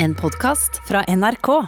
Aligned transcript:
En 0.00 0.14
podkast 0.14 0.88
fra 0.88 1.04
NRK. 1.08 1.66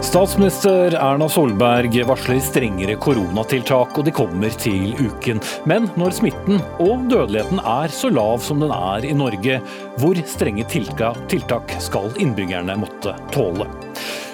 Statsminister 0.00 0.94
Erna 0.94 1.28
Solberg 1.28 1.96
varsler 2.06 2.38
strengere 2.38 2.94
koronatiltak, 3.02 3.98
og 3.98 4.06
de 4.06 4.14
kommer 4.14 4.54
til 4.62 4.92
uken. 5.00 5.42
Men 5.66 5.90
når 5.98 6.14
smitten 6.20 6.62
og 6.78 7.08
dødeligheten 7.10 7.58
er 7.58 7.90
så 7.90 8.12
lav 8.12 8.38
som 8.46 8.62
den 8.62 8.70
er 8.70 9.08
i 9.08 9.14
Norge, 9.16 9.58
hvor 9.98 10.22
strenge 10.28 10.68
tiltak 10.70 11.78
skal 11.82 12.12
innbyggerne 12.22 12.78
måtte 12.78 13.16
tåle? 13.34 13.66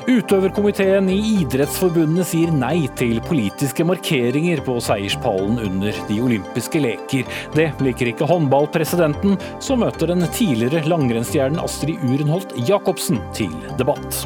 Utøverkomiteen 0.09 1.11
i 1.13 1.19
Idrettsforbundet 1.43 2.31
sier 2.31 2.53
nei 2.55 2.87
til 2.97 3.19
politiske 3.29 3.85
markeringer 3.85 4.63
på 4.65 4.79
seierspallen 4.81 5.59
under 5.61 5.99
de 6.09 6.17
olympiske 6.25 6.81
leker. 6.81 7.29
Det 7.53 7.67
liker 7.85 8.09
ikke 8.15 8.29
håndballpresidenten, 8.31 9.37
som 9.61 9.83
møter 9.85 10.09
den 10.09 10.25
tidligere 10.33 10.89
langrennsstjernen 10.89 11.61
Astrid 11.61 12.01
Urenholt 12.09 12.57
Jacobsen 12.65 13.21
til 13.37 13.53
debatt. 13.77 14.23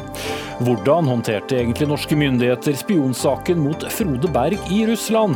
Hvordan 0.63 1.11
håndterte 1.11 1.59
egentlig 1.59 1.89
norske 1.91 2.15
myndigheter 2.15 2.79
spionsaken 2.79 3.59
mot 3.65 3.83
Frode 3.91 4.31
Berg 4.31 4.71
i 4.71 4.85
Russland? 4.87 5.35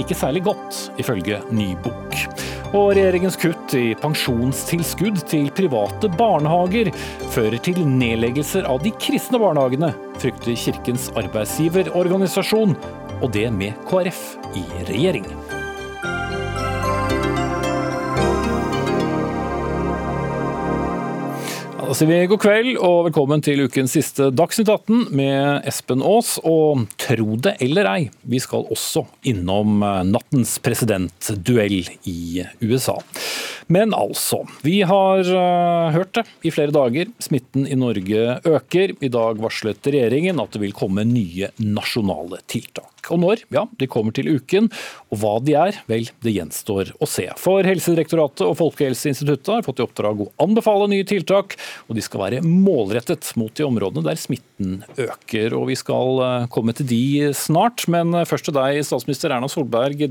Ikke 0.00 0.16
særlig 0.16 0.46
godt, 0.48 0.86
ifølge 1.02 1.42
ny 1.52 1.74
bok. 1.84 2.16
Og 2.72 2.94
regjeringens 2.96 3.36
kutt 3.36 3.74
i 3.76 3.92
pensjonstilskudd 4.00 5.18
til 5.28 5.50
private 5.52 6.08
barnehager 6.16 6.88
fører 7.34 7.60
til 7.60 7.82
nedleggelser 7.84 8.64
av 8.64 8.80
de 8.84 8.94
kristne 8.96 9.40
barnehagene, 9.42 9.92
frykter 10.22 10.56
Kirkens 10.56 11.10
arbeidsgiverorganisasjon, 11.20 12.72
og 13.20 13.28
det 13.36 13.50
med 13.52 13.76
KrF 13.90 14.24
i 14.56 14.64
regjering. 14.88 15.28
Sier 21.92 22.08
vi 22.08 22.22
god 22.24 22.40
kveld 22.40 22.78
og 22.80 23.08
velkommen 23.10 23.42
til 23.44 23.66
ukens 23.66 23.92
siste 23.92 24.30
Dagsnytt 24.32 24.70
18 24.72 25.10
med 25.12 25.66
Espen 25.68 26.00
Aas. 26.00 26.38
Og 26.40 26.86
tro 26.96 27.34
det 27.44 27.52
eller 27.60 27.88
ei, 27.90 28.06
vi 28.24 28.40
skal 28.40 28.64
også 28.72 29.02
innom 29.28 29.82
eh, 29.84 29.98
nattens 30.08 30.54
presidentduell 30.64 31.82
i 32.08 32.46
USA. 32.64 32.94
Men 33.66 33.94
altså, 33.94 34.42
vi 34.64 34.80
har 34.88 35.22
uh, 35.26 35.92
hørt 35.94 36.14
det 36.16 36.24
i 36.46 36.52
flere 36.54 36.74
dager. 36.74 37.10
Smitten 37.22 37.66
i 37.66 37.78
Norge 37.78 38.38
øker. 38.48 38.96
I 39.02 39.10
dag 39.12 39.42
varslet 39.42 39.92
regjeringen 39.92 40.40
at 40.42 40.54
det 40.54 40.62
vil 40.64 40.74
komme 40.76 41.04
nye 41.08 41.52
nasjonale 41.60 42.42
tiltak. 42.50 42.90
Og 43.10 43.18
når? 43.22 43.42
Ja, 43.54 43.64
de 43.78 43.88
kommer 43.90 44.14
til 44.14 44.30
uken. 44.36 44.68
Og 45.10 45.22
hva 45.22 45.34
de 45.42 45.56
er, 45.58 45.78
vel, 45.90 46.06
det 46.22 46.34
gjenstår 46.36 46.92
å 47.02 47.08
se. 47.10 47.26
For 47.40 47.66
Helsedirektoratet 47.66 48.44
og 48.46 48.56
Folkehelseinstituttet 48.60 49.50
har 49.56 49.66
fått 49.66 49.82
i 49.82 49.86
oppdrag 49.86 50.22
å 50.22 50.30
anbefale 50.42 50.88
nye 50.92 51.06
tiltak, 51.08 51.56
og 51.88 51.98
de 51.98 52.04
skal 52.04 52.26
være 52.26 52.44
målrettet 52.46 53.32
mot 53.40 53.52
de 53.54 53.66
områdene 53.66 54.06
der 54.06 54.20
smitten 54.20 54.80
øker. 54.96 55.58
Og 55.58 55.68
vi 55.72 55.78
skal 55.78 56.22
eh, 56.26 56.46
komme 56.52 56.74
til 56.78 56.88
de 56.92 57.02
snart, 57.36 57.88
men 57.90 58.14
først 58.28 58.48
til 58.48 58.56
deg, 58.56 58.82
statsminister 58.86 59.34
Erna 59.34 59.50
Solberg 59.50 60.06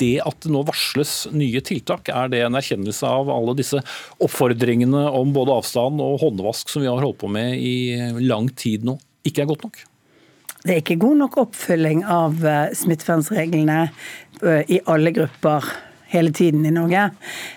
det 0.00 0.18
at 0.24 0.36
det 0.44 0.52
nå 0.52 0.64
varsles 0.66 1.14
nye 1.34 1.62
tiltak, 1.64 2.10
er 2.10 2.30
det 2.32 2.42
en 2.44 2.58
erkjennelse 2.58 3.08
av 3.08 3.30
alle 3.32 3.56
disse 3.58 3.80
oppfordringene 4.22 5.06
om 5.14 5.32
både 5.34 5.58
avstand 5.60 6.02
og 6.02 6.20
håndvask 6.24 6.70
som 6.72 6.84
vi 6.84 6.90
har 6.90 7.02
holdt 7.02 7.20
på 7.22 7.30
med 7.32 7.58
i 7.58 8.20
lang 8.24 8.50
tid 8.58 8.86
nå, 8.86 8.98
ikke 9.26 9.44
er 9.44 9.50
godt 9.54 9.66
nok? 9.68 9.82
Det 10.64 10.72
er 10.72 10.80
ikke 10.80 11.02
god 11.02 11.18
nok 11.20 11.34
oppfølging 11.42 12.06
av 12.08 12.38
eh, 12.48 12.70
smittevernreglene 12.72 13.82
eh, 13.84 14.62
i 14.72 14.78
alle 14.88 15.12
grupper 15.12 15.66
hele 16.14 16.32
tiden 16.32 16.64
i 16.64 16.72
Norge. 16.72 17.10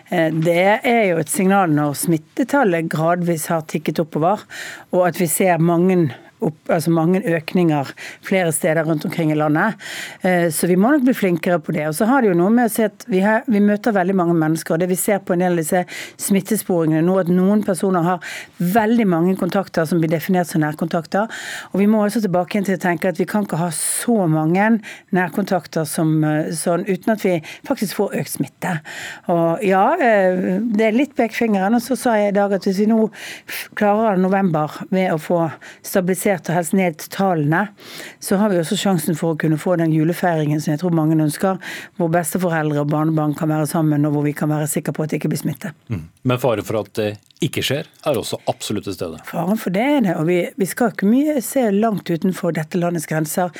Eh, 0.09 0.27
det 0.33 0.65
er 0.83 1.03
jo 1.13 1.21
et 1.21 1.31
signal 1.31 1.71
når 1.71 1.95
smittetallet 2.01 2.89
gradvis 2.91 3.47
har 3.53 3.63
tikket 3.71 4.01
oppover, 4.03 4.43
og 4.91 5.05
at 5.07 5.21
vi 5.21 5.29
ser 5.31 5.63
mange 5.63 6.09
opp, 6.45 6.57
altså 6.69 6.91
mange 6.93 7.21
økninger 7.25 7.89
flere 8.25 8.51
steder 8.53 8.85
rundt 8.85 9.05
omkring 9.07 9.31
i 9.33 9.37
landet. 9.37 9.77
Eh, 10.21 10.49
så 10.53 10.67
vi 10.69 10.77
må 10.77 10.91
nok 10.93 11.05
bli 11.07 11.15
flinkere 11.17 11.59
på 11.63 11.73
det. 11.73 11.87
Og 11.89 11.95
så 11.97 12.05
har 12.09 12.21
det 12.21 12.31
jo 12.31 12.37
noe 12.37 12.53
med 12.53 12.69
å 12.69 12.73
si 12.73 12.85
at 12.85 13.05
vi, 13.09 13.21
har, 13.25 13.41
vi, 13.49 13.61
møter 13.63 13.95
veldig 13.95 14.15
mange 14.17 14.35
mennesker. 14.37 14.75
og 14.75 14.83
Det 14.83 14.89
vi 14.91 14.99
ser 14.99 15.23
på 15.25 15.33
en 15.33 15.43
del 15.43 15.57
av 15.57 15.61
disse 15.61 15.83
smittesporingene 16.27 17.01
nå, 17.05 17.17
at 17.23 17.31
noen 17.33 17.63
personer 17.65 18.05
har 18.05 18.35
veldig 18.61 19.07
mange 19.09 19.35
kontakter 19.39 19.87
som 19.89 20.01
blir 20.01 20.13
definert 20.13 20.51
som 20.51 20.61
nærkontakter. 20.61 21.31
Og 21.71 21.81
vi 21.81 21.89
må 21.89 22.03
også 22.05 22.21
tilbake 22.23 22.61
til 22.67 22.77
å 22.77 22.83
tenke 22.85 23.09
at 23.09 23.21
vi 23.21 23.27
kan 23.29 23.47
ikke 23.47 23.61
ha 23.61 23.71
så 23.73 24.27
mange 24.29 24.69
nærkontakter 25.15 25.87
som 25.89 26.21
eh, 26.27 26.53
sånn, 26.57 26.85
uten 26.85 27.15
at 27.15 27.25
vi 27.25 27.37
faktisk 27.67 27.97
får 27.97 28.17
økt 28.21 28.35
smitte. 28.35 28.77
Og 29.33 29.65
ja, 29.65 29.87
eh, 29.97 30.61
det 30.61 30.91
er 30.91 31.01
litt 31.01 31.17
pekefingeren. 31.17 31.79
Og 31.79 31.83
så 31.83 31.97
sa 31.97 32.17
jeg 32.21 32.35
i 32.35 32.37
dag 32.37 32.53
at 32.53 32.69
hvis 32.69 32.83
vi 32.83 32.89
nå 32.93 33.09
klarer 33.77 34.21
november 34.21 34.77
ved 34.93 35.09
å 35.15 35.19
få 35.21 35.41
stabilisert 35.81 36.26
redusert 36.27 36.49
og 36.49 36.57
helst 36.57 36.75
ned 36.75 36.97
tallene, 37.13 37.67
så 38.19 38.37
har 38.37 38.51
vi 38.51 38.59
også 38.59 38.77
sjansen 38.77 39.15
for 39.17 39.33
å 39.33 39.39
kunne 39.39 39.57
få 39.57 39.77
den 39.77 39.93
julefeiringen 39.93 40.61
som 40.61 40.73
jeg 40.73 40.81
tror 40.81 40.95
mange 40.95 41.17
ønsker, 41.17 41.57
hvor 41.97 42.11
besteforeldre 42.11 42.83
og 42.83 42.91
barnebarn 42.91 43.35
kan 43.35 43.49
være 43.49 43.67
sammen, 43.67 44.05
og 44.05 44.13
hvor 44.13 44.25
vi 44.25 44.33
kan 44.33 44.49
være 44.49 44.67
sikre 44.67 44.93
på 44.93 45.03
at 45.03 45.11
det 45.11 45.21
ikke 45.21 45.31
blir 45.31 45.41
smitte. 45.41 45.73
Mm. 45.89 46.07
Men 46.23 46.39
fare 46.39 46.63
for 46.63 46.81
at 46.81 46.93
det 46.97 47.09
ikke 47.41 47.63
skjer, 47.63 47.87
er 48.05 48.17
også 48.17 48.39
absolutt 48.47 48.87
til 48.87 48.97
stede? 48.97 49.21
Faren 49.27 49.59
for 49.59 49.73
det 49.73 49.85
er 49.85 49.99
det, 50.07 50.15
og 50.17 50.27
vi, 50.27 50.41
vi 50.57 50.69
skal 50.69 50.93
ikke 50.93 51.09
mye 51.09 51.39
se 51.45 51.69
langt 51.71 52.09
utenfor 52.09 52.55
dette 52.57 52.79
landets 52.79 53.07
grenser 53.09 53.53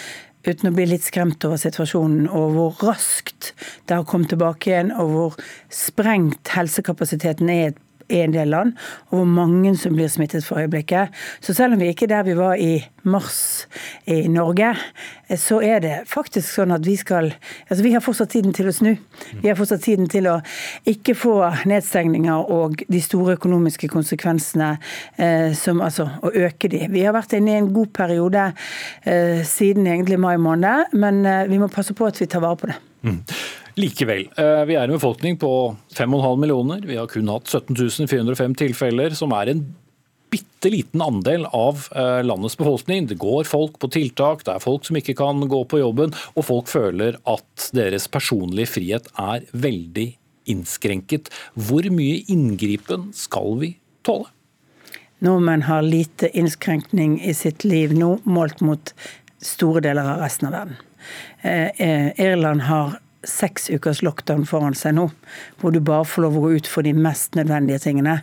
uten 0.47 0.69
å 0.69 0.75
bli 0.75 0.85
litt 0.88 1.03
skremt 1.03 1.44
over 1.44 1.59
situasjonen 1.59 2.29
og 2.31 2.53
hvor 2.56 2.85
raskt 2.88 3.51
det 3.89 3.97
har 3.97 4.06
kommet 4.07 4.31
tilbake 4.31 4.72
igjen, 4.72 4.94
og 4.95 5.11
hvor 5.11 5.35
sprengt 5.73 6.53
helsekapasiteten 6.56 7.51
er 7.51 7.59
i 7.59 7.67
et 7.73 7.83
en 8.09 8.34
del 8.34 8.51
land, 8.53 8.73
og 9.09 9.19
hvor 9.19 9.29
mange 9.29 9.75
som 9.78 9.95
blir 9.95 10.09
smittet 10.12 10.45
for 10.45 10.62
øyeblikket. 10.62 11.13
Så 11.41 11.53
selv 11.53 11.73
om 11.73 11.81
vi 11.81 11.91
ikke 11.91 12.07
er 12.07 12.16
der 12.18 12.28
vi 12.28 12.38
var 12.38 12.56
i 12.56 12.85
mars 13.07 13.68
i 14.07 14.28
Norge, 14.28 14.73
så 15.35 15.59
er 15.63 15.81
det 15.84 15.94
faktisk 16.07 16.47
sånn 16.47 16.72
at 16.75 16.85
vi 16.88 16.95
skal 17.00 17.34
Altså 17.68 17.84
vi 17.84 17.91
har 17.91 18.01
fortsatt 18.03 18.31
tiden 18.31 18.53
til 18.56 18.69
å 18.69 18.73
snu. 18.73 18.94
Vi 19.41 19.50
har 19.50 19.57
fortsatt 19.59 19.84
tiden 19.84 20.07
til 20.12 20.28
å 20.31 20.38
ikke 20.88 21.16
få 21.18 21.35
nedstengninger 21.68 22.51
og 22.53 22.81
de 22.88 23.01
store 23.03 23.35
økonomiske 23.38 23.90
konsekvensene 23.91 24.69
eh, 25.19 25.51
som 25.57 25.81
altså 25.84 26.07
å 26.24 26.31
øke 26.31 26.72
de. 26.72 26.85
Vi 26.91 27.03
har 27.03 27.16
vært 27.16 27.35
inne 27.38 27.53
i 27.53 27.59
en 27.62 27.72
god 27.75 27.91
periode 27.95 28.50
eh, 29.03 29.44
siden 29.47 29.88
egentlig 29.88 30.19
mai 30.22 30.38
måned, 30.41 30.95
men 30.95 31.25
eh, 31.25 31.45
vi 31.51 31.59
må 31.59 31.72
passe 31.72 31.95
på 31.97 32.07
at 32.07 32.22
vi 32.22 32.29
tar 32.31 32.44
vare 32.45 32.62
på 32.62 32.72
det. 32.72 32.79
Mm. 33.07 33.22
Likevel, 33.77 34.23
eh, 34.38 34.63
vi 34.65 34.73
er 34.73 34.88
en 34.88 34.95
befolkning 34.95 35.35
på 35.38 35.51
5,5 35.93 36.39
millioner. 36.41 36.81
Vi 36.81 36.95
har 36.97 37.07
kun 37.07 37.27
hatt 37.29 37.45
17 37.45 38.07
405 38.09 38.55
tilfeller, 38.57 39.13
som 39.13 39.35
er 39.38 39.51
en 39.51 39.61
bitte 40.33 40.71
liten 40.73 41.01
andel 41.01 41.45
av 41.45 41.85
eh, 41.93 42.23
landets 42.25 42.57
befolkning. 42.57 43.05
Det 43.07 43.19
går 43.21 43.45
folk 43.45 43.77
på 43.79 43.91
tiltak, 43.93 44.41
det 44.47 44.55
er 44.55 44.65
folk 44.65 44.88
som 44.88 44.97
ikke 44.97 45.15
kan 45.21 45.45
gå 45.45 45.61
på 45.69 45.83
jobben, 45.83 46.15
og 46.33 46.47
folk 46.49 46.71
føler 46.73 47.19
at 47.29 47.69
deres 47.77 48.09
personlige 48.09 48.73
frihet 48.73 49.11
er 49.13 49.45
veldig 49.53 50.09
innskrenket. 50.49 51.29
Hvor 51.53 51.85
mye 51.94 52.23
inngripen 52.33 53.11
skal 53.13 53.61
vi 53.61 53.75
tåle? 54.07 54.31
Nordmenn 55.21 55.65
har 55.69 55.85
lite 55.85 56.29
innskrenkning 56.38 57.19
i 57.21 57.33
sitt 57.33 57.61
liv 57.65 57.94
nå, 57.94 58.15
målt 58.25 58.61
mot 58.65 58.94
store 59.38 59.85
deler 59.85 60.15
av 60.15 60.21
resten 60.25 60.49
av 60.49 60.63
verden. 60.63 60.85
Eh, 61.41 62.09
Irland 62.17 62.65
har 62.65 62.97
seks 63.25 63.69
ukers 63.73 64.03
lockdown 64.05 64.45
foran 64.47 64.75
seg 64.78 64.94
nå, 64.97 65.07
hvor 65.57 65.73
du 65.73 65.79
bare 65.83 66.05
får 66.07 66.23
lov 66.23 66.38
å 66.38 66.44
gå 66.45 66.51
ut 66.59 66.69
for 66.69 66.85
de 66.85 66.94
mest 66.94 67.35
nødvendige 67.38 67.81
tingene. 67.88 68.19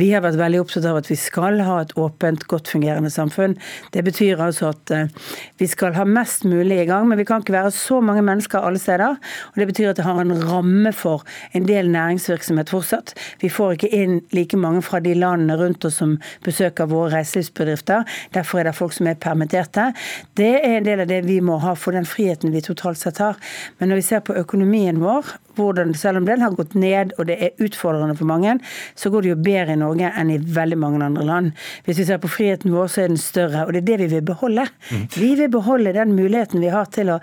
Vi 0.00 0.08
har 0.12 0.22
vært 0.24 0.38
veldig 0.40 0.62
opptatt 0.62 0.86
av 0.88 0.98
at 1.00 1.10
vi 1.10 1.18
skal 1.20 1.60
ha 1.66 1.80
et 1.82 1.92
åpent, 2.00 2.46
godt 2.50 2.70
fungerende 2.72 3.10
samfunn. 3.12 3.58
Det 3.94 4.02
betyr 4.06 4.40
altså 4.42 4.70
at 4.72 4.92
eh, 4.94 5.12
vi 5.60 5.68
skal 5.70 5.96
ha 5.98 6.06
mest 6.08 6.46
mulig 6.48 6.80
i 6.82 6.86
gang, 6.88 7.08
men 7.10 7.20
vi 7.20 7.26
kan 7.28 7.44
ikke 7.44 7.56
være 7.56 7.74
så 7.76 8.00
mange 8.04 8.24
mennesker 8.24 8.64
alle 8.64 8.80
steder. 8.82 9.18
Og 9.52 9.60
det 9.60 9.68
betyr 9.72 9.90
at 9.92 10.00
det 10.00 10.06
har 10.08 10.22
en 10.22 10.34
ramme 10.48 10.94
for 10.96 11.26
en 11.52 11.68
del 11.68 11.92
næringsvirksomhet 11.92 12.72
fortsatt. 12.72 13.14
Vi 13.42 13.52
får 13.52 13.76
ikke 13.76 13.92
inn 14.00 14.18
like 14.36 14.58
mange 14.58 14.82
fra 14.86 15.02
de 15.04 15.14
landene 15.18 15.58
rundt 15.60 15.84
oss 15.88 16.00
som 16.00 16.16
besøker 16.46 16.88
våre 16.90 17.18
reiselivsbedrifter. 17.18 18.08
Derfor 18.34 18.62
er 18.62 18.70
det 18.70 18.76
folk 18.78 18.96
som 18.96 19.10
er 19.10 19.20
permitterte. 19.20 19.90
Det 20.38 20.54
er 20.62 20.78
en 20.78 20.88
del 20.88 21.04
av 21.04 21.10
det 21.10 21.22
vi 21.28 21.40
må 21.44 21.60
ha 21.62 21.74
for 21.78 21.96
den 21.96 22.08
friheten 22.08 22.54
vi 22.54 22.64
totalt 22.64 23.00
sett 23.00 23.20
har. 23.22 23.38
Men 23.78 23.92
når 23.92 24.00
vi 24.00 24.08
ser 24.08 24.24
på 24.24 24.37
økonomien 24.40 25.00
vår, 25.02 25.36
hvordan, 25.58 25.94
selv 25.98 26.20
om 26.20 26.26
den 26.28 26.42
har 26.44 26.54
gått 26.56 26.76
ned 26.78 27.14
og 27.18 27.26
det 27.28 27.38
er 27.42 27.62
utfordrende 27.64 28.16
for 28.18 28.28
mange, 28.30 28.56
så 28.98 29.10
går 29.12 29.24
det 29.24 29.32
jo 29.32 29.38
bedre 29.48 29.74
i 29.74 29.80
Norge 29.80 30.10
enn 30.20 30.32
i 30.32 30.38
veldig 30.38 30.78
mange 30.78 31.02
andre 31.04 31.26
land. 31.26 31.50
Hvis 31.86 32.00
vi 32.02 32.06
ser 32.08 32.20
på 32.22 32.30
friheten 32.30 32.74
vår, 32.74 32.90
så 32.92 33.04
er 33.04 33.12
den 33.12 33.20
større, 33.20 33.64
og 33.66 33.74
det 33.74 33.82
er 33.82 33.88
det 33.88 33.98
vi 34.04 34.10
vil 34.14 34.26
beholde. 34.30 34.68
Mm. 34.90 35.04
Vi 35.14 35.30
vil 35.40 35.50
beholde 35.52 35.94
den 35.96 36.14
muligheten 36.18 36.62
vi 36.62 36.72
har 36.72 36.90
til 36.94 37.12
å 37.14 37.18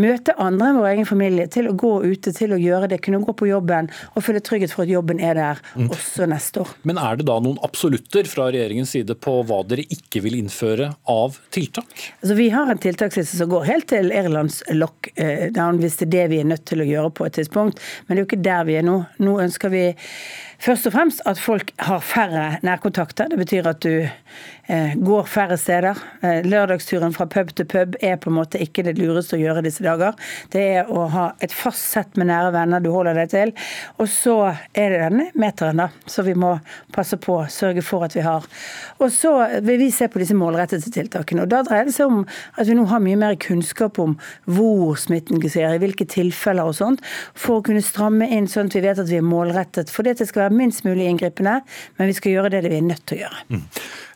møte 0.00 0.36
andre 0.40 0.70
enn 0.70 0.80
vår 0.80 0.90
egen 0.92 1.08
familie, 1.08 1.48
til 1.50 1.70
å 1.70 1.76
gå 1.78 1.94
ute, 2.04 2.34
til 2.36 2.54
å 2.56 2.60
gjøre 2.60 2.90
det, 2.92 3.00
kunne 3.04 3.22
gå 3.24 3.34
på 3.36 3.48
jobben 3.50 3.90
og 4.14 4.24
føle 4.26 4.42
trygghet 4.44 4.74
for 4.74 4.84
at 4.84 4.92
jobben 4.92 5.22
er 5.24 5.38
der 5.38 5.62
mm. 5.74 5.88
også 5.88 6.28
neste 6.30 6.64
år. 6.64 6.74
Men 6.88 7.00
er 7.00 7.20
det 7.20 7.28
da 7.30 7.38
noen 7.42 7.60
absolutter 7.66 8.28
fra 8.28 8.50
regjeringens 8.50 8.94
side 8.96 9.16
på 9.20 9.40
hva 9.48 9.62
dere 9.68 9.86
ikke 9.92 10.22
vil 10.24 10.36
innføre 10.40 10.92
av 11.10 11.38
tiltak? 11.54 11.90
Altså, 12.20 12.36
vi 12.38 12.50
har 12.52 12.70
en 12.70 12.80
tiltaksliste 12.80 13.40
som 13.40 13.50
går 13.52 13.66
helt 13.68 13.88
til 13.92 14.12
Irlands 14.14 14.60
lockdown, 14.74 15.80
hvis 15.80 16.00
det 16.00 16.08
er 16.08 16.14
det 16.16 16.26
vi 16.34 16.42
er 16.42 16.49
nødt 16.50 16.66
til 16.68 16.82
å 16.82 16.88
gjøre 16.88 17.14
på 17.16 17.26
et 17.26 17.38
tidspunkt. 17.38 17.80
men 18.06 18.16
det 18.16 18.20
er 18.20 18.24
jo 18.24 18.28
ikke 18.28 18.44
der 18.44 18.66
vi 18.68 18.76
er 18.80 18.86
nå. 18.86 18.96
Nå 19.22 19.38
ønsker 19.42 19.72
vi 19.72 19.84
først 20.60 20.90
og 20.90 20.96
fremst 20.96 21.22
at 21.26 21.40
folk 21.40 21.72
har 21.78 22.04
færre 22.04 22.44
nærkontakter. 22.66 23.30
Det 23.32 23.38
betyr 23.40 23.70
at 23.70 23.82
du 23.82 24.08
går 24.96 25.26
færre 25.26 25.56
steder. 25.58 25.98
Eh, 26.22 26.44
lørdagsturen 26.46 27.14
fra 27.14 27.26
pub 27.26 27.50
til 27.56 27.66
pub 27.66 27.96
er 28.00 28.18
på 28.20 28.30
en 28.30 28.36
måte 28.36 28.60
ikke 28.62 28.84
det 28.86 28.96
lureste 28.98 29.34
å 29.34 29.40
gjøre 29.40 29.64
disse 29.66 29.82
dager. 29.82 30.14
Det 30.52 30.62
er 30.76 30.90
å 30.90 31.06
ha 31.10 31.24
et 31.42 31.54
fast 31.54 31.88
sett 31.90 32.18
med 32.20 32.30
nære 32.30 32.52
venner 32.54 32.82
du 32.82 32.90
holder 32.94 33.18
deg 33.18 33.32
til. 33.32 33.52
Og 33.98 34.08
så 34.12 34.36
er 34.50 34.94
det 34.94 35.00
denne 35.02 35.28
meteren, 35.34 35.82
da, 35.82 35.88
så 36.06 36.22
vi 36.26 36.36
må 36.38 36.52
passe 36.94 37.18
på, 37.20 37.40
sørge 37.50 37.82
for 37.86 38.06
at 38.06 38.14
vi 38.14 38.24
har. 38.26 38.46
Og 39.00 39.10
så 39.14 39.32
vil 39.66 39.80
vi 39.82 39.90
se 39.94 40.06
på 40.10 40.22
disse 40.22 40.36
målrettede 40.38 40.92
tiltakene. 40.94 41.46
og 41.46 41.50
Da 41.50 41.62
dreier 41.66 41.88
det 41.88 41.96
seg 41.96 42.12
om 42.12 42.22
at 42.54 42.68
vi 42.68 42.76
nå 42.78 42.86
har 42.90 43.02
mye 43.02 43.18
mer 43.20 43.38
kunnskap 43.40 43.98
om 44.02 44.16
hvor 44.46 44.98
smitten 45.00 45.42
skjer, 45.42 45.74
i 45.74 45.82
hvilke 45.82 46.06
tilfeller 46.10 46.70
og 46.70 46.76
sånt, 46.78 47.02
for 47.34 47.58
å 47.58 47.66
kunne 47.66 47.82
stramme 47.84 48.28
inn 48.30 48.46
sånn 48.50 48.70
at 48.70 48.78
vi 48.78 48.84
vet 48.84 49.02
at 49.02 49.10
vi 49.10 49.18
er 49.18 49.26
målrettet. 49.26 49.90
For 49.90 50.06
det 50.06 50.18
skal 50.20 50.46
være 50.46 50.58
minst 50.60 50.86
mulig 50.86 51.08
inngripende, 51.10 51.60
men 51.98 52.10
vi 52.10 52.16
skal 52.16 52.36
gjøre 52.36 52.54
det 52.54 52.64
vi 52.68 52.78
er 52.78 52.86
nødt 52.86 53.06
til 53.08 53.18
å 53.18 53.22
gjøre. 53.24 53.44
Mm. 53.50 53.66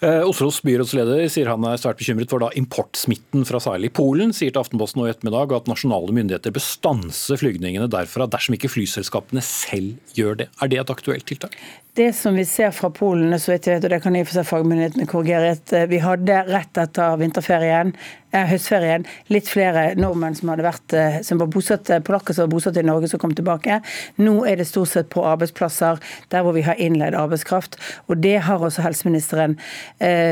Eh, 0.04 0.20
Oslos 0.44 0.60
byrådsleder 0.60 1.22
sier 1.32 1.48
han 1.48 1.64
er 1.64 1.78
svært 1.80 1.96
bekymret 2.02 2.28
for 2.28 2.42
da 2.42 2.50
importsmitten 2.60 3.46
fra 3.48 3.56
særlig 3.64 3.88
Polen. 3.96 4.34
Sier 4.36 4.52
til 4.52 4.60
Aftenposten 4.60 5.00
nå 5.00 5.06
i 5.06 5.12
ettermiddag 5.14 5.54
at 5.56 5.70
nasjonale 5.70 6.12
myndigheter 6.12 6.52
bør 6.52 6.66
stanse 6.66 7.38
flygningene 7.40 7.88
derfra 7.88 8.26
dersom 8.28 8.58
ikke 8.58 8.68
flyselskapene 8.74 9.40
selv 9.40 9.96
gjør 10.18 10.42
det. 10.42 10.50
Er 10.60 10.68
det 10.68 10.82
et 10.82 10.92
aktuelt 10.92 11.24
tiltak? 11.30 11.56
Det 11.96 12.12
som 12.12 12.34
vi 12.34 12.42
ser 12.44 12.72
fra 12.74 12.90
Polen, 12.90 13.32
så 13.38 13.52
vidt 13.52 13.68
jeg 13.70 13.78
vet, 13.78 13.84
og 13.86 13.92
det 13.94 14.00
kan 14.02 14.16
i 14.18 14.20
og 14.24 14.26
for 14.26 14.36
seg 14.40 14.48
fagmyndighetene 14.48 15.06
korrigere, 15.06 15.52
at 15.54 15.72
eh, 15.78 15.84
vi 15.86 16.00
hadde 16.02 16.40
rett 16.48 16.80
etter 16.82 17.20
vinterferien, 17.20 17.92
eh, 18.34 18.48
høstferien, 18.50 19.04
litt 19.30 19.46
flere 19.46 19.84
nordmenn 19.94 20.34
som 20.34 20.50
hadde 20.50 20.66
vært, 20.66 20.94
eh, 20.98 21.20
som 21.22 21.38
var 21.38 21.52
bosatt, 21.54 21.92
polakker 22.08 22.34
som 22.34 22.48
var 22.48 22.54
bosatt 22.56 22.80
i 22.80 22.84
Norge, 22.86 23.12
som 23.12 23.22
kom 23.22 23.36
tilbake. 23.38 23.78
Nå 24.18 24.34
er 24.42 24.58
det 24.58 24.66
stort 24.66 24.90
sett 24.90 25.12
på 25.14 25.22
arbeidsplasser 25.22 26.02
der 26.34 26.42
hvor 26.42 26.56
vi 26.56 26.64
har 26.66 26.80
innleid 26.82 27.14
arbeidskraft. 27.14 27.78
Og 28.10 28.18
det 28.26 28.40
har 28.48 28.58
også 28.58 28.82
helseministeren 28.88 29.54
eh, 30.00 30.23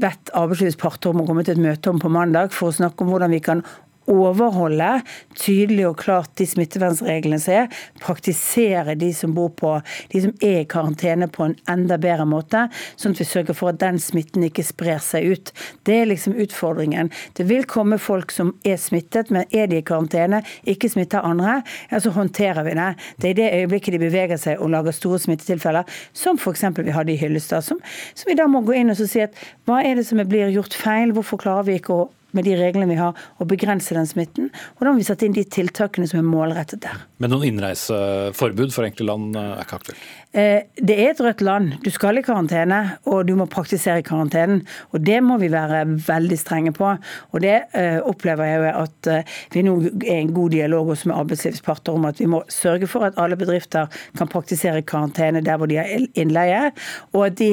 bedt 0.00 0.32
arbeidslivets 0.36 0.78
parter 0.80 1.12
om 1.12 1.22
å 1.22 1.28
komme 1.28 1.44
til 1.46 1.56
et 1.56 1.62
møte 1.62 1.92
om 1.92 2.00
på 2.02 2.10
mandag, 2.12 2.54
for 2.56 2.70
å 2.70 2.76
snakke 2.76 3.04
om 3.04 3.12
hvordan 3.14 3.34
vi 3.34 3.42
kan 3.44 3.64
overholde 4.10 5.00
tydelig 5.38 5.86
og 5.88 5.98
klart 6.02 6.32
de 6.40 6.46
smittevernreglene 6.48 7.38
som 7.40 7.54
er, 7.62 7.80
praktisere 8.02 8.96
de 8.98 9.10
som 9.16 9.34
bor 9.36 9.52
på, 9.56 9.76
de 10.12 10.24
som 10.26 10.34
er 10.44 10.62
i 10.62 10.68
karantene 10.70 11.28
på 11.30 11.46
en 11.46 11.56
enda 11.70 11.98
bedre 12.00 12.26
måte, 12.28 12.66
sånn 13.00 13.14
at 13.16 13.22
vi 13.22 13.28
sørger 13.28 13.56
for 13.56 13.72
at 13.72 13.80
den 13.82 14.00
smitten 14.02 14.44
ikke 14.46 14.64
sprer 14.66 15.00
seg 15.04 15.30
ut. 15.30 15.52
Det 15.86 16.00
er 16.02 16.10
liksom 16.10 16.36
utfordringen. 16.40 17.10
Det 17.38 17.46
vil 17.48 17.66
komme 17.70 18.00
folk 18.02 18.34
som 18.34 18.52
er 18.66 18.78
smittet, 18.80 19.32
men 19.34 19.48
er 19.50 19.70
de 19.70 19.80
i 19.80 19.86
karantene, 19.86 20.42
ikke 20.68 20.90
smitter 20.92 21.26
andre, 21.26 21.60
ja, 21.90 22.00
så 22.02 22.12
håndterer 22.14 22.66
vi 22.66 22.76
det. 22.78 22.90
Det 23.20 23.30
er 23.30 23.34
i 23.34 23.40
det 23.40 23.50
øyeblikket 23.60 23.96
de 23.96 24.02
beveger 24.02 24.40
seg 24.40 24.60
og 24.60 24.72
lager 24.74 24.96
store 24.96 25.20
smittetilfeller, 25.22 25.98
som 26.16 26.38
f.eks. 26.40 26.66
vi 26.80 26.94
hadde 26.94 27.14
i 27.14 27.20
Hyllestad, 27.20 27.64
som, 27.66 27.80
som 28.14 28.30
vi 28.30 28.38
da 28.38 28.48
må 28.50 28.64
gå 28.66 28.76
inn 28.78 28.92
og 28.92 29.00
si 29.00 29.22
at 29.24 29.36
hva 29.68 29.80
er 29.84 29.98
det 29.98 30.06
som 30.08 30.20
blir 30.28 30.50
gjort 30.54 30.74
feil, 30.76 31.14
hvorfor 31.16 31.40
klarer 31.40 31.68
vi 31.68 31.78
ikke 31.80 31.96
å 31.96 32.08
med 32.36 32.46
de 32.46 32.56
reglene 32.58 32.88
vi 32.90 32.98
har, 32.98 33.16
å 33.38 33.46
begrense 33.48 33.94
den 33.96 34.08
smitten. 34.08 34.50
Og 34.78 34.84
da 34.84 34.92
må 34.92 35.00
vi 35.00 35.06
sette 35.06 35.26
inn 35.26 35.36
de 35.36 35.44
tiltakene 35.44 36.08
som 36.10 36.20
er 36.20 36.26
målrettet 36.26 36.82
der. 36.84 37.04
Men 37.22 37.34
noen 37.34 37.48
innreiseforbud 37.50 38.74
for 38.74 38.86
enkelte 38.86 39.08
land 39.08 39.38
eh, 39.38 39.52
er 39.56 39.64
ikke 39.64 39.80
aktuelt? 39.80 40.04
Eh, 40.30 40.84
det 40.90 40.96
er 40.96 41.12
et 41.12 41.22
rødt 41.24 41.44
land. 41.46 41.74
Du 41.84 41.90
skal 41.94 42.20
i 42.20 42.24
karantene, 42.26 42.80
og 43.10 43.24
du 43.28 43.34
må 43.38 43.48
praktisere 43.50 44.04
karantenen. 44.06 44.62
Og 44.94 45.04
det 45.06 45.18
må 45.26 45.40
vi 45.42 45.50
være 45.52 45.82
veldig 46.06 46.38
strenge 46.40 46.74
på. 46.76 46.92
Og 47.32 47.44
det 47.44 47.56
eh, 47.78 47.98
opplever 48.00 48.50
jeg 48.50 48.74
at 48.80 49.10
vi 49.54 49.64
nå 49.66 49.76
er 50.04 50.20
en 50.20 50.34
god 50.36 50.54
dialog 50.54 50.94
også 50.94 51.10
med 51.10 51.18
arbeidslivsparter 51.18 51.96
om 51.96 52.06
at 52.10 52.20
vi 52.22 52.28
må 52.30 52.42
sørge 52.52 52.88
for 52.90 53.08
at 53.08 53.18
alle 53.20 53.38
bedrifter 53.40 53.90
kan 54.18 54.30
praktisere 54.30 54.84
karantene 54.86 55.42
der 55.44 55.60
hvor 55.60 55.70
de 55.70 55.80
har 55.80 55.90
innleie, 56.18 56.70
og 57.12 57.26
at 57.30 57.38
de 57.40 57.50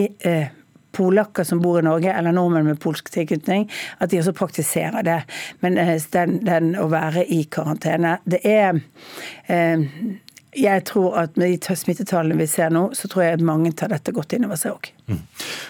polakker 0.98 1.48
som 1.48 1.62
bor 1.62 1.80
i 1.80 1.86
Norge, 1.86 2.14
eller 2.14 2.36
nordmenn 2.36 2.68
med 2.68 2.82
polsk 2.84 3.12
tilknytning, 3.14 3.68
at 4.02 4.12
de 4.12 4.22
også 4.22 4.36
praktiserer 4.38 5.06
det. 5.06 5.20
Men 5.62 5.78
eh, 5.82 5.96
den, 6.14 6.40
den 6.46 6.74
å 6.80 6.90
være 6.92 7.26
i 7.34 7.44
karantene, 7.52 8.18
det 8.26 8.42
er 8.48 8.82
eh, 9.48 9.86
jeg 10.58 10.84
tror 10.90 11.16
at 11.22 11.38
Med 11.40 11.54
de 11.54 11.76
smittetallene 11.78 12.38
vi 12.40 12.48
ser 12.50 12.72
nå, 12.74 12.88
så 12.98 13.10
tror 13.12 13.24
jeg 13.26 13.46
mange 13.46 13.72
tar 13.78 13.92
dette 13.94 14.14
godt 14.16 14.34
inn 14.36 14.48
over 14.48 14.60
seg 14.60 14.76
òg. 14.76 14.90
Mm. 15.08 15.22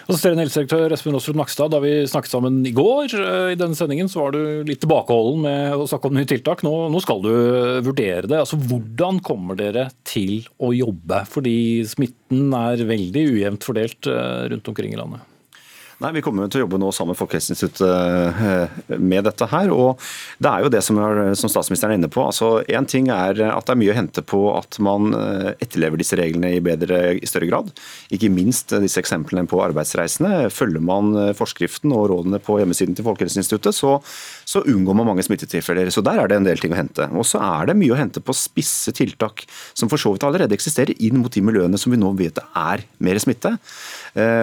Assisterende 0.08 0.44
helsedirektør 0.46 0.94
Espen 0.96 1.18
Aasrud 1.18 1.38
Nakstad, 1.38 1.72
da 1.74 1.80
vi 1.84 1.92
snakket 2.08 2.32
sammen 2.32 2.60
i 2.66 2.74
går 2.74 3.14
eh, 3.18 3.52
i 3.52 3.58
denne 3.60 3.78
sendingen, 3.78 4.10
så 4.10 4.24
var 4.24 4.36
du 4.36 4.40
litt 4.68 4.80
tilbakeholden 4.84 5.44
med 5.44 5.76
å 5.76 5.86
snakke 5.90 6.10
om 6.10 6.18
nye 6.18 6.28
tiltak. 6.28 6.64
Nå, 6.66 6.74
nå 6.92 7.02
skal 7.04 7.22
du 7.24 7.32
vurdere 7.86 8.26
det. 8.26 8.40
Altså, 8.40 8.58
Hvordan 8.58 9.20
kommer 9.24 9.58
dere 9.58 9.88
til 10.08 10.40
å 10.58 10.72
jobbe? 10.76 11.22
Fordi 11.28 11.56
smitten 11.88 12.54
er 12.56 12.86
veldig 12.88 13.26
ujevnt 13.34 13.68
fordelt 13.68 14.08
rundt 14.08 14.72
omkring 14.72 14.96
i 14.96 15.00
landet. 15.00 15.27
Nei, 15.98 16.12
Vi 16.14 16.20
kommer 16.22 16.46
til 16.46 16.60
å 16.60 16.62
jobbe 16.62 16.78
nå 16.78 16.92
sammen 16.94 17.10
med 17.10 17.18
Folkehelseinstituttet 17.18 18.36
eh, 18.46 18.98
med 19.02 19.24
dette 19.26 19.48
her. 19.50 19.72
og 19.74 19.98
Det 20.38 20.50
er 20.50 20.62
jo 20.62 20.70
det 20.70 20.82
som, 20.86 20.98
er, 21.02 21.32
som 21.34 21.50
statsministeren 21.50 21.96
er 21.96 21.98
inne 21.98 22.10
på. 22.12 22.22
altså 22.22 22.60
Én 22.70 22.86
ting 22.86 23.08
er 23.10 23.40
at 23.48 23.66
det 23.66 23.74
er 23.74 23.80
mye 23.80 23.90
å 23.90 23.96
hente 23.96 24.22
på 24.22 24.42
at 24.54 24.78
man 24.84 25.10
eh, 25.18 25.48
etterlever 25.58 25.98
disse 25.98 26.14
reglene 26.20 26.52
i, 26.54 26.60
bedre, 26.62 27.16
i 27.18 27.26
større 27.26 27.48
grad. 27.50 27.72
Ikke 28.14 28.30
minst 28.30 28.70
disse 28.84 29.02
eksemplene 29.02 29.50
på 29.50 29.58
arbeidsreisende. 29.64 30.46
Følger 30.54 30.84
man 30.86 31.10
eh, 31.18 31.32
forskriften 31.34 31.90
og 31.96 32.06
rådene 32.12 32.38
på 32.46 32.60
hjemmesiden 32.62 32.94
til 32.94 33.08
Folkehelseinstituttet, 33.08 33.74
så, 33.74 33.96
så 34.46 34.62
unngår 34.70 35.00
man 35.00 35.10
mange 35.10 35.26
smittetilfeller. 35.26 35.90
Så 35.90 36.06
der 36.06 36.22
er 36.22 36.30
det 36.30 36.38
en 36.38 36.46
del 36.46 36.62
ting 36.62 36.76
å 36.76 36.78
hente. 36.78 37.10
Og 37.10 37.26
så 37.26 37.42
er 37.42 37.72
det 37.72 37.78
mye 37.80 37.96
å 37.96 37.98
hente 37.98 38.22
på 38.22 38.38
spisse 38.38 38.94
tiltak 38.94 39.48
som 39.74 39.90
for 39.90 39.98
så 39.98 40.14
vidt 40.14 40.28
allerede 40.30 40.54
eksisterer, 40.54 40.94
inn 41.02 41.18
mot 41.18 41.34
de 41.34 41.42
miljøene 41.42 41.82
som 41.82 41.90
vi 41.90 41.98
nå 41.98 42.14
vet 42.22 42.38
det 42.38 42.46
er 42.54 42.86
mer 43.02 43.18
smitte. 43.18 43.56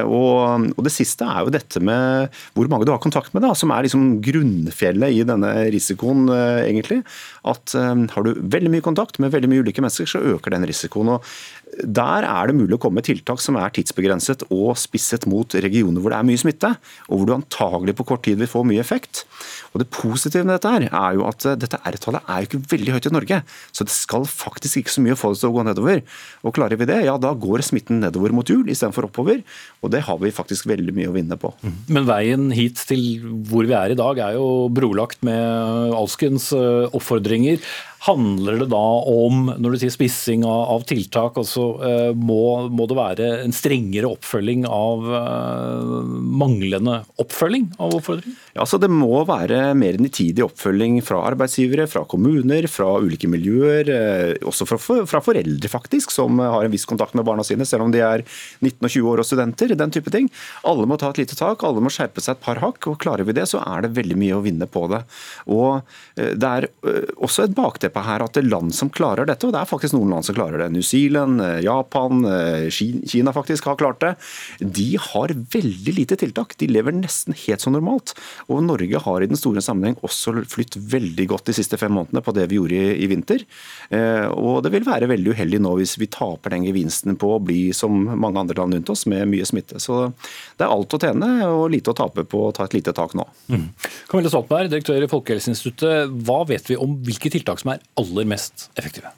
Og, 0.06 0.69
og 0.75 0.81
det 0.85 0.94
siste 0.94 1.25
er 1.25 1.45
jo 1.45 1.53
dette 1.53 1.81
med 1.83 2.33
hvor 2.56 2.69
mange 2.71 2.88
du 2.88 2.94
har 2.94 3.01
kontakt 3.03 3.33
med, 3.35 3.44
da, 3.45 3.53
som 3.57 3.73
er 3.73 3.85
liksom 3.85 4.19
grunnfjellet 4.23 5.15
i 5.15 5.23
denne 5.27 5.51
risikoen, 5.73 6.27
eh, 6.29 6.62
egentlig. 6.69 7.01
At 7.47 7.75
um, 7.77 8.07
har 8.12 8.25
du 8.25 8.39
veldig 8.41 8.71
mye 8.73 8.85
kontakt 8.85 9.19
med 9.21 9.33
veldig 9.33 9.51
mye 9.51 9.65
ulike 9.65 9.83
mennesker, 9.83 10.09
så 10.09 10.23
øker 10.35 10.56
den 10.56 10.67
risikoen. 10.67 11.15
og 11.15 11.64
der 11.83 12.25
er 12.27 12.47
det 12.47 12.56
mulig 12.56 12.77
å 12.77 12.81
komme 12.81 13.01
med 13.01 13.07
tiltak 13.07 13.41
som 13.44 13.57
er 13.59 13.73
tidsbegrenset 13.73 14.45
og 14.53 14.77
spisset 14.79 15.25
mot 15.29 15.57
regioner 15.65 16.01
hvor 16.01 16.13
det 16.13 16.19
er 16.19 16.27
mye 16.27 16.39
smitte, 16.39 16.71
og 17.09 17.19
hvor 17.19 17.27
du 17.27 17.33
antagelig 17.35 17.95
på 17.97 18.06
kort 18.07 18.23
tid 18.27 18.39
vil 18.39 18.50
få 18.50 18.63
mye 18.67 18.81
effekt. 18.83 19.25
Og 19.73 19.81
Det 19.81 19.89
positive 19.91 20.45
med 20.45 20.56
dette 20.56 20.71
her 20.71 20.88
er 20.88 21.17
jo 21.17 21.25
at 21.27 21.45
eh, 21.50 21.57
dette 21.59 21.79
R-tallet 21.83 22.29
er 22.31 22.44
jo 22.44 22.50
ikke 22.50 22.75
veldig 22.75 22.95
høyt 22.95 23.09
i 23.09 23.13
Norge. 23.13 23.39
Så 23.75 23.88
det 23.88 23.95
skal 23.95 24.27
faktisk 24.29 24.79
ikke 24.81 24.94
så 24.94 25.03
mye 25.03 25.17
få 25.19 25.33
det 25.33 25.41
til 25.41 25.51
å 25.51 25.56
gå 25.57 25.65
nedover. 25.67 26.03
Og 26.47 26.56
klarer 26.56 26.79
vi 26.79 26.88
det, 26.89 27.01
ja 27.09 27.17
da 27.19 27.34
går 27.36 27.65
smitten 27.65 28.00
nedover 28.03 28.36
mot 28.36 28.50
jul 28.50 28.69
istedenfor 28.72 29.10
oppover. 29.10 29.41
Og 29.84 29.91
det 29.91 30.05
har 30.07 30.22
vi 30.22 30.31
faktisk 30.36 30.69
veldig 30.72 30.95
mye 30.95 31.12
å 31.12 31.15
vinne 31.17 31.39
på. 31.39 31.51
Mm. 31.65 31.75
Men 31.98 32.07
veien 32.07 32.48
hit 32.55 32.86
til 32.88 33.03
hvor 33.50 33.67
vi 33.67 33.75
er 33.75 33.91
i 33.91 34.00
dag 34.00 34.22
er 34.29 34.39
jo 34.39 34.69
brolagt 34.72 35.25
med 35.27 35.98
alskens 35.98 36.51
eh, 36.55 36.88
oppfordringer. 36.95 37.60
Handler 38.05 38.59
det 38.62 38.67
da 38.69 38.83
om, 39.09 39.47
når 39.57 39.74
du 39.74 39.79
sier 39.81 39.93
spissing 39.93 40.43
av, 40.45 40.67
av 40.75 40.83
tiltak, 40.85 41.39
altså 41.41 41.63
eh, 41.81 42.12
må, 42.13 42.67
må, 42.69 42.85
det 42.85 42.97
være 43.00 43.29
en 43.41 43.55
strengere 43.55 44.12
oppfølging 44.13 44.67
av 44.69 45.07
eh, 45.17 46.12
manglende 46.38 47.00
oppfølging 47.24 47.71
av 47.81 47.95
oppfordring? 47.97 48.35
Ja, 48.53 48.67
så 48.69 48.77
Det 48.81 48.91
må 48.93 49.24
være 49.25 49.71
mer 49.79 49.97
nitidig 49.97 50.45
oppfølging 50.45 51.00
fra 51.05 51.24
arbeidsgivere, 51.31 51.88
fra 51.89 52.03
kommuner, 52.12 52.67
fra 52.69 52.91
ulike 53.01 53.29
miljøer. 53.31 53.89
Eh, 53.89 54.45
også 54.45 54.69
fra, 54.69 54.77
fra, 55.09 55.24
foreldre, 55.25 55.71
faktisk, 55.74 56.13
som 56.13 56.38
har 56.43 56.67
en 56.67 56.75
viss 56.75 56.85
kontakt 56.85 57.17
med 57.17 57.25
barna 57.25 57.47
sine, 57.47 57.65
selv 57.65 57.88
om 57.88 57.95
de 57.95 58.05
er 58.05 58.21
19 58.62 58.85
og 58.85 58.91
20 58.91 59.12
år 59.15 59.24
og 59.24 59.29
studenter. 59.31 59.74
den 59.74 59.95
type 59.97 60.13
ting. 60.13 60.29
Alle 60.62 60.85
må 60.85 61.00
ta 61.01 61.09
et 61.09 61.24
lite 61.24 61.39
tak, 61.41 61.65
alle 61.65 61.81
må 61.81 61.89
skjerpe 61.89 62.21
seg 62.21 62.38
et 62.38 62.45
par 62.45 62.62
hakk. 62.62 62.85
og 62.85 63.01
Klarer 63.01 63.25
vi 63.25 63.33
det, 63.33 63.50
så 63.50 63.65
er 63.65 63.88
det 63.88 63.95
veldig 63.97 64.21
mye 64.21 64.38
å 64.38 64.45
vinne 64.45 64.69
på 64.69 64.85
det. 64.93 65.01
Og 65.50 65.81
Det 66.15 66.47
er 66.47 66.69
også 67.17 67.47
et 67.47 67.57
bakteppe 67.57 67.95
bakteppet 67.96 68.06
her 68.06 68.24
at 68.24 68.36
det 68.36 68.44
er 68.44 68.52
land 68.52 68.74
som 68.75 68.90
klarer 68.90 69.25
dette, 69.25 69.46
og 69.48 69.54
det 69.54 69.62
er 69.62 69.70
faktisk 69.70 69.96
noen 69.96 70.12
land 70.12 70.25
som 70.25 70.36
klarer 70.36 70.60
det. 70.60 70.72
New 70.74 70.84
Zealand, 70.84 71.42
eh, 71.42 71.64
Japan, 71.64 72.25
eh, 72.25 72.70
Kina 72.70 73.32
faktisk 73.32 73.66
har 73.66 73.75
klart 73.75 74.00
det. 74.00 74.16
De 74.60 74.98
har 74.98 75.28
veldig 75.28 75.96
lite 75.96 76.16
tiltak. 76.18 76.58
De 76.58 76.68
lever 76.68 76.92
nesten 76.92 77.34
helt 77.34 77.62
som 77.62 77.74
normalt. 77.74 78.14
Og 78.50 78.64
Norge 78.64 79.00
har 79.00 79.22
i 79.22 79.28
den 79.28 79.38
store 79.38 79.62
sammenheng 79.62 79.96
også 80.02 80.46
flytt 80.46 80.75
veldig 80.75 81.28
godt 81.28 81.46
de 81.46 81.54
siste 81.54 81.78
fem 81.78 81.92
månedene 81.92 82.24
på 82.24 82.34
det 82.34 82.50
vi 82.50 82.58
gjorde 82.60 82.75
i, 82.75 83.04
i 83.04 83.08
vinter. 83.08 83.46
Eh, 83.90 84.28
og 84.28 84.64
det 84.64 84.72
vil 84.72 84.86
være 84.86 85.08
veldig 85.08 85.34
uheldig 85.36 85.62
nå 85.62 85.75
hvis 85.80 85.98
vi 85.98 86.08
taper 86.08 86.52
den 86.52 86.66
gevinsten 86.66 87.16
på 87.18 87.36
å 87.36 87.44
bli 87.44 87.72
som 87.74 87.92
mange 87.92 88.40
andre 88.40 88.56
land 88.56 88.74
rundt 88.74 88.90
oss 88.90 89.06
med 89.06 89.28
mye 89.28 89.46
smitte. 89.46 89.80
Så 89.80 90.12
det 90.58 90.66
er 90.66 90.72
alt 90.72 90.94
å 90.94 91.00
tjene 91.00 91.48
og 91.48 91.70
lite 91.72 91.92
å 91.92 91.98
tape 91.98 92.25
på 92.28 92.48
å 92.48 92.54
ta 92.56 92.66
et 92.66 92.75
lite 92.75 92.94
tak 92.96 93.16
nå. 93.16 93.25
Mm. 93.48 93.70
Camilla 94.10 94.32
Stoltenberg, 94.32 94.72
direktør 94.72 95.04
i 95.04 95.12
Folkehelseinstituttet. 95.12 96.12
Hva 96.25 96.44
vet 96.48 96.70
vi 96.70 96.78
om 96.80 96.98
hvilke 97.06 97.32
tiltak 97.32 97.62
som 97.62 97.74
er 97.74 97.75
aller 97.96 98.25
mest 98.25 98.70
effektive? 98.75 99.12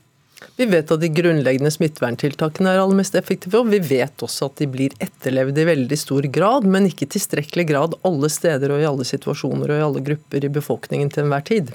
Vi 0.57 0.65
vet 0.65 0.89
at 0.89 1.01
de 1.03 1.07
grunnleggende 1.13 1.69
smitteverntiltakene 1.69 2.71
er 2.73 2.79
aller 2.81 2.97
mest 2.97 3.13
effektive, 3.19 3.59
og 3.59 3.67
vi 3.69 3.77
vet 3.77 4.23
også 4.25 4.47
at 4.49 4.57
de 4.57 4.65
blir 4.73 4.93
etterlevd 5.03 5.59
i 5.61 5.65
veldig 5.69 5.97
stor 6.01 6.25
grad, 6.33 6.65
men 6.65 6.87
ikke 6.89 7.05
tilstrekkelig 7.13 7.67
grad 7.69 7.93
alle 8.07 8.29
steder 8.33 8.73
og 8.73 8.81
i 8.81 8.87
alle 8.89 9.05
situasjoner 9.05 9.69
og 9.69 9.77
i 9.77 9.83
alle 9.85 10.01
grupper 10.07 10.47
i 10.47 10.49
befolkningen 10.55 11.11
til 11.13 11.27
enhver 11.27 11.45
tid. 11.45 11.69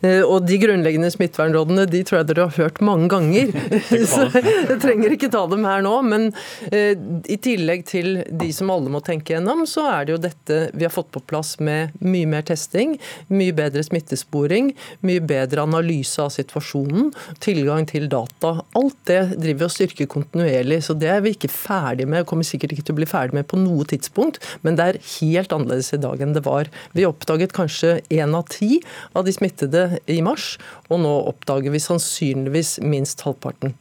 Eh, 0.00 0.22
og 0.24 0.46
de 0.48 0.56
grunnleggende 0.62 1.10
smittevernrådene 1.12 1.84
de 1.92 2.00
tror 2.08 2.22
jeg 2.22 2.30
dere 2.30 2.46
har 2.46 2.56
hørt 2.56 2.80
mange 2.80 3.10
ganger, 3.12 3.52
så 4.14 4.24
jeg 4.32 4.78
trenger 4.80 5.12
ikke 5.12 5.30
ta 5.36 5.44
dem 5.52 5.68
her 5.68 5.84
nå. 5.84 5.92
Men 6.08 6.30
eh, 6.72 6.96
i 7.28 7.36
tillegg 7.36 7.84
til 7.92 8.22
de 8.24 8.48
som 8.56 8.72
alle 8.72 8.94
må 8.96 9.04
tenke 9.04 9.36
gjennom, 9.36 9.66
så 9.68 9.84
er 9.90 10.08
det 10.08 10.16
jo 10.16 10.22
dette 10.24 10.62
vi 10.72 10.88
har 10.88 10.94
fått 10.96 11.12
på 11.12 11.24
plass 11.28 11.58
med 11.60 11.92
mye 12.00 12.32
mer 12.32 12.48
testing, 12.48 12.96
mye 13.28 13.52
bedre 13.60 13.84
smittesporing, 13.84 14.72
mye 15.04 15.20
bedre 15.20 15.68
analyse 15.68 16.16
av 16.24 16.32
situasjonen, 16.32 17.12
tilgang 17.44 17.84
til 17.92 18.08
data 18.08 18.21
data. 18.22 18.64
Alt 18.78 18.98
det 19.08 19.20
driver 19.36 19.60
vi 19.60 19.66
og 19.66 19.74
styrker 19.74 20.10
kontinuerlig, 20.10 20.80
så 20.86 20.96
det 20.98 21.10
er 21.12 21.22
vi 21.24 21.34
ikke 21.36 21.50
ferdig 21.52 22.06
med. 22.08 22.22
og 22.22 22.30
Kommer 22.30 22.46
sikkert 22.46 22.74
ikke 22.74 22.86
til 22.86 22.96
å 22.96 23.00
bli 23.00 23.08
ferdig 23.10 23.36
med 23.38 23.48
på 23.50 23.60
noe 23.60 23.86
tidspunkt, 23.88 24.40
men 24.62 24.78
det 24.78 24.86
er 24.86 25.00
helt 25.18 25.54
annerledes 25.54 25.92
i 25.96 26.00
dag 26.02 26.22
enn 26.22 26.36
det 26.36 26.44
var. 26.46 26.70
Vi 26.96 27.06
oppdaget 27.08 27.54
kanskje 27.56 27.98
én 28.12 28.36
av 28.38 28.46
ti 28.52 28.80
av 29.18 29.26
de 29.26 29.34
smittede 29.34 29.98
i 30.10 30.20
mars, 30.24 30.56
og 30.88 31.02
nå 31.04 31.12
oppdager 31.32 31.74
vi 31.74 31.82
sannsynligvis 31.82 32.78
minst 32.86 33.24
halvparten. 33.26 33.76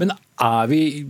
Men 0.00 0.16
er 0.42 0.66
vi 0.70 1.04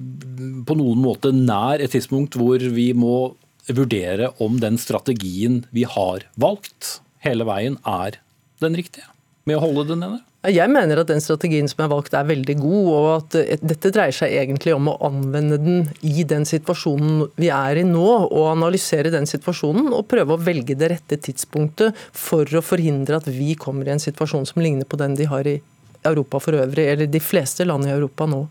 på 0.67 0.77
noen 0.77 1.01
måte 1.01 1.33
nær 1.35 1.81
et 1.81 1.95
tidspunkt 1.95 2.37
hvor 2.39 2.61
vi 2.61 2.91
må 2.97 3.35
vurdere 3.71 4.35
om 4.45 4.59
den 4.61 4.77
strategien 4.81 5.63
vi 5.73 5.87
har 5.89 6.27
valgt 6.37 6.99
hele 7.25 7.47
veien, 7.49 7.79
er 7.89 8.21
den 8.61 8.77
riktige? 8.77 9.09
Med 9.49 9.59
å 9.59 9.65
holde 9.65 9.89
det 9.89 9.99
nede? 10.01 10.21
Jeg 10.53 10.69
mener 10.69 11.01
at 11.01 11.09
den 11.09 11.23
strategien 11.25 11.69
som 11.71 11.85
er 11.85 11.91
valgt 11.95 12.13
er 12.17 12.27
veldig 12.29 12.57
god, 12.61 12.89
og 12.93 13.07
at 13.15 13.37
eh, 13.41 13.61
dette 13.65 13.93
dreier 13.95 14.13
seg 14.13 14.35
egentlig 14.37 14.75
om 14.77 14.91
å 14.93 14.99
anvende 15.07 15.57
den 15.61 15.87
i 16.05 16.27
den 16.29 16.45
situasjonen 16.49 17.31
vi 17.41 17.49
er 17.49 17.81
i 17.81 17.87
nå, 17.89 18.09
og 18.29 18.51
analysere 18.51 19.13
den 19.15 19.29
situasjonen 19.31 19.89
og 19.95 20.05
prøve 20.11 20.37
å 20.37 20.43
velge 20.45 20.77
det 20.77 20.91
rette 20.93 21.21
tidspunktet 21.29 21.97
for 22.13 22.45
å 22.45 22.65
forhindre 22.65 23.23
at 23.23 23.31
vi 23.31 23.55
kommer 23.57 23.89
i 23.89 23.95
en 23.97 24.05
situasjon 24.05 24.45
som 24.51 24.61
ligner 24.61 24.85
på 24.89 25.01
den 25.01 25.17
de 25.17 25.31
har 25.33 25.49
i 25.49 25.63
Europa 26.05 26.41
for 26.43 26.57
øvrig, 26.59 26.87
eller 26.93 27.11
de 27.11 27.21
fleste 27.23 27.67
land 27.67 27.87
i 27.89 27.93
Europa 27.95 28.27
nå. 28.29 28.43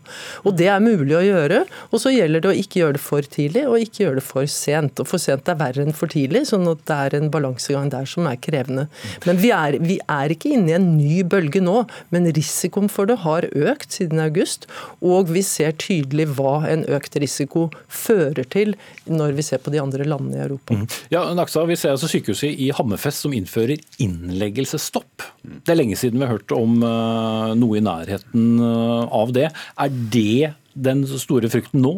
Og 0.44 0.56
Det 0.58 0.68
er 0.70 0.82
mulig 0.82 1.14
å 1.16 1.22
gjøre, 1.24 1.64
og 1.90 2.00
så 2.02 2.12
gjelder 2.14 2.44
det 2.44 2.50
å 2.50 2.58
ikke 2.58 2.80
gjøre 2.80 2.96
det 2.98 3.04
for 3.04 3.28
tidlig 3.36 3.64
og 3.68 3.80
ikke 3.82 4.04
gjøre 4.04 4.20
det 4.20 4.26
for 4.26 4.50
sent. 4.50 5.00
Og 5.00 5.08
For 5.10 5.22
sent 5.22 5.48
er 5.50 5.58
verre 5.60 5.84
enn 5.84 5.96
for 5.96 6.10
tidlig, 6.10 6.46
sånn 6.50 6.66
at 6.70 6.84
det 6.88 6.98
er 7.06 7.18
en 7.18 7.30
balansegang 7.34 7.90
der 7.92 8.08
som 8.10 8.28
er 8.30 8.40
krevende. 8.42 8.86
Men 9.26 9.40
vi 9.42 9.52
er, 9.54 9.78
vi 9.82 9.98
er 10.10 10.34
ikke 10.34 10.54
inne 10.56 10.72
i 10.72 10.76
en 10.78 10.90
ny 10.98 11.22
bølge 11.26 11.62
nå, 11.64 11.84
men 12.14 12.30
risikoen 12.34 12.90
for 12.92 13.10
det 13.10 13.20
har 13.24 13.46
økt 13.50 13.98
siden 13.98 14.22
august. 14.22 14.68
Og 15.04 15.32
vi 15.34 15.44
ser 15.46 15.76
tydelig 15.80 16.30
hva 16.38 16.60
en 16.70 16.84
økt 16.90 17.18
risiko 17.22 17.68
fører 17.88 18.46
til 18.50 18.74
når 19.10 19.36
vi 19.38 19.46
ser 19.46 19.62
på 19.62 19.72
de 19.74 19.82
andre 19.82 20.06
landene 20.08 20.38
i 20.38 20.44
Europa. 20.46 20.76
Mm. 20.76 20.86
Ja, 21.12 21.26
Naksa, 21.36 21.64
Vi 21.68 21.76
ser 21.80 21.94
altså 21.94 22.08
sykehuset 22.10 22.60
i 22.60 22.70
Hammerfest 22.74 23.24
som 23.24 23.34
innfører 23.36 23.80
innleggelsesstopp. 24.02 25.24
Det 25.44 25.72
er 25.72 25.78
lenge 25.78 25.96
siden 25.98 26.20
vi 26.20 26.26
har 26.26 26.36
hørt 26.38 26.52
om 26.56 26.82
uh, 26.84 27.43
noe 27.58 27.78
i 27.78 27.84
nærheten 27.84 28.60
eh, 28.60 29.16
av 29.20 29.32
det. 29.34 29.48
Er 29.80 29.96
det 30.14 30.54
den 30.74 31.04
store 31.06 31.46
frykten 31.46 31.78
nå, 31.84 31.92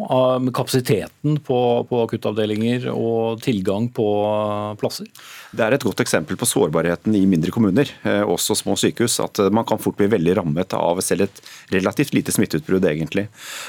med 0.45 0.53
kapasiteten 0.53 1.39
på, 1.41 1.59
på, 1.89 2.01
akuttavdelinger 2.05 2.91
og 2.93 3.41
tilgang 3.45 3.87
på 3.97 4.07
eh, 4.27 4.73
plasser? 4.81 5.09
Det 5.57 5.65
er 5.65 5.77
et 5.77 5.87
godt 5.87 6.03
eksempel 6.05 6.37
på 6.37 6.49
sårbarheten 6.49 7.17
i 7.17 7.23
mindre 7.31 7.55
kommuner, 7.55 7.93
eh, 8.05 8.23
også 8.27 8.59
små 8.59 8.77
sykehus. 8.81 9.17
At 9.25 9.41
man 9.55 9.69
kan 9.69 9.81
fort 9.81 9.97
bli 10.01 10.11
veldig 10.13 10.37
rammet 10.41 10.77
av 10.77 11.01
selv 11.05 11.29
et 11.29 11.41
relativt 11.73 12.13
lite 12.17 12.35
smitteutbrudd, 12.35 12.85
egentlig. 12.91 13.27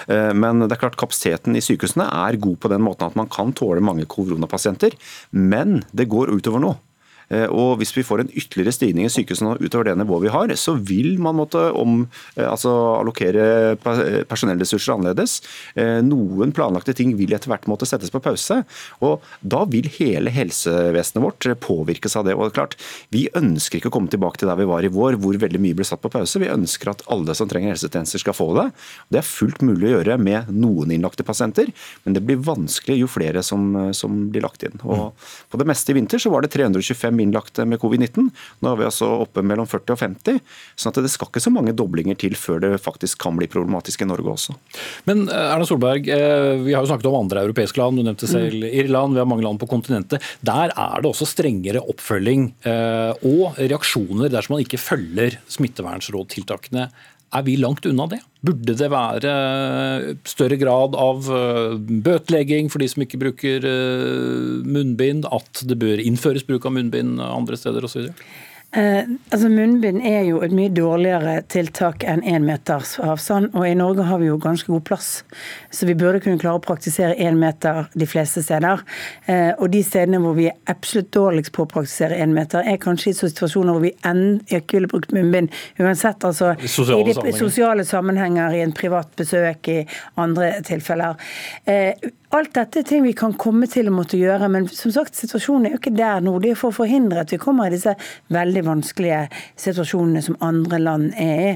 Men 0.08 0.66
det 0.66 0.74
er 0.74 0.80
klart 0.82 0.98
kapasiteten 1.00 1.56
i 1.58 1.64
sykehusene 1.64 2.06
er 2.28 2.38
god 2.42 2.60
på 2.62 2.70
den 2.72 2.84
måten 2.86 3.08
at 3.08 3.16
man 3.20 3.30
kan 3.32 3.54
tåle 3.56 3.84
mange 3.84 4.08
koronapasienter. 4.10 4.96
Men 5.32 5.82
det 5.96 6.10
går 6.12 6.34
utover 6.36 6.64
nå. 6.64 6.76
Eh, 7.30 7.48
og 7.52 7.78
Hvis 7.82 7.94
vi 7.96 8.06
får 8.06 8.24
en 8.24 8.32
ytterligere 8.32 8.74
stigning 8.76 9.08
i 9.08 9.12
sykehusene 9.12 9.58
utover 9.60 9.90
det 9.90 9.98
nivået 10.00 10.28
vi 10.28 10.34
har, 10.34 10.54
så 10.60 10.78
vil 10.80 11.18
man 11.20 11.36
måtte 11.36 11.60
om, 11.76 12.08
eh, 12.38 12.48
altså 12.48 12.72
allokere 13.02 13.76
personellressurser 13.78 14.96
annerledes. 14.96 15.42
Eh, 15.76 16.00
noen 16.02 16.54
planlagte 16.56 16.96
ting 16.96 17.16
vil 17.18 17.34
etter 17.36 17.52
hvert 17.52 17.68
måtte 17.68 17.88
settes 17.88 18.12
på 18.12 18.24
pause. 18.24 18.64
og 19.02 19.22
Da 19.44 19.66
vil 19.66 19.90
hele 20.00 20.32
helsevesenet 20.32 21.24
vårt 21.24 21.60
påvirkes 21.60 22.16
av 22.16 22.26
det. 22.26 22.36
og 22.36 22.48
det 22.48 22.58
er 22.58 22.62
klart, 22.62 22.76
Vi 23.12 23.30
ønsker 23.34 23.80
ikke 23.80 23.90
å 23.90 23.92
komme 23.92 24.10
tilbake 24.10 24.38
til 24.38 24.48
der 24.48 24.56
vi 24.56 24.66
var 24.66 24.84
i 24.84 24.88
vår, 24.88 25.18
hvor 25.18 25.34
veldig 25.34 25.60
mye 25.60 25.76
ble 25.76 25.86
satt 25.86 26.02
på 26.02 26.12
pause. 26.12 26.40
Vi 26.40 26.48
ønsker 26.48 26.90
at 26.90 27.04
alle 27.08 27.34
som 27.36 27.48
trenger 27.48 27.76
helsetjenester 27.76 28.20
skal 28.20 28.34
få 28.34 28.54
det. 28.56 28.74
Det 29.12 29.20
er 29.20 29.22
fullt 29.22 29.62
mulig 29.62 29.90
å 29.90 30.04
gjøre 30.04 30.20
med 30.20 30.50
noen 30.50 30.92
innlagte 30.92 31.24
pasienter, 31.24 31.72
men 32.06 32.14
det 32.14 32.26
blir 32.26 32.38
vanskelig 32.38 33.00
jo 33.00 33.08
flere 33.08 33.44
som, 33.44 33.94
som 33.94 34.30
blir 34.30 34.42
lagt 34.42 34.64
inn. 34.64 34.80
Og 34.84 35.14
På 35.50 35.58
det 35.58 35.68
meste 35.68 35.92
i 35.92 35.94
vinter 35.94 36.20
så 36.20 36.30
var 36.30 36.42
det 36.42 36.52
325 36.52 37.17
fem 37.17 37.17
innlagte 37.24 37.66
med 37.68 37.82
covid-19. 37.82 38.30
Nå 38.64 38.72
er 38.72 38.80
vi 38.80 38.88
altså 38.88 39.10
oppe 39.24 39.44
mellom 39.46 39.68
40 39.70 39.96
og 39.96 40.02
50. 40.04 40.40
sånn 40.76 40.94
at 40.94 41.02
det 41.04 41.12
skal 41.14 41.32
ikke 41.32 41.44
så 41.44 41.54
mange 41.54 41.76
doblinger 41.78 42.18
til 42.20 42.38
før 42.38 42.62
det 42.64 42.72
faktisk 42.84 43.20
kan 43.24 43.38
bli 43.40 43.50
problematisk 43.52 44.04
i 44.04 44.10
Norge 44.10 44.34
også. 44.34 44.56
Men 45.10 45.26
eh, 45.28 45.52
Erna 45.56 45.68
Solberg, 45.68 46.08
eh, 46.14 46.54
vi 46.64 46.76
har 46.76 46.86
jo 46.86 46.92
snakket 46.92 47.10
om 47.12 47.20
andre 47.22 47.46
europeiske 47.48 47.82
land. 47.82 48.00
Du 48.00 48.06
nevnte 48.06 48.30
selv 48.30 48.58
mm. 48.62 48.70
Irland, 48.84 49.18
vi 49.18 49.24
har 49.24 49.30
mange 49.30 49.46
land 49.46 49.62
på 49.62 49.70
kontinentet. 49.72 50.24
Der 50.46 50.74
er 50.74 51.04
det 51.04 51.12
også 51.12 51.28
strengere 51.30 51.84
oppfølging 51.84 52.50
eh, 52.68 53.28
og 53.28 53.60
reaksjoner 53.60 54.32
dersom 54.34 54.58
man 54.58 54.66
ikke 54.66 54.82
følger 54.82 55.40
smittevernrådtiltakene. 55.58 56.90
Er 57.36 57.44
vi 57.44 57.58
langt 57.60 57.86
unna 57.86 58.06
det? 58.08 58.22
Burde 58.46 58.76
det 58.80 58.88
være 58.94 59.32
større 60.30 60.56
grad 60.62 60.96
av 60.96 61.28
eh, 61.34 61.74
bøtelegging 62.06 62.70
for 62.72 62.80
de 62.80 62.88
som 62.88 63.04
ikke 63.04 63.20
bruker 63.20 63.68
eh, 63.68 64.64
munnbind? 64.64 65.28
At 65.28 65.64
det 65.68 65.80
bør 65.82 66.00
innføres 66.04 66.46
bruk 66.48 66.70
av 66.70 66.78
munnbind 66.78 67.20
andre 67.24 67.60
steder 67.60 67.84
osv.? 67.84 68.08
Eh, 68.76 69.04
altså 69.32 69.48
Munnbind 69.50 70.02
er 70.04 70.26
jo 70.28 70.42
et 70.44 70.52
mye 70.52 70.68
dårligere 70.76 71.38
tiltak 71.48 72.04
enn 72.04 72.20
én 72.28 72.44
meters 72.44 72.98
avstand. 73.00 73.54
Og 73.56 73.64
i 73.64 73.78
Norge 73.80 74.04
har 74.10 74.20
vi 74.20 74.28
jo 74.28 74.36
ganske 74.44 74.68
god 74.68 74.84
plass, 74.90 75.08
så 75.72 75.88
vi 75.88 75.96
burde 75.96 76.20
kunne 76.24 76.42
klare 76.42 76.60
å 76.60 76.64
praktisere 76.66 77.16
én 77.16 77.40
meter 77.40 77.88
de 77.96 78.08
fleste 78.10 78.44
steder. 78.44 78.84
Eh, 79.32 79.54
og 79.56 79.72
de 79.72 79.82
stedene 79.88 80.20
hvor 80.24 80.36
vi 80.36 80.50
er 80.52 80.60
absolutt 80.68 81.14
dårligst 81.16 81.56
på 81.56 81.64
å 81.64 81.72
praktisere 81.72 82.20
én 82.20 82.36
meter, 82.36 82.68
er 82.68 82.82
kanskje 82.84 83.14
i 83.14 83.18
situasjoner 83.22 83.78
hvor 83.78 83.86
vi 83.88 83.94
ikke 83.96 84.78
ville 84.78 84.92
brukt 84.92 85.16
munnbind 85.16 85.56
uansett. 85.80 86.28
Altså 86.28 86.54
sosiale 86.66 87.00
i 87.00 87.08
de 87.08 87.16
sammenhenger. 87.16 87.40
sosiale 87.40 87.88
sammenhenger, 87.88 88.60
i 88.60 88.64
en 88.68 88.76
privat 88.76 89.16
besøk, 89.16 89.72
i 89.72 89.80
andre 90.20 90.58
tilfeller. 90.68 91.16
Eh, 91.66 91.96
Alt 92.36 92.58
dette 92.58 92.82
er 92.82 92.84
ting 92.84 93.06
vi 93.06 93.14
kan 93.16 93.32
komme 93.40 93.70
til 93.72 93.88
å 93.88 93.92
måtte 93.96 94.18
gjøre, 94.20 94.50
men 94.52 94.66
som 94.68 94.92
sagt, 94.92 95.16
situasjonen 95.16 95.70
er 95.70 95.74
jo 95.74 95.78
ikke 95.80 95.94
der 95.96 96.20
nå. 96.20 96.34
Det 96.44 96.50
er 96.52 96.58
for 96.60 96.74
å 96.74 96.76
forhindre 96.76 97.22
at 97.24 97.32
vi 97.32 97.38
kommer 97.40 97.70
i 97.70 97.72
disse 97.72 97.94
veldig 98.36 98.64
vanskelige 98.68 99.22
situasjonene 99.56 100.20
som 100.26 100.36
andre 100.44 100.80
land 100.82 101.14
er 101.24 101.40
i, 101.46 101.54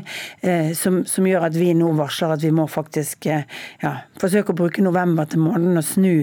eh, 0.47 0.69
som, 0.77 1.01
som, 1.03 1.27
gjør 1.27 1.49
at 1.49 1.57
vi 1.59 1.73
nå 1.75 1.89
varsler 1.97 2.37
at 2.37 2.45
vi 2.45 2.53
må 2.55 2.69
faktisk 2.71 3.27
eh, 3.27 3.43
ja, 3.83 3.91
forsøke 4.21 4.55
å 4.55 4.59
bruke 4.61 4.85
november 4.85 5.27
til 5.27 5.43
måneden 5.43 5.81
og 5.81 5.83
snu 5.83 6.13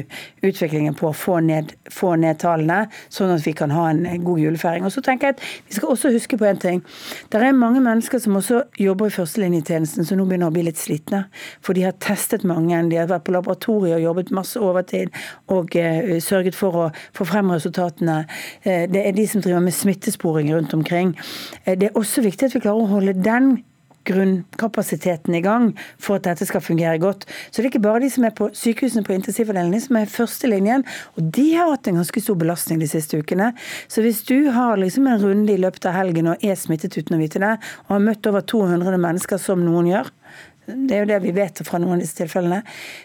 utviklingen 0.40 0.96
på 0.96 1.10
å 1.10 1.12
få 1.12 1.42
ned, 1.44 1.76
få 1.92 2.14
ned 2.16 2.40
tallene, 2.40 2.86
sånn 3.12 3.34
at 3.36 3.44
vi 3.44 3.52
kan 3.58 3.76
ha 3.76 3.90
en 3.92 4.24
god 4.24 4.40
julefeiring. 4.46 4.88
Og 4.88 4.96
så 4.96 5.04
tenker 5.04 5.28
jeg 5.28 5.36
at 5.36 5.44
Vi 5.68 5.76
skal 5.76 5.92
også 5.92 6.14
huske 6.14 6.40
på 6.40 6.48
en 6.48 6.62
ting. 6.62 6.80
Det 7.28 7.36
er 7.36 7.52
mange 7.52 7.84
mennesker 7.84 8.22
som 8.22 8.40
også 8.40 8.62
jobber 8.80 9.12
i 9.12 9.16
førstelinjetjenesten, 9.18 10.08
som 10.08 10.16
nå 10.16 10.24
begynner 10.24 10.48
å 10.48 10.56
bli 10.56 10.64
litt 10.70 10.80
slitne. 10.80 11.26
For 11.60 11.76
de 11.76 11.84
har 11.84 12.00
testet 12.00 12.48
mange, 12.48 12.80
de 12.88 12.96
har 12.96 13.12
vært 13.12 13.28
på 13.28 13.36
laboratoriet 13.36 13.98
og 13.98 14.06
jobbet 14.06 14.32
med 14.32 14.37
masse 14.38 14.60
overtid 14.62 15.14
og 15.52 15.76
uh, 15.76 16.16
sørget 16.24 16.58
for 16.58 16.84
å 16.86 16.90
få 17.16 17.28
frem 17.28 17.52
resultatene. 17.54 18.22
Uh, 18.66 18.84
det 18.90 19.04
er 19.04 19.16
de 19.16 19.26
som 19.30 19.44
driver 19.44 19.64
med 19.64 19.76
smittesporing 19.76 20.52
rundt 20.54 20.76
omkring. 20.76 21.16
Uh, 21.66 21.74
det 21.74 21.90
er 21.90 21.98
også 21.98 22.24
viktig 22.24 22.48
at 22.48 22.56
vi 22.56 22.64
klarer 22.64 22.86
å 22.86 22.92
holde 22.96 23.18
den 23.18 23.58
grunnkapasiteten 24.08 25.34
i 25.36 25.42
gang 25.44 25.70
for 26.00 26.18
at 26.18 26.26
dette 26.28 26.46
skal 26.48 26.64
fungere 26.64 26.98
godt. 27.02 27.26
Så 27.50 27.60
det 27.60 27.66
er 27.66 27.72
ikke 27.72 27.84
bare 27.84 28.02
de 28.04 28.10
som 28.12 28.26
er 28.26 28.34
på 28.36 28.50
sykehusene 28.56 29.04
på 29.06 29.14
intensivavdelingene 29.16 29.82
som 29.84 29.98
er 30.00 30.12
førstelinjen. 30.12 30.84
Og 31.18 31.32
de 31.36 31.46
har 31.56 31.72
hatt 31.72 31.90
en 31.90 32.00
ganske 32.00 32.22
stor 32.24 32.38
belastning 32.40 32.80
de 32.82 32.90
siste 32.90 33.20
ukene. 33.20 33.52
Så 33.90 34.04
hvis 34.04 34.22
du 34.28 34.50
har 34.54 34.80
liksom 34.80 35.08
en 35.08 35.20
runde 35.22 35.54
i 35.54 35.60
løpet 35.60 35.88
av 35.90 35.98
helgen 35.98 36.32
og 36.32 36.44
er 36.44 36.58
smittet 36.58 36.96
uten 36.98 37.18
å 37.18 37.22
vite 37.22 37.42
det, 37.42 37.56
og 37.86 37.96
har 37.96 38.06
møtt 38.08 38.30
over 38.30 38.46
200 38.54 39.00
mennesker 39.02 39.40
som 39.42 39.64
noen 39.64 39.92
gjør, 39.92 40.12
det 40.68 40.96
er 40.96 41.02
jo 41.02 41.08
det 41.08 41.18
vi 41.24 41.32
vet 41.36 41.62
fra 41.66 41.80
noen 41.80 41.96
av 41.96 42.02
disse 42.02 42.18
tilfellene, 42.18 42.60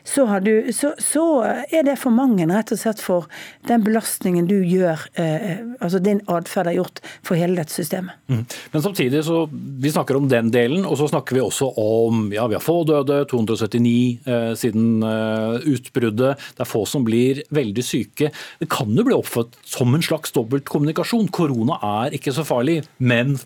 så, 0.07 0.25
du, 0.43 0.71
så, 0.75 0.93
så 1.01 1.23
er 1.43 1.85
det 1.87 1.95
for 2.01 2.15
mange 2.15 2.45
rett 2.49 2.73
og 2.75 2.79
slett 2.79 3.01
for 3.03 3.29
den 3.69 3.85
belastningen 3.85 4.47
du 4.49 4.57
gjør, 4.59 5.05
eh, 5.19 5.63
altså 5.79 6.01
din 6.03 6.21
atferd 6.31 6.69
har 6.71 6.77
gjort 6.77 7.01
for 7.25 7.39
hele 7.39 7.57
dette 7.61 7.73
systemet. 7.73 8.19
Mm. 8.27 8.43
Men 8.73 8.85
samtidig 8.85 9.23
så 9.27 9.45
vi 9.51 9.91
snakker 9.93 10.19
om 10.19 10.27
den 10.31 10.51
delen, 10.53 10.87
og 10.87 10.97
så 10.99 11.07
snakker 11.11 11.37
vi 11.37 11.43
også 11.43 11.71
om 11.79 12.27
ja, 12.35 12.47
vi 12.51 12.57
har 12.57 12.63
få 12.63 12.81
døde, 12.89 13.23
279 13.31 13.95
eh, 14.27 14.51
siden 14.59 15.03
eh, 15.07 15.67
utbruddet. 15.73 16.39
Det 16.57 16.65
er 16.65 16.69
få 16.69 16.83
som 16.89 17.05
blir 17.07 17.43
veldig 17.53 17.85
syke. 17.85 18.31
Det 18.59 18.69
kan 18.71 18.91
jo 18.91 19.07
bli 19.07 19.17
oppfattet 19.17 19.59
som 19.67 19.93
en 19.95 20.03
slags 20.03 20.35
dobbeltkommunikasjon. 20.35 21.31
Korona 21.33 21.79
er 22.05 22.17
ikke 22.17 22.35
så 22.35 22.45
farlig, 22.47 22.81
men 22.99 23.37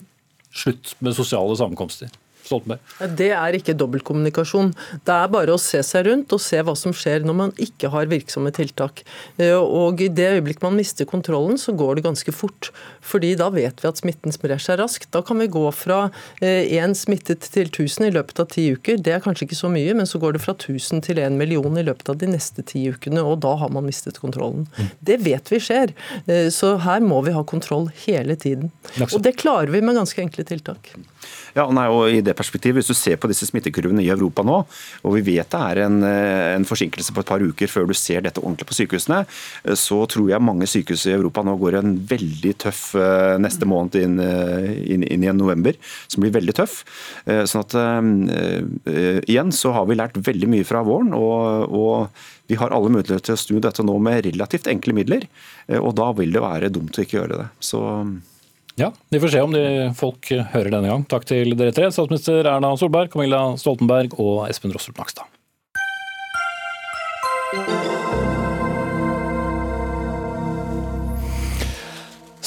slutt 0.54 0.96
med 1.04 1.16
sosiale 1.16 1.56
sammenkomster. 1.58 2.10
Stoltenberg? 2.48 2.80
Det 3.18 3.30
er 3.36 3.56
ikke 3.58 3.76
dobbeltkommunikasjon. 3.78 4.72
Det 5.06 5.14
er 5.14 5.32
bare 5.32 5.54
å 5.54 5.60
se 5.60 5.82
seg 5.86 6.08
rundt 6.08 6.32
og 6.34 6.42
se 6.42 6.60
hva 6.64 6.74
som 6.78 6.94
skjer 6.96 7.26
når 7.26 7.38
man 7.42 7.54
ikke 7.60 7.90
har 7.92 8.10
virksomme 8.10 8.52
tiltak. 8.56 9.04
Eh, 9.36 9.54
og 9.54 10.00
I 10.04 10.10
det 10.12 10.30
øyeblikk 10.38 10.62
man 10.64 10.78
mister 10.78 11.08
kontrollen, 11.08 11.58
så 11.60 11.74
går 11.76 11.98
det 11.98 12.06
ganske 12.08 12.34
fort. 12.34 12.70
Fordi 13.04 13.34
da 13.38 13.50
vet 13.54 13.82
vi 13.82 13.90
at 13.90 14.00
smitten 14.00 14.34
sprer 14.34 14.60
seg 14.62 14.80
raskt. 14.80 15.10
Da 15.14 15.22
kan 15.24 15.40
vi 15.40 15.50
gå 15.52 15.64
fra 15.76 16.08
én 16.42 16.94
smittet 16.98 17.46
til 17.52 17.68
1000 17.68 18.08
i 18.08 18.12
løpet 18.14 18.42
av 18.42 18.50
ti 18.52 18.66
uker. 18.74 18.98
Det 19.02 19.14
er 19.14 19.22
kanskje 19.24 19.48
ikke 19.48 19.60
så 19.60 19.70
mye, 19.72 19.94
men 19.96 20.08
så 20.08 20.20
går 20.22 20.36
det 20.36 20.42
fra 20.44 20.54
1000 20.56 21.04
til 21.06 21.20
1 21.22 21.38
million 21.38 21.78
i 21.78 21.84
løpet 21.86 22.12
av 22.12 22.18
de 22.20 22.30
neste 22.30 22.64
ti 22.66 22.84
ukene. 22.92 23.24
Og 23.24 23.40
da 23.44 23.54
har 23.60 23.72
man 23.74 23.86
mistet 23.88 24.20
kontrollen. 24.22 24.66
Mm. 24.78 24.90
Det 25.10 25.20
vet 25.24 25.52
vi 25.52 25.60
skjer. 25.62 25.94
Så 26.54 26.74
her 26.84 27.04
må 27.04 27.20
vi 27.26 27.34
ha 27.36 27.44
kontroll 27.46 27.88
hele 28.04 28.36
tiden. 28.38 28.72
Og 29.08 29.20
det 29.24 29.38
klarer 29.40 29.72
vi 29.72 29.82
med 29.84 29.98
ganske 29.98 30.22
enkle 30.22 30.46
tiltak. 30.48 30.92
Ja, 31.56 31.64
nei, 31.74 31.86
og 31.90 32.12
i 32.12 32.20
det 32.24 32.36
perspektivet, 32.36 32.78
Hvis 32.78 32.90
du 32.92 32.94
ser 32.94 33.16
på 33.16 33.28
disse 33.30 33.46
smittekurvene 33.48 34.02
i 34.04 34.10
Europa 34.12 34.44
nå, 34.46 34.58
og 35.02 35.14
vi 35.16 35.22
vet 35.26 35.50
det 35.50 35.58
er 35.58 35.80
en, 35.86 36.02
eh, 36.04 36.54
en, 36.54 36.66
forsinkelse 36.68 37.14
på 37.14 37.24
et 37.24 37.30
par 37.30 37.42
uker 37.42 37.66
før 37.66 37.88
du 37.88 37.94
ser 37.94 38.22
dette 38.22 38.40
ordentlig 38.42 38.68
på 38.68 38.76
sykehusene, 38.76 39.24
eh, 39.64 39.74
så 39.74 40.04
tror 40.06 40.28
jeg 40.30 40.44
mange 40.44 40.68
sykehus 40.68 41.06
i 41.08 41.16
Europa 41.16 41.42
nå 41.42 41.56
går 41.58 41.78
en 41.80 41.96
veldig 41.98 42.54
tøff 42.64 42.94
eh, 42.94 43.38
neste 43.40 43.66
måned 43.66 43.96
inn, 43.98 44.18
inn, 44.20 45.02
inn 45.02 45.24
i 45.24 45.32
november, 45.32 45.74
som 46.08 46.22
blir 46.22 46.34
veldig 46.34 46.54
tøff. 46.56 46.80
Sånn 47.26 47.62
at 47.62 47.74
igjen 49.28 49.52
så 49.54 49.72
har 49.74 49.86
vi 49.88 49.96
lært 49.98 50.16
veldig 50.16 50.48
mye 50.50 50.66
fra 50.66 50.82
våren, 50.86 51.12
og, 51.16 51.74
og 51.74 52.48
vi 52.50 52.58
har 52.60 52.72
alle 52.74 52.90
muligheter 52.92 53.22
til 53.24 53.36
å 53.36 53.40
snu 53.40 53.60
dette 53.64 53.84
nå 53.84 53.96
med 54.02 54.24
relativt 54.26 54.68
enkle 54.70 54.96
midler. 54.96 55.28
Og 55.78 55.94
da 55.98 56.10
vil 56.16 56.32
det 56.34 56.42
være 56.44 56.72
dumt 56.72 56.98
å 56.98 57.04
ikke 57.04 57.20
gjøre 57.20 57.42
det. 57.42 57.48
Så 57.64 57.82
ja, 58.78 58.92
Vi 59.10 59.20
får 59.20 59.28
se 59.28 59.40
om 59.42 59.54
de 59.54 59.64
folk 59.98 60.30
hører 60.52 60.70
denne 60.70 60.92
gang. 60.92 61.02
Takk 61.10 61.26
til 61.28 61.56
dere 61.58 61.74
tre, 61.74 61.90
statsminister 61.90 62.46
Erna 62.46 62.70
Solberg, 62.78 63.10
Camilla 63.12 63.42
Stoltenberg 63.58 64.14
og 64.22 64.46
Espen 64.46 64.74
Rostrup 64.74 65.00
Nakstad. 65.02 65.26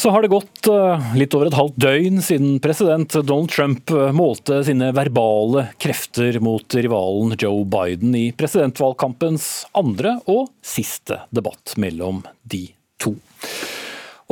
Så 0.01 0.09
har 0.09 0.23
det 0.23 0.31
gått 0.31 0.65
eh, 0.71 1.09
litt 1.13 1.35
over 1.38 1.45
et 1.45 1.53
halvt 1.53 1.75
døgn 1.83 2.23
siden 2.25 2.55
president 2.63 3.13
Donald 3.19 3.51
Trump 3.53 3.91
eh, 3.93 4.07
målte 4.17 4.63
sine 4.65 4.88
verbale 4.97 5.67
krefter 5.83 6.39
mot 6.41 6.73
rivalen 6.73 7.35
Joe 7.38 7.67
Biden 7.69 8.15
i 8.17 8.23
presidentvalgkampens 8.33 9.67
andre 9.77 10.15
og 10.25 10.47
siste 10.65 11.19
debatt 11.29 11.75
mellom 11.77 12.23
de 12.41 12.63
to. 12.97 13.13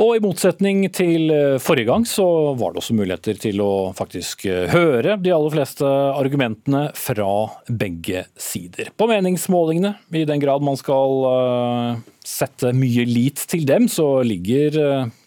Og 0.00 0.14
I 0.16 0.20
motsetning 0.24 0.86
til 0.96 1.28
eh, 1.34 1.58
forrige 1.60 1.90
gang, 1.90 2.06
så 2.08 2.24
var 2.56 2.72
det 2.72 2.80
også 2.80 2.96
muligheter 2.96 3.36
til 3.40 3.60
å 3.60 3.72
faktisk 3.96 4.46
eh, 4.48 4.70
høre 4.72 5.18
de 5.20 5.32
aller 5.36 5.52
fleste 5.52 5.84
argumentene 5.84 6.86
fra 6.96 7.28
begge 7.68 8.24
sider. 8.40 8.88
På 8.96 9.10
meningsmålingene, 9.10 9.92
i 10.16 10.24
den 10.28 10.40
grad 10.40 10.64
man 10.64 10.80
skal 10.80 11.26
eh, 11.28 12.00
sette 12.24 12.72
mye 12.72 13.04
lit 13.10 13.44
til 13.50 13.66
dem, 13.68 13.90
så 13.92 14.22
ligger 14.24 14.80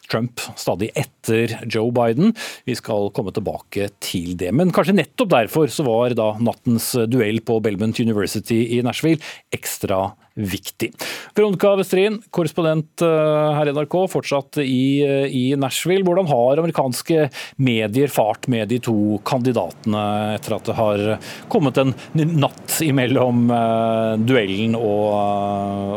Trump 0.09 0.41
stadig 0.57 0.89
etter 0.97 1.53
Joe 1.69 1.93
Biden. 1.93 2.33
Vi 2.65 2.73
skal 2.77 3.11
komme 3.13 3.33
tilbake 3.35 3.91
til 4.01 4.33
det. 4.41 4.49
Men 4.57 4.73
kanskje 4.73 4.97
nettopp 4.97 5.35
derfor 5.35 5.69
så 5.69 5.85
var 5.85 6.17
da 6.17 6.31
nattens 6.41 6.95
duell 7.13 7.43
på 7.45 7.61
Belmont 7.61 8.01
University 8.01 8.63
i 8.73 8.81
Nashville 8.85 9.21
ekstra 9.53 10.07
viktig. 10.33 10.91
Veronica 11.35 11.75
Westrin, 11.77 12.19
korrespondent 12.33 13.03
eh, 13.05 13.51
her 13.57 13.69
i 13.69 13.73
NRK, 13.75 13.97
fortsatt 14.09 14.59
i, 14.63 15.03
eh, 15.05 15.27
i, 15.29 15.43
Nashville. 15.59 16.05
Hvordan 16.05 16.29
har 16.31 16.61
amerikanske 16.61 17.27
medier 17.61 18.11
fart 18.13 18.49
med 18.51 18.71
de 18.73 18.79
to 18.83 19.19
kandidatene 19.27 20.03
etter 20.37 20.57
at 20.57 20.69
det 20.69 20.77
har 20.77 21.05
kommet 21.53 21.77
en 21.81 21.93
natt 22.13 22.79
imellom 22.83 23.45
uh, 23.53 24.13
duellen 24.17 24.77
og, 24.79 25.09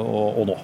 og, 0.05 0.43
og 0.43 0.51
nå? 0.53 0.59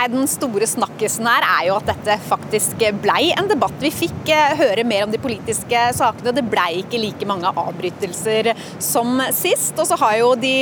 Nei, 0.00 0.08
Den 0.08 0.28
store 0.32 0.64
snakkisen 0.64 1.26
her 1.28 1.44
er 1.44 1.64
jo 1.66 1.74
at 1.76 1.90
dette 1.90 2.14
faktisk 2.24 2.80
blei 3.02 3.34
en 3.34 3.50
debatt. 3.50 3.74
Vi 3.82 3.90
fikk 3.92 4.30
eh, 4.32 4.54
høre 4.56 4.84
mer 4.88 5.04
om 5.04 5.12
de 5.12 5.20
politiske 5.20 5.82
sakene. 5.98 6.32
Det 6.32 6.46
blei 6.48 6.78
ikke 6.80 7.02
like 7.02 7.28
mange 7.28 7.50
avbrytelser 7.52 8.54
som 8.80 9.20
sist. 9.36 9.76
Og 9.76 9.90
så 9.90 9.98
har 10.00 10.14
jo 10.22 10.30
de 10.40 10.54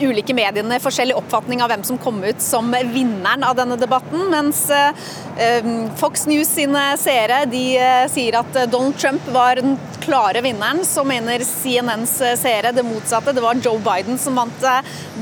ulike 0.00 0.34
mediene 0.36 0.78
forskjellig 0.82 1.16
oppfatning 1.18 1.62
av 1.62 1.72
hvem 1.72 1.82
som 1.86 1.98
kom 2.00 2.22
ut 2.24 2.40
som 2.42 2.70
vinneren 2.72 3.44
av 3.46 3.56
denne 3.58 3.76
debatten. 3.80 4.24
Mens 4.32 4.64
eh, 4.72 5.66
Fox 6.00 6.26
News 6.30 6.50
sine 6.56 6.84
seere 7.00 7.42
de 7.50 7.64
eh, 7.76 8.06
sier 8.12 8.38
at 8.40 8.56
Donald 8.72 8.98
Trump 9.00 9.26
var 9.34 9.60
den 9.60 9.76
klare 10.02 10.42
vinneren. 10.44 10.82
Så 10.86 11.04
mener 11.06 11.44
CNNs 11.46 12.16
seere 12.40 12.72
det 12.74 12.86
motsatte. 12.86 13.34
Det 13.34 13.44
var 13.44 13.60
Joe 13.62 13.80
Biden 13.82 14.18
som 14.20 14.38
vant 14.38 14.66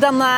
denne 0.01 0.31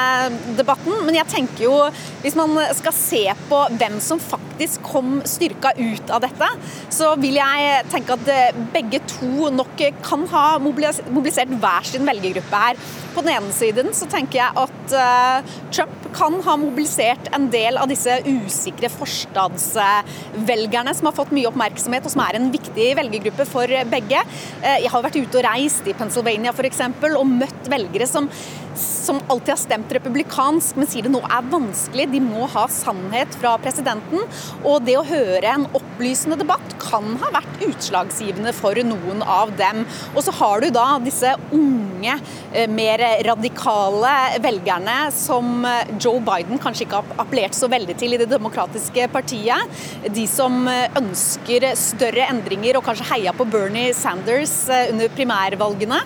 debatten. 0.58 0.96
Men 1.06 1.20
jeg 1.20 1.30
tenker 1.32 1.66
jo, 1.66 1.76
hvis 2.24 2.38
man 2.38 2.56
skal 2.78 2.96
se 2.96 3.22
på 3.48 3.60
hvem 3.78 4.00
som 4.02 4.22
faktisk 4.22 4.82
kom 4.86 5.20
styrka 5.28 5.74
ut 5.78 6.10
av 6.10 6.22
dette, 6.24 6.48
så 6.92 7.12
vil 7.20 7.38
jeg 7.38 7.86
tenke 7.92 8.16
at 8.16 8.58
begge 8.74 9.02
to 9.10 9.50
nok 9.54 9.80
kan 10.04 10.26
ha 10.32 10.46
mobilisert 10.62 11.54
hver 11.62 11.86
sin 11.86 12.06
velgergruppe 12.06 12.64
her. 12.66 12.82
På 13.14 13.20
den 13.24 13.34
ene 13.34 13.52
siden 13.52 13.90
så 13.96 14.06
tenker 14.10 14.31
jeg 14.40 14.56
at 14.62 14.94
uh, 14.96 15.52
Trump 15.74 16.08
kan 16.16 16.34
ha 16.44 16.54
mobilisert 16.60 17.28
en 17.36 17.46
del 17.52 17.78
av 17.80 17.88
disse 17.90 18.12
usikre 18.26 18.88
forstadsvelgerne 18.92 20.94
som 20.96 21.08
har 21.08 21.16
fått 21.16 21.32
mye 21.34 21.48
oppmerksomhet, 21.50 22.06
og 22.06 22.12
som 22.14 22.22
er 22.24 22.38
en 22.38 22.52
viktig 22.52 22.88
velgergruppe 22.98 23.44
for 23.48 23.66
begge. 23.92 24.20
Uh, 24.62 24.78
jeg 24.82 24.90
har 24.92 25.06
vært 25.06 25.20
ute 25.20 25.40
og 25.40 25.46
reist 25.48 25.84
i 25.88 25.96
Pennsylvania 25.96 26.54
f.eks. 26.54 26.80
og 27.12 27.26
møtt 27.28 27.64
velgere 27.72 28.06
som 28.10 28.24
som 28.78 29.20
alltid 29.28 29.52
har 29.54 29.60
stemt 29.60 29.92
republikansk, 29.92 30.76
men 30.76 30.88
sier 30.90 31.06
det 31.06 31.12
nå 31.12 31.20
er 31.26 31.48
vanskelig. 31.52 32.08
De 32.12 32.20
må 32.24 32.46
ha 32.52 32.66
sannhet 32.70 33.34
fra 33.40 33.54
presidenten. 33.62 34.24
Og 34.62 34.82
det 34.86 34.96
å 34.98 35.06
høre 35.06 35.54
en 35.54 35.68
opplysende 35.76 36.38
debatt 36.40 36.76
kan 36.82 37.16
ha 37.22 37.30
vært 37.34 37.66
utslagsgivende 37.68 38.52
for 38.56 38.78
noen 38.86 39.22
av 39.26 39.52
dem. 39.58 39.84
Og 40.14 40.22
så 40.26 40.34
har 40.38 40.62
du 40.62 40.70
da 40.74 40.86
disse 41.02 41.34
unge, 41.52 42.18
eh, 42.52 42.68
mer 42.68 43.02
radikale 43.26 44.14
velgerne 44.42 44.96
som 45.14 45.64
eh, 45.68 45.94
Joe 45.98 46.20
Biden 46.24 46.60
kanskje 46.62 46.86
ikke 46.86 47.02
har 47.02 47.22
appellert 47.24 47.56
så 47.56 47.70
veldig 47.72 47.96
til 47.98 48.16
i 48.16 48.20
Det 48.22 48.30
demokratiske 48.30 49.08
partiet. 49.12 49.78
De 50.08 50.26
som 50.30 50.66
eh, 50.68 50.88
ønsker 50.98 51.70
større 51.78 52.28
endringer 52.32 52.78
og 52.78 52.86
kanskje 52.88 53.08
heia 53.12 53.36
på 53.36 53.48
Bernie 53.48 53.94
Sanders 53.96 54.54
under 54.90 55.10
primærvalgene. 55.12 56.02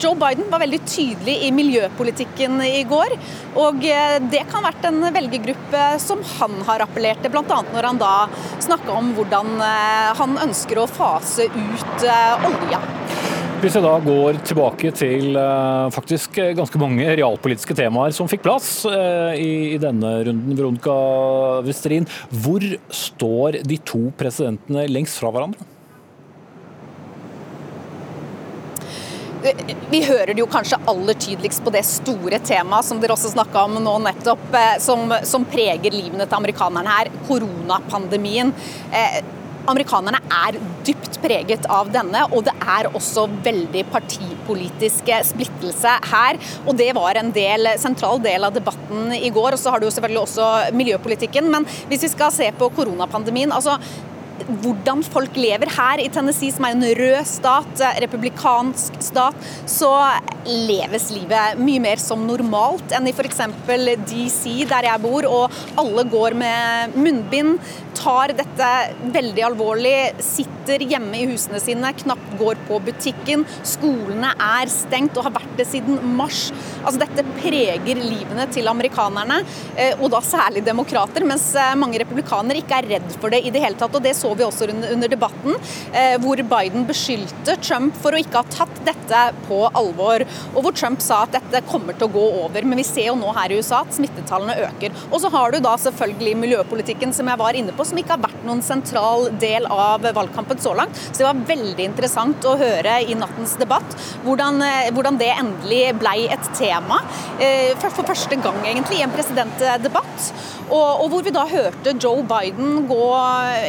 Joe 0.00 0.16
Biden 0.18 0.50
var 0.50 0.60
veldig 0.62 0.80
tydelig 0.88 1.36
i 1.46 1.52
miljøpolitikken 1.54 2.60
i 2.66 2.82
går. 2.88 3.14
Og 3.56 3.84
eh, 3.86 4.16
det 4.32 4.44
kan 4.50 4.60
ha 4.60 4.70
vært 4.70 4.88
en 4.88 5.00
velgergruppe 5.14 5.84
som 6.02 6.22
han 6.36 6.58
har 6.68 6.84
appellert 6.84 7.22
til, 7.24 7.32
bl.a. 7.34 7.60
når 7.72 7.90
han 7.90 8.00
da 8.00 8.14
snakka 8.64 8.98
om 8.98 9.14
hvordan 9.16 9.56
eh, 9.64 10.10
han 10.18 10.36
ønsker 10.46 10.82
å 10.82 10.88
fase 10.90 11.48
ut 11.48 12.06
eh, 12.06 12.48
olja. 12.50 12.82
Hvis 13.56 13.78
vi 13.78 13.80
da 13.80 13.94
går 14.04 14.36
tilbake 14.44 14.90
til 14.94 15.38
faktisk 15.94 16.36
ganske 16.58 16.78
mange 16.78 17.06
realpolitiske 17.16 17.72
temaer 17.78 18.12
som 18.12 18.28
fikk 18.28 18.42
plass 18.44 18.68
i, 18.84 19.78
denne 19.80 20.10
runden, 20.28 20.52
Veronica 20.58 20.96
Westrin. 21.64 22.04
Hvor 22.44 22.66
står 22.92 23.62
de 23.64 23.80
to 23.80 24.02
presidentene 24.20 24.84
lengst 24.92 25.16
fra 25.22 25.32
hverandre? 25.32 25.64
Vi 29.90 30.02
hører 30.06 30.32
det 30.32 30.42
jo 30.42 30.48
kanskje 30.50 30.78
aller 30.88 31.18
tydeligst 31.20 31.64
på 31.64 31.72
det 31.74 31.84
store 31.86 32.40
temaet 32.44 32.88
som 32.88 33.00
dere 33.02 33.16
også 33.16 33.34
snakka 33.34 33.66
om 33.66 33.78
nå 33.82 33.96
nettopp, 34.06 34.46
eh, 34.56 34.76
som, 34.82 35.12
som, 35.26 35.44
preger 35.46 35.94
livene 35.94 36.26
til 36.26 36.38
amerikanerne 36.38 36.94
her, 36.98 37.10
koronapandemien. 37.28 38.52
Eh, 38.90 39.20
amerikanerne 39.70 40.20
er 40.32 40.58
dypt 40.86 41.18
preget 41.22 41.66
av 41.72 41.90
denne, 41.94 42.24
og 42.30 42.44
det 42.46 42.54
er 42.62 42.88
også 42.92 43.26
veldig 43.44 43.84
partipolitisk 43.92 45.10
splittelse 45.30 45.94
her. 46.12 46.40
Og 46.66 46.76
det 46.78 46.92
var 46.96 47.18
en 47.20 47.32
del, 47.34 47.72
sentral 47.82 48.22
del 48.24 48.46
av 48.46 48.54
debatten 48.56 49.14
i 49.16 49.30
går. 49.34 49.56
Og 49.56 49.62
så 49.62 49.74
har 49.74 49.82
du 49.82 49.88
jo 49.88 49.94
selvfølgelig 49.94 50.22
også 50.22 50.50
miljøpolitikken. 50.76 51.50
Men 51.52 51.66
hvis 51.90 52.06
vi 52.06 52.12
skal 52.14 52.34
se 52.34 52.50
på 52.58 52.70
koronapandemien, 52.78 53.54
altså 53.54 53.78
hvordan 54.62 55.02
folk 55.06 55.36
lever 55.38 55.70
her 55.76 56.02
i 56.02 56.08
Tennessee, 56.12 56.54
som 56.54 56.66
er 56.66 56.76
en 56.76 56.86
rød 57.00 57.28
stat, 57.28 57.84
republikansk 58.02 58.98
stat, 59.04 59.48
så 59.68 59.92
leves 60.46 61.10
livet 61.14 61.58
mye 61.60 61.82
mer 61.82 62.00
som 62.02 62.22
normalt 62.26 62.94
enn 62.94 63.08
i 63.08 63.14
f.eks. 63.14 63.42
DC, 64.06 64.44
der 64.70 64.90
jeg 64.90 65.02
bor, 65.02 65.26
og 65.26 65.80
alle 65.80 66.06
går 66.10 66.36
med 66.38 66.96
munnbind, 66.96 67.58
tar 67.96 68.34
dette 68.36 68.70
veldig 69.14 69.44
alvorlig, 69.48 69.94
sitter 70.22 70.84
hjemme 70.84 71.16
i 71.16 71.26
husene 71.30 71.60
sine, 71.62 71.92
knapt 72.02 72.36
går 72.40 72.60
på 72.68 72.78
butikken. 72.84 73.44
Skolene 73.66 74.32
er 74.42 74.70
stengt 74.72 75.16
og 75.16 75.28
har 75.28 75.36
vært 75.38 75.54
det 75.58 75.68
siden 75.70 76.00
mars. 76.18 76.50
Altså 76.82 77.00
Dette 77.02 77.24
preger 77.38 78.00
livene 78.00 78.46
til 78.52 78.68
amerikanerne, 78.70 79.40
eh, 79.76 79.96
og 79.96 80.10
da 80.12 80.20
særlig 80.24 80.64
demokrater, 80.66 81.24
mens 81.26 81.48
eh, 81.58 81.74
mange 81.78 82.00
republikanere 82.02 82.60
ikke 82.62 82.80
er 82.82 82.90
redd 82.96 83.16
for 83.16 83.32
det 83.32 83.42
i 83.46 83.54
det 83.54 83.62
hele 83.64 83.78
tatt. 83.80 83.94
og 83.96 84.04
Det 84.04 84.14
så 84.18 84.25
vi 84.34 84.46
også 84.46 84.68
under 84.70 85.08
debatten, 85.08 85.56
eh, 85.92 86.16
hvor 86.22 86.40
Biden 86.50 86.86
beskyldte 86.88 87.56
Trump 87.62 87.96
for 88.02 88.14
å 88.14 88.20
ikke 88.20 88.42
ha 88.42 88.50
tatt 88.52 88.80
dette 88.86 89.22
på 89.46 89.60
alvor, 89.68 90.24
og 90.54 90.60
hvor 90.64 90.76
Trump 90.76 91.02
sa 91.04 91.22
at 91.24 91.36
dette 91.36 91.62
kommer 91.70 91.96
til 91.96 92.08
å 92.08 92.14
gå 92.16 92.24
over. 92.44 92.66
Men 92.66 92.80
vi 92.80 92.86
ser 92.88 93.10
jo 93.10 93.18
nå 93.18 93.32
her 93.36 93.52
i 93.52 93.60
USA 93.60 93.82
at 93.84 93.94
smittetallene 93.96 94.58
øker. 94.66 94.94
Og 95.10 95.20
så 95.22 95.30
har 95.32 95.52
du 95.52 95.60
da 95.64 95.76
selvfølgelig 95.80 96.36
miljøpolitikken, 96.42 97.14
som 97.14 97.30
jeg 97.30 97.40
var 97.40 97.58
inne 97.58 97.74
på, 97.76 97.86
som 97.86 98.00
ikke 98.00 98.16
har 98.16 98.24
vært 98.24 98.46
noen 98.46 98.64
sentral 98.64 99.30
del 99.40 99.68
av 99.70 100.06
valgkampen 100.16 100.60
så 100.62 100.74
langt. 100.78 100.96
Så 101.10 101.22
det 101.22 101.28
var 101.28 101.44
veldig 101.52 101.86
interessant 101.86 102.46
å 102.48 102.56
høre 102.60 102.98
i 103.06 103.16
nattens 103.18 103.56
debatt 103.60 103.96
hvordan, 104.24 104.62
hvordan 104.96 105.18
det 105.20 105.32
endelig 105.34 105.82
ble 106.00 106.16
et 106.32 106.50
tema. 106.56 107.00
For 107.82 108.06
første 108.06 108.38
gang 108.42 108.60
egentlig 108.64 109.00
i 109.00 109.04
en 109.06 109.14
presidentdebatt. 109.14 110.30
Og, 110.66 111.02
og, 111.02 111.10
hvor 111.12 111.22
vi 111.22 111.32
da 111.34 111.44
hørte 111.46 111.94
Joe 112.02 112.24
Biden 112.26 112.86
gå 112.90 113.04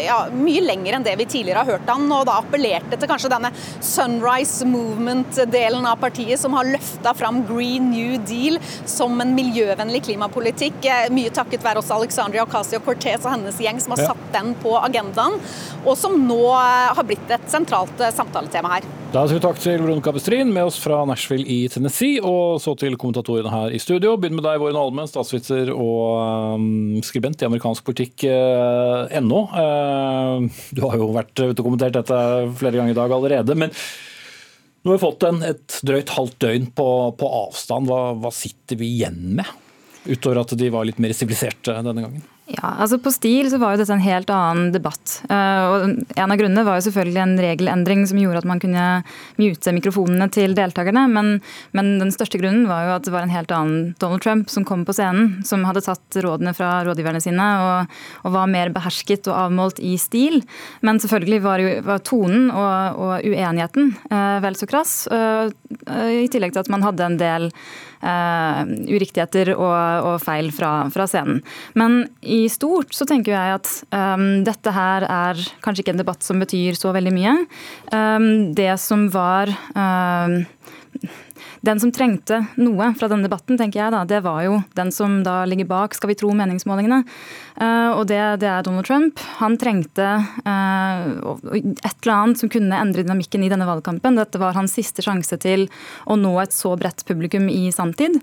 ja, 0.01 0.23
mye 0.47 0.63
lenger 0.65 0.97
enn 0.97 1.05
det 1.05 1.15
vi 1.19 1.27
tidligere 1.29 1.63
har 1.63 1.77
hørt 1.77 1.91
han, 1.91 2.07
og 2.13 2.25
da 2.29 2.37
appellerte 2.41 2.97
til 2.97 3.09
kanskje 3.09 3.31
denne 3.33 3.51
Sunrise 3.83 4.67
Movement-delen 4.67 5.87
av 5.89 5.99
partiet, 6.01 6.39
som 6.41 6.55
har 6.57 6.69
løfta 6.69 7.13
fram 7.17 7.43
Green 7.49 7.91
New 7.91 8.17
Deal 8.27 8.59
som 8.87 9.17
en 9.23 9.35
miljøvennlig 9.37 10.03
klimapolitikk. 10.09 10.79
Eh, 10.85 11.09
mye 11.13 11.33
takket 11.33 11.65
være 11.65 11.83
også 11.83 11.97
Alexandria 11.97 12.45
Ocasio-Cortez 12.47 13.25
og 13.25 13.33
hennes 13.35 13.59
gjeng 13.61 13.81
som 13.83 13.95
har 13.95 14.13
satt 14.13 14.29
den 14.35 14.53
på 14.63 14.75
agendaen, 14.81 15.39
og 15.83 15.93
som 15.99 16.17
nå 16.27 16.43
eh, 16.53 16.93
har 16.97 17.07
blitt 17.07 17.35
et 17.37 17.51
sentralt 17.51 18.01
eh, 18.01 18.15
samtaletema 18.15 18.77
her. 18.77 18.96
Da 19.07 19.21
sier 19.23 19.37
vi 19.37 19.43
takk 19.43 19.59
til 19.63 19.77
Veronica 19.79 20.11
Bestrin 20.11 20.49
med 20.51 20.67
oss 20.67 20.77
fra 20.83 20.97
Nashville 21.07 21.47
i 21.47 21.61
Tennessee, 21.71 22.19
og 22.19 22.59
så 22.59 22.73
til 22.75 22.97
kommentatorene 22.99 23.53
her 23.53 23.71
i 23.71 23.79
studio. 23.79 24.17
Begynn 24.19 24.35
med 24.35 24.43
deg, 24.43 24.59
Våren 24.59 24.75
Almen, 24.81 25.07
statsviter 25.07 25.71
og 25.71 26.57
um, 26.59 26.97
skribent 27.07 27.39
i 27.39 27.47
amerikansk 27.47 27.87
politikk 27.87 28.27
Uh, 28.27 29.07
uh, 29.07 30.43
du 30.75 30.81
har 30.83 30.99
jo 30.99 31.07
vært 31.15 31.31
ute 31.37 31.55
og 31.55 31.63
kommentert 31.63 31.95
dette 31.95 32.19
flere 32.59 32.81
ganger 32.81 32.91
i 32.91 32.97
dag 32.97 33.13
allerede. 33.15 33.55
men 33.55 33.71
nå 34.83 34.91
har 34.91 34.97
vi 34.97 35.05
fått 35.05 35.25
en, 35.27 35.39
et 35.43 35.79
drøyt 35.87 36.11
halvt 36.17 36.39
døgn 36.43 36.67
på, 36.75 36.87
på 37.19 37.31
avstand. 37.45 37.87
Hva, 37.87 38.01
hva 38.19 38.31
sitter 38.35 38.79
vi 38.79 38.91
igjen 38.97 39.37
med? 39.39 39.47
Utover 40.07 40.43
at 40.43 40.55
de 40.59 40.73
var 40.73 40.87
litt 40.87 40.99
mer 41.03 41.15
siviliserte 41.15 41.79
denne 41.79 42.03
gangen. 42.03 42.27
Ja, 42.47 42.69
altså 42.79 42.95
På 43.03 43.11
stil 43.11 43.49
så 43.51 43.57
var 43.59 43.73
jo 43.73 43.81
dette 43.81 43.91
en 43.91 44.03
helt 44.03 44.29
annen 44.31 44.69
debatt. 44.71 45.17
Eh, 45.27 45.63
og 45.67 45.97
En 46.15 46.31
av 46.31 46.39
grunnene 46.39 46.63
var 46.63 46.77
jo 46.77 46.85
selvfølgelig 46.85 47.19
en 47.19 47.35
regelendring 47.43 48.05
som 48.07 48.19
gjorde 48.21 48.39
at 48.39 48.47
man 48.47 48.61
kunne 48.63 48.85
mute 49.35 49.73
mikrofonene 49.75 50.29
til 50.31 50.55
deltakerne. 50.55 51.03
Men, 51.11 51.33
men, 51.75 51.89
den 51.99 52.13
største 52.15 52.39
grunnen 52.39 52.69
var 52.69 52.85
jo 52.85 52.93
at 52.95 53.07
det 53.07 53.11
var 53.11 53.27
en 53.27 53.33
helt 53.33 53.51
annen 53.51 53.91
Donald 53.99 54.23
Trump 54.23 54.53
som 54.53 54.63
kom 54.67 54.85
på 54.87 54.95
scenen. 54.95 55.41
Som 55.47 55.65
hadde 55.67 55.83
tatt 55.83 56.19
rådene 56.23 56.55
fra 56.55 56.85
rådgiverne 56.87 57.19
sine 57.23 57.49
og, 57.65 57.99
og 58.23 58.35
var 58.37 58.47
mer 58.53 58.71
behersket 58.75 59.27
og 59.27 59.35
avmålt 59.41 59.83
i 59.83 59.97
stil. 59.99 60.39
Men 60.87 61.03
selvfølgelig 61.03 61.41
var, 61.43 61.65
jo, 61.65 61.75
var 61.89 62.05
tonen 62.07 62.47
og, 62.53 63.03
og 63.03 63.27
uenigheten 63.27 63.91
uh, 64.07 64.39
vel 64.45 64.55
så 64.55 64.69
krass. 64.71 64.95
Uh, 65.11 65.51
I 66.23 66.31
tillegg 66.31 66.55
til 66.55 66.63
at 66.63 66.71
man 66.71 66.87
hadde 66.87 67.11
en 67.11 67.19
del 67.19 67.51
uriktigheter 68.01 69.53
og, 69.55 70.07
og 70.07 70.17
feil 70.23 70.51
fra, 70.55 70.71
fra, 70.93 71.07
scenen. 71.09 71.41
Men 71.77 72.03
i 72.21 72.45
stort 72.51 72.93
så 72.95 73.07
tenker 73.09 73.33
jeg 73.33 73.55
at 73.57 73.71
um, 73.95 74.27
dette 74.47 74.73
her 74.75 75.07
er 75.07 75.41
kanskje 75.65 75.85
ikke 75.85 75.95
en 75.95 76.03
debatt 76.03 76.25
som 76.25 76.41
betyr 76.43 76.77
så 76.77 76.93
veldig 76.95 77.15
mye. 77.15 77.35
Um, 77.91 78.27
det 78.57 78.73
som 78.83 79.07
var 79.13 79.51
um, 79.73 80.41
den 81.65 81.79
som 81.81 81.91
trengte 81.93 82.43
noe 82.59 82.91
fra 82.97 83.09
denne 83.09 83.25
debatten, 83.25 83.57
tenker 83.59 83.81
jeg 83.81 83.93
da, 83.93 84.03
det 84.07 84.21
var 84.25 84.43
jo 84.45 84.59
den 84.77 84.91
som 84.93 85.21
da 85.25 85.39
ligger 85.49 85.67
bak, 85.69 85.95
skal 85.97 86.11
vi 86.11 86.17
tro 86.19 86.31
meningsmålingene. 86.37 87.03
Uh, 87.57 87.97
og 87.97 88.03
det, 88.11 88.19
det, 88.43 88.49
er 88.51 88.65
Donald 88.65 88.85
Trump. 88.85 89.21
Han 89.39 89.57
trengte 89.57 90.05
uh, 90.45 91.37
et 91.57 91.95
eller 92.05 92.13
annet 92.13 92.41
som 92.41 92.51
kunne 92.53 92.77
endre 92.77 93.01
dynamikken 93.01 93.45
i 93.45 93.49
denne 93.49 93.65
valgkampen. 93.67 94.19
Dette 94.19 94.41
var 94.41 94.57
hans 94.57 94.75
siste 94.77 95.05
sjanse 95.05 95.39
til 95.41 95.65
å 96.05 96.17
nå 96.19 96.35
et 96.43 96.53
så 96.53 96.75
bredt 96.77 97.01
publikum 97.07 97.49
i 97.49 97.71
sanntid. 97.73 98.19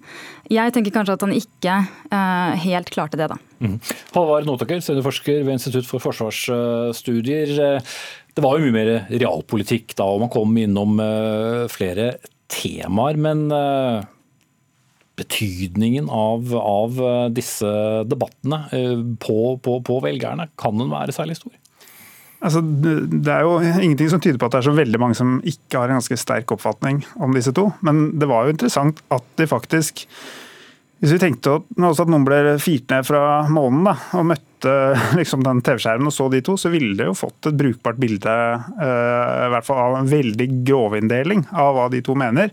Jeg 0.52 0.74
tenker 0.76 0.94
kanskje 0.94 1.18
at 1.18 1.26
han 1.26 1.34
ikke 1.34 1.80
uh, 2.14 2.54
helt 2.62 2.92
klarte 2.94 3.18
det, 3.18 3.30
da. 3.32 3.40
Mm. 3.64 3.80
Halvard 4.14 4.46
Notaker, 4.46 4.82
seniorforsker 4.84 5.42
ved 5.42 5.56
Institutt 5.56 5.88
for 5.88 6.02
forsvarsstudier. 6.04 7.80
Det 8.34 8.42
var 8.42 8.58
jo 8.58 8.66
mye 8.66 8.74
mer 8.74 8.94
realpolitikk 9.10 9.96
da, 9.98 10.06
og 10.10 10.24
man 10.24 10.30
kom 10.30 10.54
innom 10.58 10.98
flere 11.70 12.14
temaer, 12.54 13.18
men 13.20 13.48
eh, 13.52 14.04
betydningen 15.18 16.08
av, 16.10 16.54
av 16.58 17.02
eh, 17.02 17.26
disse 17.34 17.70
debattene 18.10 18.64
eh, 18.74 19.02
på, 19.22 19.38
på, 19.62 19.78
på, 19.86 20.00
velgerne, 20.04 20.48
kan 20.60 20.80
den 20.80 20.90
være 20.92 21.14
særlig 21.14 21.38
stor? 21.38 21.54
Altså, 22.44 22.60
det 22.60 23.30
er 23.32 23.46
jo 23.46 23.56
ingenting 23.62 24.10
som 24.12 24.20
tyder 24.20 24.40
på 24.40 24.50
at 24.50 24.56
det 24.56 24.60
er 24.60 24.66
så 24.66 24.76
veldig 24.76 25.00
mange 25.00 25.16
som 25.16 25.38
ikke 25.48 25.80
har 25.80 25.88
en 25.88 26.00
ganske 26.00 26.18
sterk 26.20 26.52
oppfatning 26.52 27.00
om 27.16 27.32
disse 27.32 27.54
to. 27.56 27.70
Men 27.86 28.10
det 28.20 28.28
var 28.28 28.44
jo 28.44 28.56
interessant 28.56 29.00
at 29.14 29.24
de 29.40 29.48
faktisk 29.48 30.04
Hvis 31.00 31.14
vi 31.16 31.20
tenkte 31.20 31.58
at 31.58 31.64
noen 31.80 32.24
ble 32.24 32.54
firt 32.62 32.88
ned 32.92 33.04
fra 33.04 33.44
månen 33.52 33.82
da, 33.88 33.96
og 34.16 34.28
møtte 34.30 34.53
liksom, 35.18 35.44
den 35.44 35.62
TV-skjermen 35.64 36.10
og 36.10 36.14
så 36.14 36.30
de 36.32 36.42
to, 36.44 36.56
så 36.60 36.72
ville 36.72 36.96
det 36.98 37.08
jo 37.10 37.16
fått 37.18 37.50
et 37.50 37.58
brukbart 37.58 38.00
bilde 38.00 38.34
i 38.34 39.52
hvert 39.52 39.66
fall 39.66 39.80
av 39.84 40.00
en 40.00 40.10
veldig 40.10 40.48
grovinndeling 40.66 41.46
av 41.52 41.76
hva 41.76 41.88
de 41.92 42.02
to 42.04 42.16
mener. 42.18 42.52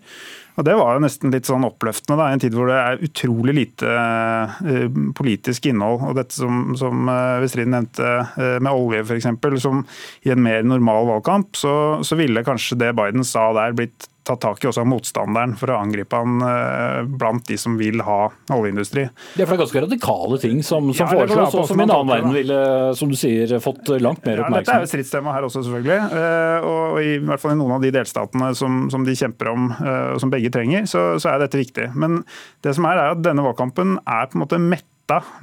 Og 0.59 0.65
Det 0.67 0.75
var 0.75 0.95
jo 0.95 1.01
nesten 1.01 1.31
litt 1.33 1.47
sånn 1.47 1.65
oppløftende 1.65 2.19
da, 2.19 2.27
i 2.29 2.35
en 2.35 2.43
tid 2.43 2.55
hvor 2.55 2.69
det 2.69 2.77
er 2.77 3.03
utrolig 3.07 3.55
lite 3.55 3.87
uh, 3.87 4.85
politisk 5.17 5.69
innhold. 5.71 6.03
og 6.09 6.19
Dette 6.19 6.35
som, 6.35 6.75
som 6.79 7.07
uh, 7.09 7.39
Vestrin 7.41 7.71
nevnte 7.73 8.11
uh, 8.35 8.57
med 8.59 8.71
olje 8.71 9.05
f.eks., 9.05 9.29
som 9.63 9.85
i 10.27 10.33
en 10.33 10.43
mer 10.43 10.65
normal 10.67 11.07
valgkamp, 11.09 11.55
så, 11.57 11.73
så 12.05 12.19
ville 12.19 12.45
kanskje 12.45 12.77
det 12.83 12.93
Biden 12.99 13.25
sa 13.27 13.47
der 13.57 13.77
blitt 13.77 14.10
tatt 14.27 14.41
tak 14.43 14.63
i 14.63 14.69
også 14.69 14.83
av 14.83 14.89
motstanderen 14.91 15.55
for 15.59 15.73
å 15.73 15.79
angripe 15.81 16.17
han 16.17 17.07
blant 17.17 17.47
de 17.49 17.57
som 17.57 17.77
vil 17.79 18.03
ha 18.05 18.27
oljeindustri. 18.53 19.07
Det 19.35 19.45
er 19.45 19.59
ganske 19.59 19.83
radikale 19.85 20.37
ting 20.41 20.61
som, 20.65 20.91
som 20.93 21.07
ja, 21.07 21.09
foreslås, 21.09 21.57
og 21.57 21.65
som 21.69 21.81
i 21.81 21.85
en 21.85 21.93
annen 21.95 22.11
verden 22.11 22.35
ville 22.35 22.59
som 22.97 23.09
du 23.09 23.17
sier, 23.17 23.55
fått 23.63 23.89
langt 23.97 24.21
mer 24.27 24.43
oppmerksomhet. 24.43 24.53
Ja, 24.53 24.61
dette 24.61 24.77
er 24.77 24.85
jo 24.85 24.91
stridstema 24.91 25.33
her 25.35 25.47
også, 25.47 25.63
selvfølgelig. 25.65 26.21
Og 26.69 27.01
i 27.01 27.17
hvert 27.25 27.43
fall 27.43 27.55
i 27.55 27.59
noen 27.63 27.75
av 27.77 27.85
de 27.85 27.93
delstatene 27.97 28.51
som, 28.57 28.83
som 28.93 29.07
de 29.07 29.17
kjemper 29.17 29.51
om, 29.51 29.71
og 29.71 30.21
som 30.21 30.33
begge 30.33 30.53
trenger, 30.53 30.85
så, 30.89 31.07
så, 31.17 31.33
er 31.33 31.45
dette 31.45 31.61
viktig. 31.61 31.89
Men 31.97 32.21
det 32.65 32.77
som 32.77 32.85
er, 32.89 33.01
er 33.01 33.15
at 33.15 33.25
denne 33.25 33.45
valgkampen 33.45 33.97
er 34.05 34.29
på 34.29 34.37
en 34.37 34.45
måte 34.45 34.61
mett 34.61 34.85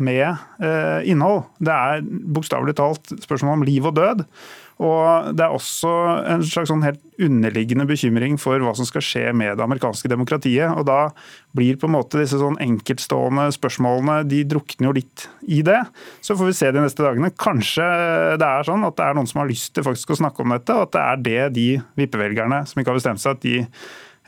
med 0.01 0.25
eh, 0.64 1.11
innhold. 1.11 1.43
Det 1.61 1.75
er 1.75 2.07
bokstavelig 2.07 2.77
talt 2.79 3.11
spørsmål 3.21 3.59
om 3.59 3.67
liv 3.69 3.85
og 3.85 3.99
død. 3.99 4.25
Og 4.79 5.35
det 5.35 5.43
er 5.43 5.55
også 5.55 5.91
en 6.31 6.45
slags 6.47 6.71
sånn 6.71 6.85
helt 6.87 7.03
underliggende 7.19 7.87
bekymring 7.88 8.37
for 8.38 8.62
hva 8.62 8.75
som 8.79 8.87
skal 8.87 9.03
skje 9.03 9.25
med 9.35 9.59
det 9.59 9.64
amerikanske 9.64 10.11
demokratiet. 10.11 10.71
Og 10.71 10.87
da 10.87 11.09
blir 11.59 11.79
på 11.81 11.88
en 11.88 11.97
måte 11.97 12.21
disse 12.21 12.38
sånn 12.38 12.61
enkeltstående 12.62 13.49
spørsmålene 13.57 14.21
de 14.31 14.45
drukner 14.47 14.91
jo 14.91 14.97
litt 15.01 15.27
i 15.51 15.64
det. 15.67 15.81
Så 16.23 16.38
får 16.38 16.53
vi 16.53 16.59
se 16.61 16.73
de 16.75 16.85
neste 16.85 17.03
dagene. 17.03 17.35
Kanskje 17.35 17.87
det 18.38 18.51
er 18.51 18.69
sånn 18.69 18.87
at 18.87 18.99
det 19.01 19.09
er 19.09 19.19
noen 19.19 19.31
som 19.31 19.43
har 19.43 19.51
lyst 19.51 19.75
til 19.75 19.87
faktisk 19.87 20.14
å 20.14 20.21
snakke 20.23 20.45
om 20.45 20.55
dette, 20.55 20.77
og 20.77 20.87
at 20.87 20.95
det 20.95 21.07
er 21.07 21.25
det 21.27 21.57
de 21.59 21.71
vippevelgerne 21.99 22.62
som 22.69 22.79
ikke 22.79 22.95
har 22.95 23.03
bestemt 23.03 23.25
seg, 23.25 23.35
at 23.35 23.47
de 23.47 23.64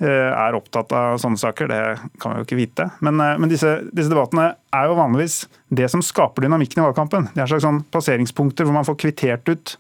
Eh, 0.01 0.09
er 0.33 0.57
opptatt 0.57 0.95
av 0.97 1.19
sånne 1.21 1.37
saker, 1.37 1.69
det 1.69 1.81
kan 2.23 2.33
vi 2.33 2.39
jo 2.41 2.47
ikke 2.47 2.57
vite. 2.57 2.87
Men, 3.05 3.21
eh, 3.21 3.37
men 3.37 3.51
disse, 3.53 3.69
disse, 3.93 4.09
debattene 4.09 4.55
er 4.73 4.87
jo 4.89 4.97
vanligvis 4.97 5.43
det 5.69 5.91
som 5.93 6.01
skaper 6.01 6.47
dynamikken 6.47 6.81
i 6.81 6.87
valgkampen. 6.87 7.29
Det 7.35 7.43
er 7.43 7.51
slags 7.51 7.67
sånn 7.67 7.83
passeringspunkter 7.93 8.65
hvor 8.65 8.79
man 8.79 8.89
får 8.89 8.97
kvittert 8.97 9.51
ut 9.53 9.77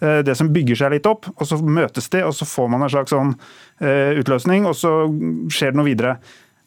det 0.00 0.32
som 0.38 0.48
bygger 0.52 0.78
seg 0.80 0.94
litt 0.94 1.08
opp, 1.08 1.26
og 1.36 1.44
så 1.44 1.58
møtes 1.60 2.08
de, 2.12 2.22
og 2.24 2.32
så 2.32 2.46
får 2.48 2.70
man 2.72 2.86
en 2.86 2.92
slags 2.92 3.12
sånn 3.12 3.34
utløsning, 3.80 4.64
og 4.68 4.72
så 4.78 4.94
skjer 5.52 5.74
det 5.74 5.80
noe 5.80 5.88
videre. 5.90 6.14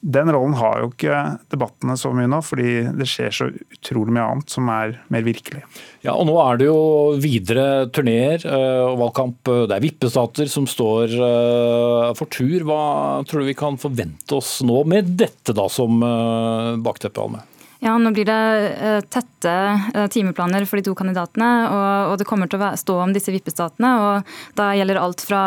Den 0.03 0.27
rollen 0.35 0.57
har 0.59 0.81
jo 0.81 0.89
ikke 0.91 1.17
debattene 1.53 1.93
så 1.95 2.09
mye 2.11 2.27
nå, 2.27 2.41
fordi 2.43 2.71
det 2.99 3.05
skjer 3.07 3.31
så 3.31 3.45
utrolig 3.47 4.11
mye 4.11 4.25
annet 4.33 4.51
som 4.51 4.67
er 4.67 4.97
mer 5.13 5.23
virkelig. 5.23 5.61
Ja, 6.03 6.17
og 6.17 6.27
Nå 6.27 6.35
er 6.43 6.59
det 6.59 6.67
jo 6.67 6.81
videre 7.23 7.85
turneer 7.95 8.43
eh, 8.43 8.81
og 8.83 8.97
valgkamp. 8.99 9.47
Det 9.47 9.77
er 9.77 9.85
vippestater 9.85 10.51
som 10.51 10.67
står 10.67 11.15
eh, 11.15 12.09
for 12.19 12.27
tur. 12.35 12.67
Hva 12.67 12.81
tror 13.29 13.43
du 13.43 13.51
vi 13.53 13.55
kan 13.55 13.79
forvente 13.79 14.35
oss 14.35 14.57
nå 14.67 14.83
med 14.91 15.15
dette 15.23 15.55
da 15.55 15.69
som 15.71 16.03
eh, 16.03 16.75
bakteppe, 16.83 17.23
Alme? 17.23 17.45
Ja, 17.83 17.97
nå 17.99 18.13
blir 18.15 18.23
det 18.23 18.35
eh, 18.79 19.01
tette 19.11 19.53
eh, 19.93 20.05
timeplaner 20.07 20.63
for 20.63 20.79
de 20.79 20.85
to 20.85 20.93
kandidatene. 20.95 21.49
Og, 21.67 22.13
det 22.19 22.27
kommer 22.29 22.47
til 22.47 22.61
å 22.63 22.69
stå 22.79 22.95
om 23.03 23.11
disse 23.15 23.33
vippestatene. 23.33 23.89
og 23.99 24.55
Da 24.55 24.69
gjelder 24.77 25.01
alt 25.01 25.23
fra 25.27 25.41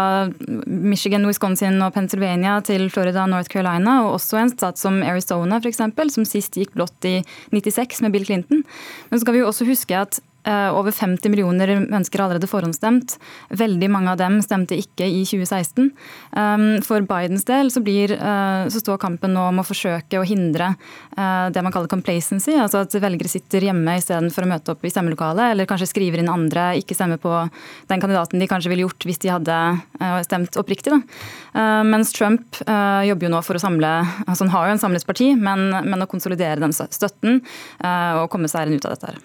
Michigan, 0.67 1.25
Wisconsin 1.25 1.81
og 1.81 1.95
Pennsylvania 1.95 2.59
til 2.67 2.91
Florida 2.93 3.25
og 3.25 3.33
North 3.33 3.49
Carolina. 3.53 4.03
Og 4.05 4.19
også 4.19 4.43
en 4.43 4.53
stat 4.53 4.77
som 4.81 5.01
Arizona, 5.01 5.63
f.eks., 5.63 5.81
som 6.13 6.29
sist 6.29 6.61
gikk 6.61 6.77
blått 6.77 7.09
i 7.09 7.23
96 7.57 8.05
med 8.05 8.13
Bill 8.13 8.29
Clinton. 8.29 8.67
Men 9.09 9.17
så 9.17 9.25
skal 9.25 9.39
vi 9.39 9.45
jo 9.45 9.49
også 9.49 9.71
huske 9.71 9.97
at 9.97 10.21
over 10.47 10.95
50 10.95 11.33
millioner 11.33 11.73
mennesker 11.81 12.21
har 12.21 12.29
allerede 12.29 12.49
forhåndsstemt. 12.51 13.17
Veldig 13.49 13.89
mange 13.91 14.13
av 14.13 14.21
dem 14.21 14.39
stemte 14.45 14.77
ikke 14.79 15.09
i 15.09 15.25
2016. 15.27 15.91
Um, 16.37 16.67
for 16.87 17.03
Bidens 17.07 17.47
del 17.49 17.71
så, 17.73 17.81
blir, 17.85 18.13
eh, 18.13 18.69
så 18.73 18.81
står 18.83 19.01
kampen 19.03 19.35
nå 19.35 19.47
om 19.51 19.61
å 19.63 19.67
forsøke 19.67 20.21
å 20.21 20.27
hindre 20.27 20.73
eh, 21.17 21.47
det 21.55 21.63
man 21.65 21.75
kaller 21.75 21.91
complacency, 21.91 22.55
altså 22.59 22.85
at 22.85 22.97
velgere 23.03 23.31
sitter 23.31 23.69
hjemme 23.69 23.97
istedenfor 23.99 24.47
å 24.47 24.51
møte 24.51 24.75
opp 24.75 24.87
i 24.87 24.93
stemmelokalet, 24.93 25.53
eller 25.53 25.69
kanskje 25.69 25.91
skriver 25.91 26.23
inn 26.23 26.33
andre, 26.33 26.69
ikke 26.81 26.97
stemmer 26.97 27.21
på 27.23 27.33
den 27.91 28.03
kandidaten 28.03 28.43
de 28.43 28.51
kanskje 28.51 28.73
ville 28.73 28.87
gjort 28.87 29.07
hvis 29.07 29.23
de 29.23 29.33
hadde 29.33 29.59
stemt 30.27 30.57
oppriktig. 30.61 30.93
Da. 30.93 31.83
Mens 31.87 32.13
Trump 32.15 32.59
jobber 32.67 33.27
jo 33.27 33.31
nå 33.33 33.41
for 33.45 33.59
å 33.59 33.63
samle 33.63 33.89
altså 34.27 34.45
Han 34.45 34.53
har 34.53 34.67
jo 34.69 34.75
en 34.75 34.83
samlet 34.83 35.07
parti, 35.09 35.29
men, 35.39 35.69
men 35.87 36.05
å 36.05 36.09
konsolidere 36.11 36.61
den 36.63 36.75
støtten 36.75 37.41
og 37.81 38.29
komme 38.33 38.51
seg 38.51 38.73
ut 38.75 38.87
av 38.89 38.95
dette. 38.95 39.13
her. 39.13 39.21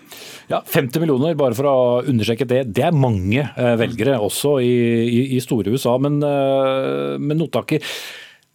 Ja, 0.53 0.61
50 0.65 1.03
millioner 1.11 1.37
bare 1.37 1.57
for 1.57 1.67
å 1.69 1.77
understreke 2.07 2.47
det, 2.47 2.63
det 2.75 2.85
er 2.87 2.95
mange 2.95 3.43
eh, 3.43 3.75
velgere, 3.79 4.19
også 4.21 4.59
i, 4.63 4.73
i, 5.03 5.21
i 5.35 5.41
store 5.43 5.73
USA. 5.73 5.97
Men, 6.01 6.19
eh, 6.23 7.17
men 7.19 7.39
Notaker 7.39 7.83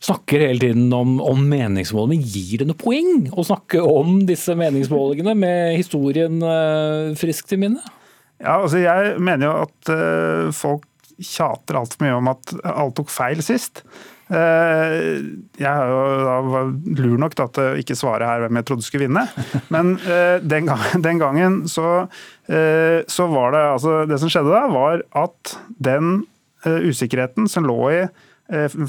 snakker 0.07 0.45
hele 0.45 0.61
tiden 0.61 0.89
om, 0.93 1.19
om 1.21 1.41
meningsmålene. 1.49 2.17
men 2.17 2.27
gir 2.27 2.63
det 2.63 2.69
noe 2.69 2.79
poeng 2.79 3.29
å 3.33 3.45
snakke 3.47 3.81
om 3.81 4.21
disse 4.29 4.55
meningsmålingene 4.59 5.35
med 5.39 5.77
historien 5.79 6.37
frisk 7.17 7.49
til 7.49 7.63
minne? 7.63 7.81
Ja, 8.37 8.59
altså 8.59 8.83
Jeg 8.83 9.17
mener 9.25 9.49
jo 9.49 9.55
at 9.65 10.53
folk 10.55 10.85
tjater 11.17 11.81
altfor 11.81 12.05
mye 12.05 12.19
om 12.19 12.29
at 12.29 12.53
alt 12.69 12.99
tok 12.99 13.09
feil 13.11 13.41
sist. 13.43 13.81
Eh, 14.27 15.19
jeg 15.63 15.91
var 15.95 16.65
jo 16.67 16.95
lur 16.99 17.19
nok 17.23 17.37
til 17.39 17.61
å 17.63 17.67
ikke 17.79 17.95
svare 17.95 18.27
her 18.27 18.43
hvem 18.43 18.59
jeg 18.59 18.67
trodde 18.67 18.87
skulle 18.87 19.07
vinne. 19.07 19.23
Men 19.75 19.95
eh, 20.03 20.39
den, 20.43 20.67
gangen, 20.67 21.03
den 21.07 21.21
gangen 21.23 21.59
så, 21.71 22.07
eh, 22.51 23.07
så, 23.07 23.29
var 23.31 23.55
det 23.55 23.63
altså 23.77 24.01
Det 24.11 24.19
som 24.23 24.33
skjedde 24.33 24.55
da, 24.55 24.67
var 24.73 25.05
at 25.17 25.57
den 25.79 26.25
usikkerheten 26.67 27.47
som 27.47 27.63
lå 27.69 27.77
i 27.95 27.99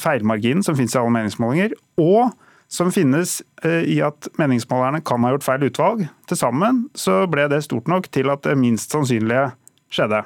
feilmarginen 0.01 0.63
som 0.65 0.73
finnes 0.77 0.95
i 0.95 0.97
alle 0.97 1.13
meningsmålinger, 1.13 1.75
og 2.01 2.31
som 2.73 2.89
finnes 2.89 3.35
i 3.61 3.99
at 4.01 4.29
meningsmålerne 4.41 5.03
kan 5.05 5.21
ha 5.21 5.35
gjort 5.35 5.45
feil 5.45 5.65
utvalg, 5.67 6.01
til 6.25 6.39
sammen 6.39 6.79
så 6.97 7.19
ble 7.29 7.45
det 7.51 7.59
stort 7.67 7.91
nok 7.91 8.09
til 8.09 8.31
at 8.33 8.47
det 8.47 8.55
minst 8.57 8.95
sannsynlige 8.95 9.51
skjedde. 9.93 10.23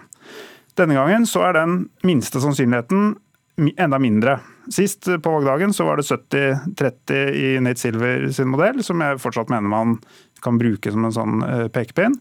Denne 0.80 0.96
gangen 0.96 1.28
så 1.28 1.44
er 1.50 1.58
den 1.60 1.76
minste 2.08 2.40
sannsynligheten 2.40 3.18
enda 3.58 4.00
mindre. 4.00 4.40
Sist 4.72 5.08
på 5.24 5.34
valgdagen 5.34 5.74
så 5.74 5.86
var 5.88 6.00
det 6.00 6.08
70-30 6.08 7.32
i 7.36 7.48
Nate 7.64 7.82
Silver 7.82 8.28
sin 8.34 8.52
modell, 8.52 8.84
som 8.86 9.02
jeg 9.04 9.20
fortsatt 9.22 9.52
mener 9.52 9.72
man 9.72 9.98
kan 10.42 10.58
bruke 10.58 10.92
som 10.94 11.06
en 11.06 11.14
sånn 11.14 11.44
eh, 11.46 11.68
pekepinn. 11.74 12.16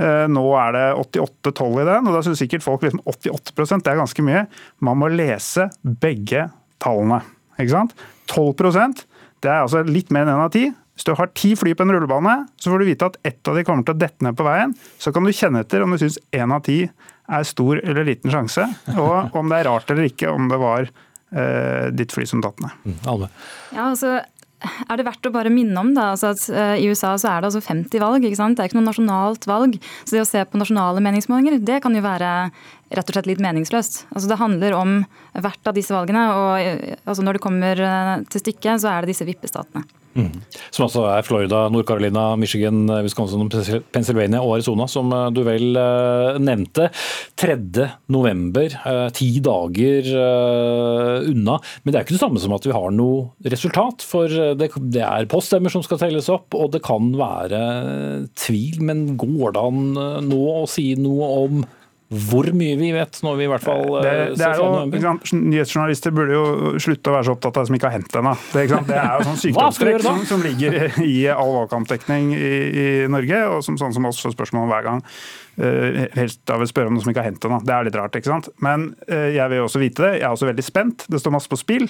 Eh, 0.00 0.24
nå 0.32 0.44
er 0.60 0.76
det 0.76 0.86
88-12 1.02 1.82
i 1.82 1.88
den, 1.90 2.08
og 2.08 2.16
da 2.16 2.22
syns 2.24 2.40
sikkert 2.40 2.64
folk 2.64 2.86
liksom 2.86 3.02
88% 3.04 3.84
det 3.84 3.92
er 3.92 4.00
ganske 4.00 4.24
mye. 4.24 4.46
Man 4.84 5.00
må 5.02 5.10
lese 5.12 5.68
begge 5.82 6.48
tallene. 6.82 7.20
ikke 7.58 7.74
sant? 7.74 7.94
12% 8.32 9.04
det 9.44 9.52
er 9.52 9.62
altså 9.62 9.84
litt 9.86 10.10
mer 10.14 10.24
enn 10.24 10.34
én 10.34 10.44
av 10.46 10.52
ti. 10.54 10.70
Hvis 10.96 11.04
du 11.04 11.12
har 11.18 11.28
ti 11.36 11.50
fly 11.58 11.74
på 11.76 11.84
en 11.84 11.92
rullebane, 11.92 12.38
så 12.56 12.72
får 12.72 12.80
du 12.80 12.88
vite 12.88 13.08
at 13.10 13.18
ett 13.28 13.48
av 13.50 13.58
de 13.58 13.64
kommer 13.68 13.84
til 13.84 13.92
å 13.92 14.00
dette 14.00 14.24
ned 14.24 14.36
på 14.38 14.46
veien. 14.46 14.72
Så 14.96 15.12
kan 15.12 15.26
du 15.26 15.32
kjenne 15.34 15.60
etter 15.62 15.84
om 15.84 15.92
du 15.92 16.00
syns 16.00 16.16
én 16.34 16.54
av 16.56 16.64
ti 16.64 16.86
er 17.26 17.48
stor 17.48 17.80
eller 17.82 18.06
liten 18.06 18.32
sjanse, 18.32 18.68
og 18.94 19.34
om 19.36 19.50
det 19.50 19.60
er 19.60 19.68
rart 19.70 19.90
eller 19.92 20.08
ikke 20.10 20.30
om 20.30 20.48
det 20.52 20.60
var 20.62 20.86
eh, 20.86 21.90
ditt 21.96 22.14
fly 22.14 22.26
som 22.28 22.44
datt 22.44 22.62
ned. 22.62 22.86
Mm, 22.86 23.28
ja, 23.74 23.88
altså 23.90 24.18
er 24.64 24.98
det 24.98 25.04
verdt 25.06 25.28
å 25.28 25.32
bare 25.34 25.52
minne 25.52 25.76
om 25.80 25.90
da, 25.96 26.10
altså 26.14 26.30
at 26.32 26.44
uh, 26.48 26.74
I 26.80 26.86
USA 26.88 27.12
så 27.20 27.28
er 27.30 27.42
det 27.42 27.50
altså 27.50 27.62
50 27.64 28.02
valg. 28.02 28.24
ikke 28.24 28.38
sant? 28.38 28.56
Det 28.56 28.64
er 28.64 28.70
ikke 28.70 28.78
noe 28.78 28.88
nasjonalt 28.88 29.44
valg. 29.48 29.76
Så 30.04 30.16
det 30.16 30.22
å 30.24 30.28
se 30.28 30.42
på 30.48 30.60
nasjonale 30.60 31.02
meningsmålinger, 31.04 31.58
det 31.60 31.82
kan 31.84 31.96
jo 31.96 32.04
være 32.04 32.32
rett 32.96 33.10
og 33.10 33.16
slett 33.16 33.28
litt 33.28 33.42
meningsløst. 33.44 34.06
Altså 34.14 34.32
Det 34.32 34.40
handler 34.40 34.78
om 34.78 34.96
hvert 35.34 35.68
av 35.68 35.76
disse 35.76 35.94
valgene. 35.94 36.24
og 36.32 36.50
uh, 36.56 36.96
altså 37.04 37.26
Når 37.26 37.38
det 37.38 37.44
kommer 37.44 37.84
uh, 37.84 38.16
til 38.32 38.46
stykket, 38.46 38.82
så 38.82 38.94
er 38.94 39.04
det 39.04 39.12
disse 39.12 39.28
vippestatene. 39.28 39.84
Mm. 40.16 40.40
Som 40.72 40.86
altså 40.86 41.04
er 41.12 41.24
Florida, 41.26 41.66
Nord-Carolina, 41.72 42.30
Michigan, 42.40 42.86
Wisconsin, 43.04 43.44
Pennsylvania 43.92 44.40
og 44.42 44.56
Arizona, 44.56 44.88
som 44.90 45.12
eh, 45.12 45.28
du 45.36 45.42
vel 45.46 45.76
uh, 45.76 46.40
nevnte. 46.40 46.88
3. 47.36 47.56
november, 48.12 48.72
ti 49.12 49.28
dager 49.44 50.06
unna. 51.28 51.56
Men 51.84 51.92
det 51.92 51.98
er 51.98 52.06
ikke 52.06 52.16
det 52.16 52.22
samme 52.22 52.40
som 52.40 52.54
at 52.56 52.64
vi 52.64 52.74
har 52.74 52.94
noe 52.94 53.50
resultat. 53.52 54.04
For 54.06 54.32
det 54.56 55.02
er 55.04 55.28
poststemmer 55.30 55.72
som 55.72 55.84
skal 55.84 56.00
telles 56.00 56.30
opp, 56.32 56.56
og 56.56 56.72
det 56.74 56.80
kan 56.86 57.12
være 57.18 57.60
tvil. 58.40 58.80
Men 58.88 59.08
går 59.20 59.56
det 59.56 59.66
an 59.68 59.82
nå 60.30 60.42
å 60.62 60.64
si 60.70 60.94
noe 61.00 61.28
om 61.44 61.66
hvor 62.06 62.46
mye 62.54 62.76
vi 62.78 62.92
vet 62.94 63.16
når 63.26 63.38
vi 63.38 63.46
i 63.46 63.48
hvert 63.50 63.64
fall 63.64 63.88
det, 64.04 64.10
eh, 64.12 64.34
det 64.38 64.50
jo, 64.54 65.14
Nyhetsjournalister 65.34 66.12
burde 66.14 66.36
jo 66.36 66.74
slutte 66.82 67.10
å 67.10 67.16
være 67.16 67.26
så 67.26 67.34
opptatt 67.34 67.56
av 67.56 67.64
det 67.64 67.70
som 67.70 67.78
ikke 67.78 67.88
har 67.90 67.96
hendt 67.96 68.18
ennå. 68.20 68.34
Det, 68.52 68.62
det, 68.86 69.00
er 69.00 69.08
jo 69.10 69.26
sånn 69.26 69.40
sykdomstrekk 69.42 70.04
som, 70.04 70.20
som, 70.28 70.44
ligger 70.46 71.00
i 71.02 71.16
all 71.32 71.50
valgkampdekning 71.56 72.30
i, 72.36 72.52
i, 72.68 72.86
Norge, 73.10 73.40
og 73.50 73.64
som 73.66 73.78
sånn 73.80 73.96
som 73.96 74.06
oss 74.06 74.22
får 74.22 74.36
spørsmål 74.36 74.68
om 74.68 74.74
hver 74.74 74.86
gang. 74.86 75.02
Uh, 75.56 76.04
helst 76.14 76.44
da 76.46 76.60
vil 76.60 76.70
spørre 76.70 76.92
om 76.92 76.94
noe 76.94 77.02
som 77.02 77.10
ikke 77.10 77.24
har 77.24 77.30
hendt 77.32 77.48
ennå. 77.48 77.58
Det 77.66 77.74
er 77.74 77.88
litt 77.88 77.98
rart. 77.98 78.20
ikke 78.20 78.30
sant? 78.30 78.52
Men 78.62 78.92
uh, 79.10 79.26
jeg 79.34 79.50
vil 79.50 79.66
også 79.66 79.82
vite 79.82 80.06
det. 80.06 80.14
Jeg 80.20 80.28
er 80.28 80.38
også 80.38 80.50
veldig 80.52 80.66
spent. 80.68 81.08
Det 81.10 81.22
står 81.22 81.34
masse 81.34 81.50
på 81.50 81.58
spill. 81.58 81.88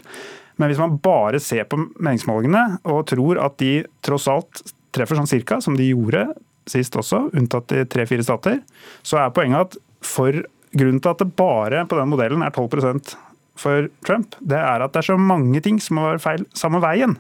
Men 0.57 0.73
hvis 0.73 0.81
man 0.81 0.97
bare 1.05 1.43
ser 1.45 1.69
på 1.69 1.83
meningsmålingene 1.93 2.81
og 2.89 3.05
tror 3.13 3.45
at 3.45 3.61
de 3.61 3.83
tross 4.07 4.31
alt 4.33 4.65
treffer 4.97 5.21
sånn 5.21 5.29
cirka, 5.29 5.61
som 5.61 5.77
de 5.77 5.91
gjorde 5.91 6.25
sist 6.67 6.97
også, 6.99 7.29
unntatt 7.37 7.75
i 7.77 7.85
tre-fire 7.91 8.25
stater, 8.27 8.63
så 9.07 9.21
er 9.21 9.35
poenget 9.35 9.69
at 9.69 9.83
for 10.07 10.45
grunnen 10.77 11.03
til 11.03 11.13
at 11.13 11.23
det 11.23 11.35
bare 11.39 11.85
på 11.89 11.99
den 11.99 12.11
modellen 12.13 12.45
er 12.45 12.55
12% 12.55 13.17
for 13.57 13.89
Trump, 14.05 14.37
det 14.45 14.59
er 14.59 14.85
at 14.85 14.93
det 14.93 15.01
er 15.01 15.13
så 15.13 15.17
mange 15.21 15.63
ting 15.65 15.79
som 15.81 15.97
må 15.99 16.11
være 16.11 16.23
feil 16.23 16.45
samme 16.57 16.81
veien. 16.85 17.17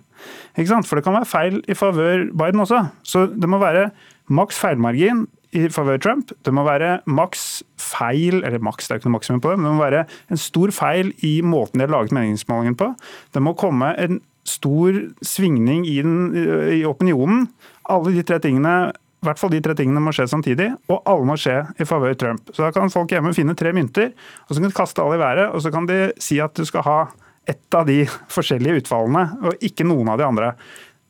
For 0.57 0.99
det 0.99 1.05
kan 1.07 1.16
være 1.16 1.29
feil 1.29 1.62
i 1.68 1.77
favør 1.77 2.29
Biden 2.37 2.62
også. 2.64 2.83
Så 3.05 3.27
det 3.33 3.49
må 3.49 3.61
være 3.62 3.90
maks 4.29 4.59
feilmargin 4.61 5.25
i 5.57 5.66
favør 5.72 6.01
Trump. 6.03 6.33
Det 6.44 6.53
må 6.55 6.66
være 6.66 7.01
maks 7.09 7.62
feil, 7.81 8.42
eller 8.42 8.62
maks, 8.64 8.88
det 8.88 8.94
er 8.94 9.01
ikke 9.01 9.09
noe 9.09 9.16
maksimum 9.16 9.42
på 9.44 9.53
det, 9.53 9.61
men 9.61 9.70
det 9.70 9.77
må 9.79 9.85
være 9.85 10.07
en 10.33 10.40
stor 10.40 10.72
feil 10.75 11.12
i 11.25 11.38
måten 11.40 11.81
de 11.81 11.87
har 11.87 11.94
laget 11.94 12.14
meningsmålingen 12.16 12.77
på. 12.79 12.92
Det 13.33 13.42
må 13.42 13.57
komme 13.57 13.94
en 14.03 14.20
stor 14.46 14.99
svingning 15.27 15.87
i, 15.88 15.99
den, 16.05 16.37
i 16.77 16.85
opinionen. 16.87 17.49
Alle 17.90 18.12
de 18.14 18.25
tre 18.27 18.38
tingene 18.42 18.92
i 19.26 19.30
hvert 19.32 19.40
fall 19.42 19.52
de 19.52 19.60
tre 19.64 19.74
tingene 19.78 20.00
må 20.02 20.14
skje 20.14 20.28
samtidig, 20.30 20.70
og 20.86 21.02
alle 21.10 21.26
må 21.26 21.36
skje 21.40 21.58
i 21.82 21.86
favør 21.88 22.14
Trump. 22.18 22.50
Så 22.54 22.62
Da 22.62 22.72
kan 22.74 22.92
folk 22.92 23.10
hjemme 23.10 23.34
finne 23.34 23.56
tre 23.58 23.72
mynter, 23.74 24.12
og 24.46 24.54
så 24.54 24.60
kan 24.60 24.70
de 24.70 24.78
kaste 24.78 25.02
alle 25.02 25.18
i 25.18 25.22
været, 25.22 25.50
og 25.50 25.62
så 25.62 25.72
kan 25.74 25.86
de 25.90 26.12
si 26.22 26.38
at 26.40 26.54
du 26.54 26.64
skal 26.64 26.86
ha 26.86 26.98
ett 27.46 27.74
av 27.74 27.86
de 27.86 28.04
forskjellige 28.32 28.82
utfallene, 28.82 29.26
og 29.42 29.62
ikke 29.62 29.86
noen 29.86 30.08
av 30.10 30.18
de 30.18 30.26
andre. 30.26 30.54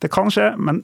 Det 0.01 0.11
kan 0.13 0.29
skje, 0.33 0.51
men 0.57 0.83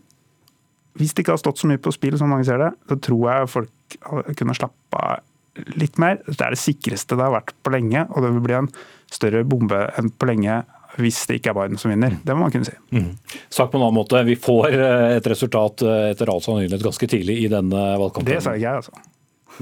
hvis 0.98 1.14
det 1.14 1.24
ikke 1.24 1.34
har 1.34 1.42
stått 1.42 1.62
så 1.62 1.70
mye 1.70 1.82
på 1.82 1.94
spill 1.94 2.18
som 2.22 2.30
mange 2.30 2.46
ser 2.46 2.62
det, 2.62 2.72
så 2.90 2.98
tror 3.02 3.24
jeg 3.30 3.52
folk 3.54 3.98
kunne 4.38 4.58
slappe 4.58 5.02
av 5.02 5.74
litt 5.78 6.00
mer. 6.02 6.20
Det 6.26 6.42
er 6.42 6.56
det 6.56 6.62
sikreste 6.62 7.18
det 7.18 7.26
har 7.26 7.36
vært 7.36 7.54
på 7.66 7.74
lenge, 7.74 8.06
og 8.10 8.26
det 8.26 8.32
vil 8.36 8.46
bli 8.46 8.58
en 8.58 8.72
større 9.14 9.44
bombe 9.46 9.86
enn 9.98 10.10
på 10.14 10.30
lenge 10.30 10.62
hvis 11.02 11.24
det 11.30 11.40
ikke 11.40 11.54
er 11.54 11.58
Biden 11.58 11.80
som 11.82 11.94
vinner. 11.94 12.18
Det 12.24 12.36
må 12.36 12.46
man 12.46 12.54
kunne 12.54 12.68
si. 12.68 12.76
Mm. 12.94 13.14
Sagt 13.50 13.72
på 13.72 13.80
en 13.80 13.86
annen 13.86 13.98
måte, 13.98 14.22
vi 14.28 14.36
får 14.40 14.76
eh, 14.76 15.16
et 15.18 15.30
resultat 15.32 15.82
eh, 15.86 16.12
etter 16.12 16.30
all 16.30 16.44
sannsynlighet 16.44 16.86
ganske 16.86 17.10
tidlig 17.10 17.40
i 17.46 17.50
denne 17.52 17.88
valgkampen. 18.02 18.30
Det 18.30 18.44
sa 18.46 18.54
ikke 18.54 18.68
jeg, 18.68 18.84
altså. 18.84 19.10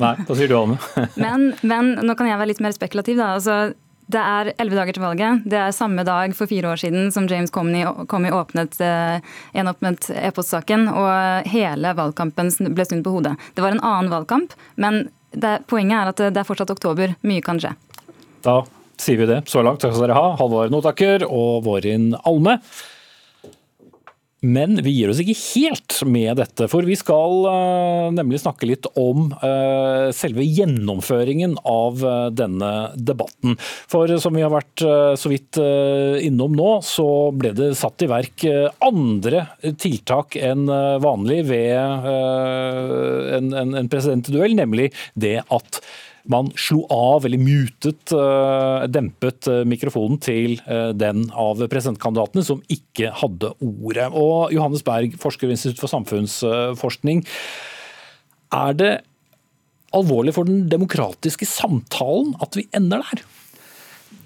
Nei, 0.01 0.15
hva 0.23 0.35
sier 0.39 0.51
du, 0.51 0.57
Anne? 0.57 0.77
men, 1.23 1.47
men 1.67 1.95
nå 2.03 2.15
kan 2.19 2.29
jeg 2.29 2.39
være 2.39 2.51
litt 2.53 2.63
mer 2.63 2.75
spekulativ, 2.75 3.19
da. 3.19 3.33
Altså, 3.37 3.57
det 4.11 4.19
er 4.19 4.51
elleve 4.59 4.79
dager 4.79 4.97
til 4.97 5.05
valget. 5.05 5.45
Det 5.47 5.59
er 5.61 5.75
samme 5.75 6.03
dag 6.07 6.35
for 6.35 6.51
fire 6.51 6.73
år 6.73 6.81
siden 6.83 7.13
som 7.15 7.29
James 7.31 7.51
Comey, 7.53 7.85
Comey 8.11 8.33
åpnet 8.35 8.75
enåpnet 8.81 9.31
gjenåpnet 9.55 10.09
e-postsaken, 10.19 10.87
og 10.91 11.47
hele 11.51 11.93
valgkampen 11.95 12.51
ble 12.75 12.87
snudd 12.87 13.05
på 13.07 13.15
hodet. 13.15 13.37
Det 13.55 13.63
var 13.63 13.75
en 13.75 13.83
annen 13.83 14.11
valgkamp, 14.11 14.55
men 14.75 15.05
det, 15.31 15.61
poenget 15.71 15.95
er 15.95 16.11
at 16.11 16.23
det 16.35 16.43
er 16.43 16.47
fortsatt 16.47 16.73
oktober. 16.73 17.15
Mye 17.23 17.43
kan 17.45 17.61
skje. 17.61 17.71
Da 18.43 18.61
sier 19.01 19.21
vi 19.21 19.29
det 19.29 19.43
så 19.49 19.65
langt. 19.65 19.81
Takk 19.81 19.95
skal 19.95 20.07
dere 20.07 20.17
ha, 20.19 20.33
Halvor 20.39 20.71
Notaker 20.73 21.25
og 21.27 21.63
Vårin 21.67 22.11
Alme. 22.21 22.59
Men 24.41 24.79
vi 24.81 24.95
gir 24.95 25.11
oss 25.11 25.19
ikke 25.21 25.37
helt 25.37 25.99
med 26.09 26.39
dette, 26.41 26.65
for 26.71 26.81
vi 26.87 26.95
skal 26.97 27.43
uh, 27.45 28.07
nemlig 28.09 28.39
snakke 28.41 28.65
litt 28.65 28.87
om 28.97 29.27
uh, 29.37 30.09
selve 30.17 30.41
gjennomføringen 30.41 31.53
av 31.61 32.01
uh, 32.01 32.31
denne 32.33 32.71
debatten. 32.97 33.53
For 33.61 34.09
som 34.17 34.33
vi 34.33 34.41
har 34.41 34.49
vært 34.53 34.81
så 34.81 35.29
vidt 35.29 35.59
innom 36.25 36.55
nå, 36.57 36.69
så 36.85 37.05
ble 37.37 37.51
det 37.55 37.69
satt 37.77 38.01
i 38.01 38.09
verk 38.09 38.43
andre 38.81 39.43
tiltak 39.79 40.37
enn 40.39 40.65
vanlig 41.03 41.41
ved 41.49 42.07
en, 43.37 43.51
en, 43.53 43.75
en 43.77 43.91
presidentduell, 43.91 44.55
nemlig 44.57 44.89
det 45.13 45.37
at 45.53 45.81
man 46.29 46.51
slo 46.59 46.83
av 46.91 47.25
eller 47.25 47.41
mutet, 47.41 48.11
eh, 48.13 48.87
dempet 48.91 49.47
eh, 49.49 49.63
mikrofonen 49.67 50.19
til 50.21 50.59
eh, 50.65 50.91
den 50.93 51.25
av 51.31 51.61
presidentkandidatene 51.71 52.45
som 52.45 52.61
ikke 52.71 53.13
hadde 53.21 53.53
ordet. 53.57 54.09
Og 54.13 54.53
Johannes 54.53 54.85
Berg, 54.85 55.17
forsker 55.21 55.49
ved 55.49 55.57
Institutt 55.57 55.81
for 55.81 55.91
samfunnsforskning. 55.91 57.23
Er 58.53 58.77
det 58.77 58.93
alvorlig 59.95 60.35
for 60.35 60.47
den 60.47 60.67
demokratiske 60.71 61.47
samtalen 61.49 62.35
at 62.43 62.55
vi 62.59 62.67
ender 62.77 63.03
der? 63.03 63.25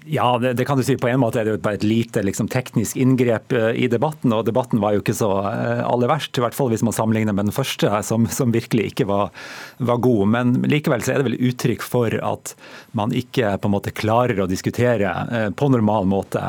Ja, 0.08 0.38
det, 0.38 0.52
det, 0.52 0.64
kan 0.64 0.78
du 0.78 0.84
si. 0.84 0.96
På 0.96 1.08
en 1.08 1.18
måte 1.18 1.40
er 1.40 1.48
det 1.48 1.54
jo 1.56 1.60
bare 1.62 1.80
et 1.80 1.84
lite 1.86 2.22
liksom, 2.22 2.46
teknisk 2.52 2.96
inngrep 3.00 3.50
uh, 3.56 3.72
i 3.74 3.88
debatten. 3.90 4.30
Og 4.36 4.44
debatten 4.46 4.78
var 4.82 4.94
jo 4.94 5.02
ikke 5.02 5.16
så 5.18 5.30
uh, 5.42 5.82
aller 5.82 6.10
verst, 6.10 6.38
i 6.38 6.44
hvert 6.44 6.54
fall 6.54 6.70
hvis 6.70 6.84
man 6.86 6.94
sammenligner 6.94 7.34
med 7.34 7.48
den 7.48 7.56
første, 7.56 7.90
som, 8.06 8.28
som 8.30 8.54
virkelig 8.54 8.92
ikke 8.92 9.08
var, 9.10 9.32
var, 9.78 9.98
god. 10.04 10.22
Men 10.30 10.52
likevel 10.70 11.02
så 11.02 11.14
er 11.14 11.18
det 11.22 11.32
vel 11.32 11.48
uttrykk 11.50 11.82
for 11.82 12.14
at 12.14 12.54
man 12.94 13.14
ikke 13.18 13.56
på 13.58 13.66
en 13.66 13.74
måte 13.74 13.94
klarer 13.98 14.44
å 14.44 14.48
diskutere 14.50 15.10
uh, 15.32 15.48
på 15.50 15.70
normal 15.74 16.06
måte 16.06 16.42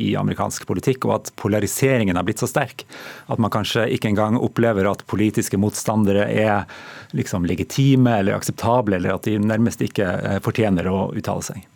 i 0.00 0.14
amerikansk 0.16 0.64
politikk, 0.68 1.04
og 1.06 1.14
at 1.18 1.32
polariseringen 1.40 2.16
har 2.16 2.24
blitt 2.26 2.40
så 2.40 2.48
sterk 2.48 2.86
at 3.32 3.40
man 3.42 3.52
kanskje 3.52 3.84
ikke 3.92 4.08
engang 4.12 4.38
opplever 4.40 4.88
at 4.88 5.04
politiske 5.10 5.60
motstandere 5.60 6.24
er 6.30 6.64
liksom 7.16 7.44
legitime 7.48 8.16
eller 8.22 8.38
akseptable, 8.38 8.96
eller 8.96 9.18
at 9.18 9.28
de 9.28 9.36
nærmest 9.42 9.84
ikke 9.84 10.40
fortjener 10.44 10.88
å 10.88 11.04
uttale 11.12 11.44
seg. 11.52 11.71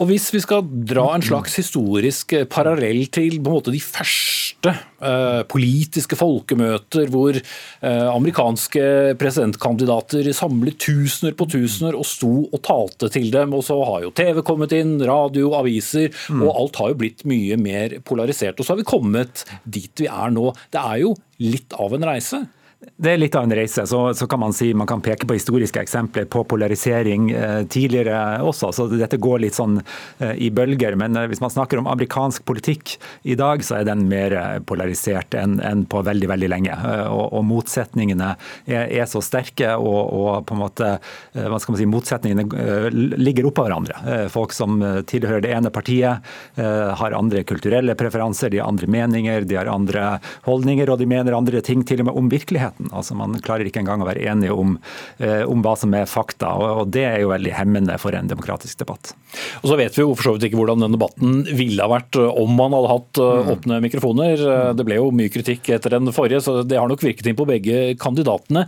Og 0.00 0.08
Hvis 0.10 0.30
vi 0.34 0.40
skal 0.42 0.64
dra 0.88 1.04
en 1.14 1.24
slags 1.24 1.54
historisk 1.60 2.32
eh, 2.34 2.46
parallell 2.50 3.04
til 3.12 3.38
på 3.38 3.50
en 3.50 3.56
måte 3.58 3.74
de 3.74 3.80
første 3.82 4.72
eh, 4.72 5.42
politiske 5.50 6.16
folkemøter 6.18 7.10
hvor 7.12 7.36
eh, 7.36 8.06
amerikanske 8.08 8.84
presidentkandidater 9.20 10.32
samlet 10.34 10.80
tusener 10.82 11.36
på 11.38 11.46
tusener 11.52 11.98
og 11.98 12.08
sto 12.08 12.32
og 12.48 12.62
talte 12.66 13.12
til 13.12 13.30
dem, 13.34 13.54
og 13.54 13.62
så 13.66 13.78
har 13.86 14.06
jo 14.06 14.14
TV 14.16 14.42
kommet 14.46 14.74
inn, 14.76 14.96
radio, 15.06 15.52
aviser, 15.60 16.10
mm. 16.10 16.42
og 16.42 16.56
alt 16.56 16.80
har 16.82 16.92
jo 16.92 17.00
blitt 17.04 17.26
mye 17.28 17.60
mer 17.60 17.98
polarisert. 18.06 18.58
Og 18.58 18.66
så 18.66 18.74
har 18.74 18.82
vi 18.82 18.88
kommet 18.88 19.44
dit 19.62 20.02
vi 20.02 20.10
er 20.10 20.34
nå. 20.34 20.50
Det 20.72 20.82
er 20.82 21.04
jo 21.04 21.14
litt 21.42 21.78
av 21.78 21.94
en 21.94 22.10
reise. 22.12 22.42
Det 22.82 23.12
er 23.12 23.18
litt 23.18 23.34
av 23.34 23.44
en 23.46 23.54
reise. 23.54 23.84
Så, 23.86 23.98
så, 24.14 24.26
kan 24.30 24.40
man 24.42 24.52
si 24.54 24.72
man 24.74 24.86
kan 24.86 25.00
peke 25.02 25.26
på 25.26 25.36
historiske 25.36 25.80
eksempler 25.82 26.26
på 26.30 26.44
polarisering 26.50 27.30
eh, 27.30 27.62
tidligere 27.70 28.42
også. 28.42 28.72
så 28.74 28.86
Dette 28.90 29.18
går 29.22 29.42
litt 29.42 29.56
sånn 29.58 29.80
eh, 30.18 30.34
i 30.46 30.50
bølger. 30.54 30.96
Men 30.98 31.18
eh, 31.18 31.28
hvis 31.30 31.42
man 31.42 31.50
snakker 31.50 31.80
om 31.80 31.90
amerikansk 31.90 32.44
politikk 32.46 32.96
i 33.22 33.36
dag, 33.38 33.62
så 33.66 33.80
er 33.80 33.88
den 33.88 34.04
mer 34.10 34.34
eh, 34.38 34.58
polarisert 34.66 35.34
enn 35.38 35.60
en 35.62 35.84
på 35.86 36.02
veldig 36.06 36.30
veldig 36.30 36.50
lenge. 36.52 36.74
Eh, 36.74 37.04
og, 37.06 37.24
og 37.38 37.46
Motsetningene 37.48 38.32
er, 38.66 38.86
er, 38.86 39.06
så 39.10 39.22
sterke, 39.22 39.74
og, 39.78 40.00
og, 40.18 40.30
på 40.48 40.56
en 40.56 40.62
måte, 40.62 40.92
eh, 41.34 41.46
hva 41.46 41.62
skal 41.62 41.74
man 41.76 41.82
si, 41.82 41.88
motsetningene 41.90 43.10
ligger 43.18 43.50
oppå 43.50 43.66
hverandre. 43.66 44.26
Folk 44.32 44.54
som 44.54 44.80
tilhører 45.08 45.42
det 45.44 45.52
ene 45.54 45.70
partiet, 45.74 46.24
har 46.56 47.14
andre 47.16 47.42
kulturelle 47.46 47.94
preferanser, 47.98 48.50
de 48.52 48.60
har 48.60 48.70
andre 48.70 48.88
meninger, 48.90 49.46
de 49.48 49.58
har 49.58 49.70
andre 49.70 50.16
holdninger, 50.46 50.90
og 50.90 51.00
de 51.00 51.08
mener 51.08 51.36
andre 51.36 51.62
ting 51.64 51.84
til 51.86 52.02
og 52.02 52.08
med 52.08 52.18
om 52.18 52.30
virkeligheten 52.32 52.71
virkeligheten. 52.72 52.96
Altså 52.96 53.14
Man 53.14 53.40
klarer 53.40 53.66
ikke 53.66 53.80
engang 53.80 54.02
å 54.02 54.08
være 54.08 54.24
enige 54.26 54.52
om, 54.52 54.78
eh, 55.18 55.44
om 55.44 55.62
hva 55.62 55.76
som 55.76 55.92
er 55.94 56.06
fakta, 56.06 56.52
og, 56.52 56.90
Det 56.90 57.04
er 57.04 57.20
jo 57.20 57.28
veldig 57.28 57.52
hemmende 57.52 57.98
for 57.98 58.12
en 58.12 58.28
demokratisk 58.28 58.78
debatt. 58.78 59.14
Og 59.62 59.70
Så 59.70 59.76
vet 59.76 59.94
vi 59.94 60.02
jo 60.02 60.14
for 60.14 60.22
så 60.22 60.38
vidt 60.38 60.50
ikke 60.50 60.58
hvordan 60.58 60.80
den 60.80 60.92
debatten 60.92 61.44
ville 61.56 61.80
ha 61.80 61.88
vært 61.88 62.16
eh, 62.16 62.42
om 62.42 62.50
man 62.54 62.72
hadde 62.72 62.92
hatt 62.92 63.18
eh, 63.18 63.42
mm. 63.42 63.52
åpne 63.56 63.82
mikrofoner. 63.82 64.74
Det 64.74 64.84
ble 64.84 64.96
jo 64.96 65.10
mye 65.10 65.30
kritikk 65.30 65.68
etter 65.70 65.90
den 65.90 66.12
forrige, 66.12 66.42
så 66.42 66.62
det 66.66 66.78
har 66.78 66.88
nok 66.88 67.02
virket 67.02 67.26
inn 67.26 67.36
på 67.36 67.46
begge 67.46 67.96
kandidatene. 67.96 68.66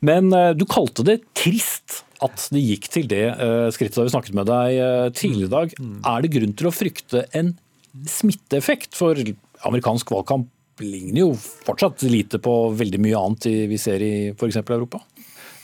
Men 0.00 0.30
du 0.56 0.64
kalte 0.66 1.04
det 1.04 1.22
trist 1.34 2.04
at 2.22 2.48
det 2.52 2.62
gikk 2.62 2.88
til 2.88 3.08
det 3.08 3.26
skrittet 3.74 3.98
da 3.98 4.04
vi 4.06 4.12
snakket 4.14 4.34
med 4.34 4.46
deg 4.48 5.14
tidligere 5.16 5.46
i 5.46 5.54
dag. 5.54 5.74
Mm. 5.78 5.98
Er 6.04 6.22
det 6.22 6.32
grunn 6.34 6.54
til 6.56 6.68
å 6.68 6.74
frykte 6.74 7.24
en 7.32 7.54
smitteeffekt? 8.08 8.94
For 8.94 9.18
amerikansk 9.64 10.10
valgkamp 10.12 10.48
ligner 10.82 11.20
jo 11.20 11.32
fortsatt 11.38 12.02
lite 12.08 12.40
på 12.42 12.54
veldig 12.74 13.00
mye 13.02 13.20
annet 13.20 13.46
vi 13.70 13.78
ser 13.78 14.02
i 14.02 14.14
f.eks. 14.32 14.62
Europa. 14.64 15.02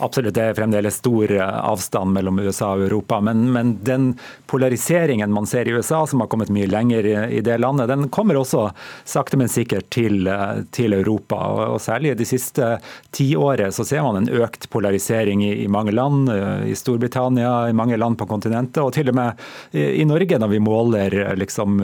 Absolutt, 0.00 0.34
det 0.34 0.44
er 0.48 0.56
fremdeles 0.56 0.96
stor 0.96 1.32
eh, 1.34 1.40
avstand 1.44 2.14
mellom 2.16 2.38
USA 2.40 2.70
og 2.72 2.86
Europa. 2.86 3.18
Men, 3.20 3.44
men, 3.52 3.74
den 3.84 4.14
polariseringen 4.48 5.32
man 5.32 5.46
ser 5.46 5.68
i 5.68 5.74
USA, 5.76 6.06
som 6.08 6.22
har 6.22 6.30
kommet 6.32 6.48
mye 6.52 6.68
lenger 6.70 7.06
i 7.28 7.42
det 7.44 7.58
landet, 7.60 7.90
den 7.90 8.08
kommer 8.08 8.38
også 8.40 8.70
sakte, 9.04 9.36
men 9.36 9.50
sikkert 9.52 9.90
til, 9.92 10.24
eh, 10.30 10.62
til 10.72 10.96
Europa. 10.96 11.36
Og, 11.36 11.62
og, 11.74 11.78
Særlig 11.80 12.14
de 12.16 12.28
siste 12.28 12.78
tiåret 13.16 13.74
så 13.76 13.84
ser 13.88 14.04
man 14.06 14.20
en 14.20 14.30
økt 14.40 14.68
polarisering 14.72 15.44
i, 15.44 15.52
i, 15.64 15.68
mange 15.68 15.92
land. 15.92 16.32
Eh, 16.32 16.70
I 16.72 16.78
Storbritannia, 16.78 17.68
i 17.68 17.76
mange 17.76 18.00
land 18.00 18.16
på 18.20 18.28
kontinentet, 18.30 18.80
og 18.80 18.94
til 18.96 19.12
og 19.12 19.18
med 19.20 19.76
i, 19.76 20.00
i 20.00 20.08
Norge, 20.08 20.40
når 20.40 20.54
vi 20.54 20.62
måler 20.64 21.18
liksom, 21.40 21.80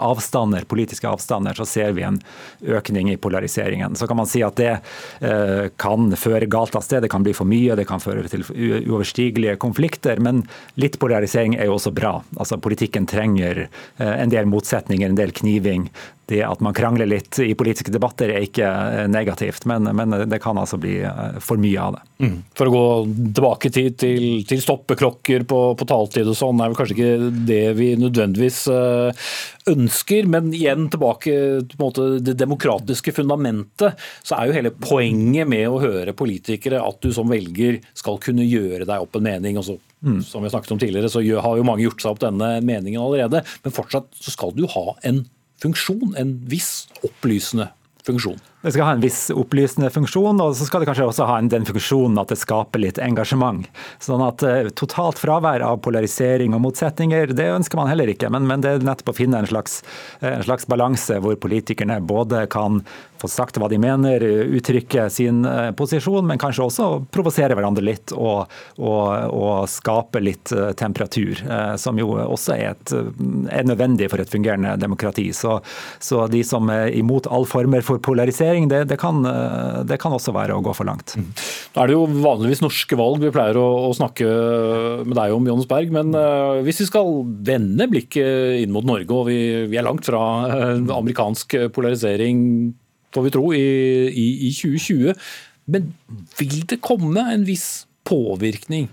avstander, 0.00 0.64
politiske 0.68 1.08
avstander, 1.08 1.56
så 1.58 1.68
ser 1.68 1.92
vi 1.96 2.06
en 2.06 2.20
økning 2.62 3.12
i 3.12 3.18
polariseringen. 3.20 3.96
Så 3.98 4.08
kan 4.08 4.20
man 4.20 4.30
si 4.30 4.40
at 4.46 4.56
det 4.60 4.72
eh, 5.20 5.68
kan 5.76 6.12
føre 6.16 6.48
galt 6.48 6.76
av 6.78 6.84
sted. 6.86 7.04
Det 7.04 7.12
kan 7.12 7.24
bli 7.24 7.34
for 7.41 7.41
for 7.42 7.50
mye, 7.50 7.76
det 7.78 7.88
kan 7.90 8.02
føre 8.02 8.24
til 8.30 8.46
uoverstigelige 8.46 9.58
konflikter. 9.62 10.22
Men 10.22 10.44
litt 10.80 10.98
polarisering 11.02 11.58
er 11.58 11.68
jo 11.68 11.76
også 11.78 11.94
bra. 11.94 12.16
Altså 12.38 12.60
Politikken 12.62 13.08
trenger 13.10 13.66
eh, 13.66 14.14
en 14.14 14.32
del 14.32 14.48
motsetninger, 14.50 15.10
en 15.10 15.18
del 15.18 15.34
kniving 15.42 15.88
det 16.30 16.42
at 16.46 16.60
man 16.62 16.74
krangler 16.74 17.08
litt 17.08 17.38
i 17.42 17.52
politiske 17.58 17.92
debatter 17.92 18.30
er 18.30 18.44
ikke 18.46 18.66
eh, 18.66 19.06
negativt, 19.10 19.66
men, 19.68 19.88
men 19.96 20.14
det 20.30 20.38
kan 20.42 20.58
altså 20.58 20.78
bli 20.80 21.00
eh, 21.02 21.38
for 21.42 21.60
mye 21.60 21.82
av 21.82 21.96
det. 21.96 22.02
Mm. 22.22 22.36
For 22.58 22.68
å 22.68 22.74
gå 22.74 22.84
tilbake 23.34 23.72
til, 23.74 23.90
til, 23.98 24.26
til 24.48 24.62
stoppeklokker 24.62 25.46
på, 25.50 25.60
på 25.78 25.88
taletid 25.90 26.30
og 26.30 26.38
sånn, 26.38 26.62
er 26.62 26.70
vel 26.70 26.78
kanskje 26.78 26.96
ikke 26.96 27.30
det 27.48 27.62
vi 27.78 27.90
nødvendigvis 28.00 28.60
eh, 28.72 29.28
ønsker. 29.72 30.30
Men 30.30 30.52
igjen 30.54 30.88
tilbake 30.92 31.36
til 31.66 32.18
det 32.22 32.36
demokratiske 32.38 33.14
fundamentet, 33.18 33.98
så 34.22 34.38
er 34.38 34.48
jo 34.48 34.58
hele 34.60 34.74
poenget 34.78 35.50
med 35.50 35.66
å 35.68 35.80
høre 35.82 36.16
politikere 36.16 36.82
at 36.82 37.02
du 37.02 37.10
som 37.14 37.30
velger 37.30 37.82
skal 37.98 38.22
kunne 38.22 38.46
gjøre 38.46 38.86
deg 38.86 39.08
opp 39.08 39.18
en 39.18 39.26
mening. 39.32 39.58
og 39.58 39.66
så 39.68 39.80
Mm. 40.02 40.18
Som 40.26 40.42
vi 40.42 40.50
snakket 40.50 40.72
om 40.74 40.78
tidligere, 40.82 41.06
så 41.06 41.20
har 41.22 41.56
jo 41.56 41.62
mange 41.62 41.84
gjort 41.84 42.02
seg 42.02 42.10
opp 42.10 42.22
denne 42.24 42.56
meningen 42.66 42.98
allerede. 42.98 43.44
Men 43.62 43.74
fortsatt 43.74 44.08
så 44.18 44.32
skal 44.34 44.50
du 44.56 44.64
ha 44.66 44.96
en 45.06 45.20
funksjon, 45.62 46.16
en 46.18 46.34
viss 46.50 46.88
opplysende 47.06 47.70
funksjon. 48.06 48.40
Det 48.62 48.72
skal 48.72 48.86
ha 48.86 48.92
en 48.94 49.02
viss 49.02 49.24
opplysende 49.34 49.90
funksjon, 49.90 50.38
og 50.40 50.54
så 50.54 50.66
skal 50.68 50.82
det 50.82 50.88
kanskje 50.92 51.08
også 51.10 51.26
ha 51.26 51.40
den 51.50 51.66
funksjonen 51.66 52.20
at 52.22 52.30
det 52.30 52.38
skaper 52.38 52.82
litt 52.84 53.00
engasjement. 53.02 53.66
Sånn 54.02 54.22
at 54.22 54.44
uh, 54.46 54.70
Totalt 54.78 55.18
fravær 55.18 55.64
av 55.66 55.80
polarisering 55.82 56.54
og 56.54 56.62
motsetninger, 56.62 57.34
det 57.34 57.48
ønsker 57.56 57.80
man 57.80 57.90
heller 57.90 58.12
ikke. 58.12 58.30
Men, 58.30 58.46
men 58.46 58.62
det 58.62 58.76
er 58.76 58.86
nettopp 58.86 59.10
å 59.10 59.16
finne 59.18 59.40
en 59.42 59.50
slags, 59.50 59.80
en 60.22 60.44
slags 60.46 60.68
balanse 60.70 61.18
hvor 61.22 61.34
politikerne 61.42 61.98
både 62.06 62.46
kan 62.52 62.84
få 63.22 63.30
sagt 63.30 63.58
hva 63.58 63.68
de 63.70 63.78
mener, 63.82 64.22
uttrykke 64.54 65.08
sin 65.10 65.42
uh, 65.46 65.70
posisjon, 65.78 66.26
men 66.26 66.40
kanskje 66.42 66.66
også 66.68 66.88
provosere 67.14 67.58
hverandre 67.58 67.84
litt 67.86 68.14
og, 68.14 68.46
og, 68.78 69.04
og 69.34 69.66
skape 69.70 70.22
litt 70.22 70.54
temperatur. 70.78 71.42
som 71.78 71.98
jo 71.98 72.14
også 72.22 72.54
er, 72.54 72.74
et, 72.74 72.94
er, 73.50 73.66
nødvendig 73.66 74.08
for 74.10 74.22
et 74.22 74.30
fungerende 74.30 74.74
demokrati. 74.80 75.28
Så, 75.34 75.58
så 76.02 76.26
de 76.30 76.42
som 76.46 76.70
er 76.72 76.90
imot 76.98 77.28
all 77.30 77.46
former 77.48 77.84
for 77.86 78.02
polarisering, 78.02 78.51
polarisering, 78.52 78.68
det, 78.68 78.88
det, 78.90 78.98
kan, 79.00 79.24
eh, 79.24 79.84
det, 79.84 79.98
kan, 80.00 80.12
også 80.12 80.32
være 80.34 80.54
å 80.54 80.62
gå 80.62 80.72
for 80.74 80.86
langt. 80.86 81.14
Mm. 81.16 81.30
Nå 81.74 81.82
er 81.82 81.88
det 81.88 81.96
jo 81.96 82.06
vanligvis 82.22 82.62
norske 82.62 82.96
valg 82.96 83.22
vi 83.22 83.32
pleier 83.32 83.56
å, 83.56 83.88
å 83.88 83.92
snakke 83.96 84.26
med 85.06 85.16
deg 85.16 85.32
om, 85.32 85.46
Jonas 85.46 85.68
Berg. 85.68 85.92
Men 85.92 86.12
uh, 86.14 86.60
hvis 86.64 86.82
vi 86.82 86.88
skal 86.88 87.22
vende 87.44 87.88
blikket 87.90 88.62
inn 88.62 88.72
mot 88.72 88.84
Norge, 88.84 89.10
og 89.12 89.28
vi, 89.30 89.66
vi 89.70 89.78
er 89.78 89.86
langt 89.86 90.06
fra 90.06 90.22
uh, 90.48 90.76
amerikansk 90.98 91.56
polarisering, 91.74 92.72
får 93.12 93.26
vi 93.26 93.34
tro, 93.34 93.46
i, 93.52 93.64
i, 94.08 94.26
i 94.48 94.52
2020. 94.52 95.16
Men 95.72 95.92
vil 96.38 96.62
det 96.68 96.82
komme 96.84 97.24
en 97.32 97.46
viss 97.46 97.86
påvirkning 98.08 98.90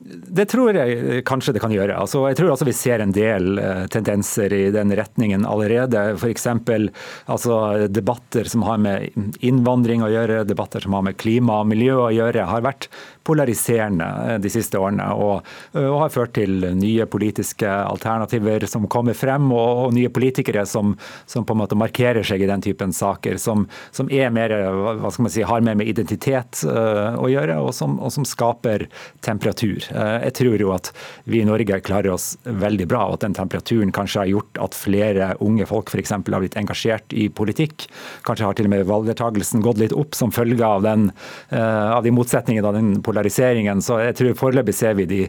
Det 0.00 0.46
tror 0.48 0.72
jeg 0.72 1.24
kanskje 1.28 1.52
det 1.52 1.60
kan 1.60 1.72
gjøre. 1.74 1.98
Altså, 2.00 2.22
jeg 2.30 2.38
tror 2.38 2.54
også 2.54 2.64
vi 2.64 2.76
ser 2.76 3.02
en 3.04 3.12
del 3.12 3.60
uh, 3.60 3.84
tendenser 3.92 4.52
i 4.56 4.62
den 4.72 4.94
retningen 4.96 5.44
allerede. 5.44 6.14
F.eks. 6.16 6.46
Altså, 6.48 7.58
debatter 7.92 8.48
som 8.48 8.64
har 8.64 8.80
med 8.80 9.10
innvandring 9.44 10.04
å 10.06 10.08
gjøre, 10.08 10.46
debatter 10.48 10.86
som 10.86 10.96
har 10.96 11.04
med 11.10 11.18
klima 11.20 11.60
og 11.60 11.68
miljø 11.74 11.98
å 12.00 12.12
gjøre, 12.16 12.48
har 12.48 12.64
vært 12.64 12.88
polariserende 13.26 14.08
eh, 14.26 14.38
de 14.42 14.50
siste 14.52 14.78
årene. 14.80 15.06
Og, 15.14 15.46
eh, 15.74 15.86
og, 15.86 15.98
har 16.04 16.14
ført 16.14 16.34
til 16.38 16.64
nye 16.76 17.06
politiske 17.10 17.68
alternativer 17.68 18.66
som 18.70 18.88
kommer 18.90 19.16
frem, 19.16 19.50
og, 19.52 19.86
og 19.86 19.94
nye 19.96 20.10
politikere 20.12 20.64
som, 20.68 20.94
som, 21.26 21.46
på 21.46 21.56
en 21.56 21.62
måte 21.62 21.78
markerer 21.78 22.26
seg 22.26 22.44
i 22.44 22.50
den 22.50 22.64
typen 22.64 22.94
saker. 22.96 23.38
Som, 23.40 23.66
som 23.96 24.10
er 24.12 24.32
mer, 24.34 24.54
hva 25.00 25.12
skal 25.12 25.26
man 25.26 25.34
si, 25.34 25.44
har 25.46 25.64
mer 25.64 25.78
med 25.78 25.88
identitet 25.90 26.62
uh, 26.66 27.16
å 27.20 27.28
gjøre, 27.30 27.58
og 27.62 27.72
som, 27.76 27.98
og 28.02 28.12
som 28.14 28.26
skaper 28.28 28.86
temperatur. 29.24 29.84
Uh, 29.92 30.18
jeg 30.26 30.34
tror 30.40 30.64
jo 30.64 30.72
at 30.74 30.90
vi 31.30 31.42
i 31.42 31.46
Norge 31.48 31.80
klarer 31.84 32.14
oss 32.14 32.32
veldig 32.44 32.86
bra, 32.90 33.06
og 33.08 33.18
at 33.18 33.26
den 33.26 33.36
temperaturen 33.36 33.92
kanskje 33.94 34.22
har 34.22 34.32
gjort 34.32 34.60
at 34.66 34.76
flere 34.76 35.30
unge 35.44 35.66
folk 35.68 35.92
f.eks. 35.92 36.14
har 36.16 36.24
blitt 36.26 36.58
engasjert 36.60 37.14
i 37.16 37.28
politikk. 37.32 37.86
Kanskje 38.26 38.48
har 38.48 38.58
til 38.58 38.68
og 38.68 38.74
med 38.74 38.86
valgdeltakelsen 38.88 39.64
gått 39.64 39.80
litt 39.82 39.96
opp 39.96 40.16
som 40.18 40.32
følge 40.34 40.66
av, 40.66 40.84
den, 40.86 41.10
uh, 41.52 41.96
av 41.96 42.04
de 42.06 42.14
motsetningene 42.14 42.70
av 42.70 42.78
den 42.78 42.92
polariseringen. 43.10 43.82
Så 43.84 44.00
jeg 44.04 44.16
tror 44.18 44.38
foreløpig 44.46 44.76
ser 44.76 44.96
vi 44.98 45.08
de 45.10 45.20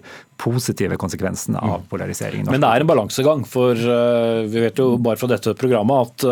positive 0.41 0.97
konsekvensene 0.97 1.59
av 1.61 1.83
polariseringen. 1.91 2.49
Men 2.49 2.63
det 2.63 2.69
er 2.69 2.85
en 2.85 2.89
balansegang, 2.89 3.43
for 3.49 3.77
eh, 3.77 4.47
vi 4.49 4.63
vet 4.63 4.79
jo 4.81 4.95
bare 5.01 5.19
fra 5.21 5.29
dette 5.33 5.53
programmet 5.59 6.07
at 6.07 6.25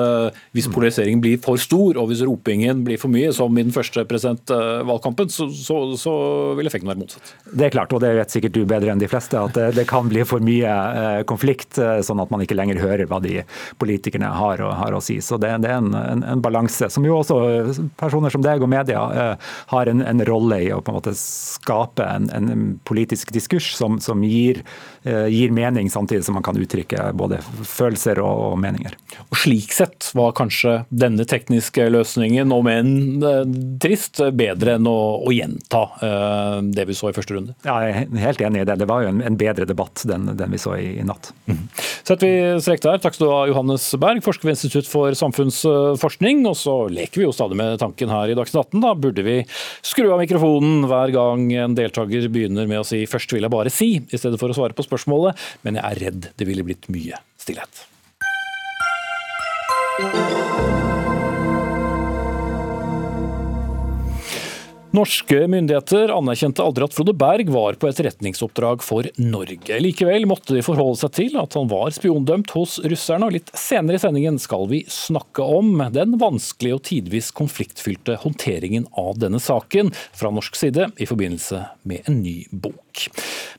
hvis 0.56 0.70
polariseringen 0.72 1.22
blir 1.22 1.38
for 1.44 1.60
stor, 1.62 1.98
og 2.00 2.10
hvis 2.10 2.24
ropingen 2.26 2.84
blir 2.86 3.00
for 3.02 3.12
mye, 3.12 3.32
som 3.36 3.54
i 3.58 3.66
den 3.66 3.74
første 3.76 4.06
presidentvalgkampen, 4.10 5.30
så, 5.34 5.50
så, 5.54 5.78
så 6.00 6.14
vil 6.58 6.70
effekten 6.70 6.90
være 6.90 7.02
motsatt. 7.02 7.34
Det 7.52 7.68
er 7.68 7.74
klart, 7.74 7.94
og 7.94 8.02
det 8.04 8.12
vet 8.18 8.34
sikkert 8.34 8.56
du 8.56 8.64
bedre 8.70 8.94
enn 8.94 9.02
de 9.02 9.10
fleste, 9.10 9.40
at 9.40 9.58
det, 9.76 9.86
kan 9.90 10.10
bli 10.10 10.24
for 10.28 10.44
mye 10.44 10.70
eh, 10.70 11.22
konflikt, 11.30 11.80
eh, 11.82 12.00
sånn 12.06 12.22
at 12.22 12.32
man 12.34 12.44
ikke 12.44 12.58
lenger 12.58 12.82
hører 12.82 13.10
hva 13.10 13.22
de 13.24 13.40
politikerne 13.82 14.30
har, 14.36 14.62
har 14.82 14.96
å 14.96 15.02
si. 15.04 15.20
Så 15.24 15.40
det, 15.42 15.52
det 15.64 15.72
er 15.72 15.80
en, 15.80 15.94
en, 15.98 16.26
en, 16.34 16.44
balanse 16.44 16.90
som 16.94 17.06
jo 17.06 17.20
også 17.20 17.40
eh, 17.48 17.82
personer 18.00 18.34
som 18.34 18.44
deg 18.46 18.64
og 18.64 18.72
media 18.72 19.02
har 19.72 19.90
en, 19.92 20.04
en 20.06 20.24
rolle 20.28 20.62
i 20.66 20.70
å 20.74 20.82
på 20.84 20.92
en 20.92 21.00
måte 21.00 21.16
skape 21.40 22.06
en, 22.06 22.80
politisk 22.88 23.34
diskurs 23.36 23.72
som, 23.78 24.00
som 24.04 24.24
gir, 24.26 24.62
gir, 25.04 25.54
mening, 25.56 25.90
samtidig 25.92 26.26
som 26.26 26.38
man 26.38 26.46
kan 26.46 26.58
uttrykke 26.60 27.10
både 27.18 27.40
følelser 27.68 28.22
og, 28.24 28.44
og 28.52 28.60
meninger. 28.62 28.96
Og 29.30 29.40
Slik 29.40 29.74
sett 29.76 30.10
var 30.18 30.36
kanskje 30.38 30.82
denne 30.90 31.26
tekniske 31.30 31.88
løsningen, 31.92 32.52
om 32.56 32.70
enn 32.70 33.24
trist, 33.82 34.22
bedre 34.36 34.78
enn 34.78 34.90
å, 34.90 34.98
å 35.24 35.34
gjenta 35.34 35.86
det 36.64 36.88
vi 36.90 36.98
så 36.98 37.12
i 37.12 37.16
første 37.16 37.36
runde? 37.36 37.56
Ja, 37.68 37.80
jeg 37.86 38.08
er 38.08 38.24
helt 38.26 38.44
enig 38.46 38.64
i 38.64 38.68
det. 38.70 38.80
Det 38.82 38.90
var 38.90 39.06
jo 39.06 39.14
en, 39.14 39.24
en 39.26 39.40
bedre 39.40 39.68
debatt 39.70 40.04
enn 40.10 40.32
den 40.38 40.54
vi 40.54 40.62
så 40.62 40.76
i, 40.80 40.92
i 41.00 41.06
natt. 41.08 41.32
Mm. 41.50 41.62
Setter 42.08 42.26
vi 42.26 42.62
strek 42.64 42.84
der. 42.84 43.00
Takk 43.02 43.16
skal 43.16 43.28
du 43.28 43.34
ha, 43.34 43.42
Johannes 43.50 43.86
Berg, 44.02 44.22
forsker 44.26 44.50
ved 44.50 44.58
Institutt 44.58 44.90
for 44.90 45.16
samfunnsforskning. 45.18 46.44
Og 46.50 46.58
så 46.60 46.76
leker 46.92 47.22
vi 47.22 47.28
jo 47.28 47.36
stadig 47.36 47.60
med 47.60 47.80
tanken 47.82 48.12
her 48.14 48.32
i 48.32 48.38
Dagsnytt 48.38 48.74
18. 48.74 48.84
Da 48.86 48.94
burde 48.98 49.26
vi 49.26 49.38
skru 49.86 50.10
av 50.10 50.22
mikrofonen 50.22 50.88
hver 50.90 51.10
gang 51.16 51.29
en 51.34 51.76
deltaker 51.78 52.30
begynner 52.32 52.68
med 52.68 52.82
å 52.82 52.86
si 52.88 53.06
'først 53.06 53.34
vil 53.34 53.46
jeg 53.46 53.52
bare 53.52 53.70
si', 53.70 54.02
i 54.02 54.18
stedet 54.18 54.40
for 54.40 54.50
å 54.50 54.58
svare 54.58 54.74
på 54.74 54.86
spørsmålet. 54.86 55.38
Men 55.64 55.76
jeg 55.76 55.86
er 55.86 56.00
redd 56.06 56.30
det 56.38 56.48
ville 56.48 56.64
blitt 56.64 56.90
mye 56.90 57.18
stillhet. 57.38 57.88
Norske 64.92 65.44
myndigheter 65.48 66.10
anerkjente 66.10 66.64
aldri 66.66 66.88
at 66.88 66.96
Frode 66.98 67.14
Berg 67.14 67.52
var 67.54 67.76
på 67.78 67.92
etterretningsoppdrag 67.92 68.82
for 68.82 69.06
Norge. 69.22 69.78
Likevel 69.84 70.26
måtte 70.26 70.56
de 70.58 70.64
forholde 70.66 70.98
seg 71.04 71.14
til 71.14 71.38
at 71.38 71.54
han 71.54 71.70
var 71.70 71.94
spiondømt 71.94 72.50
hos 72.58 72.80
russerne, 72.82 73.30
og 73.30 73.36
litt 73.38 73.54
senere 73.54 74.00
i 74.00 74.02
sendingen 74.02 74.42
skal 74.42 74.66
vi 74.72 74.82
snakke 74.90 75.46
om 75.46 75.78
den 75.94 76.18
vanskelige 76.22 76.80
og 76.80 76.84
tidvis 76.90 77.30
konfliktfylte 77.38 78.18
håndteringen 78.24 78.90
av 78.98 79.22
denne 79.22 79.38
saken 79.38 79.94
fra 79.94 80.34
norsk 80.34 80.58
side 80.58 80.90
i 80.98 81.10
forbindelse 81.10 81.68
med 81.86 82.10
en 82.10 82.24
ny 82.26 82.40
bok. 82.50 82.89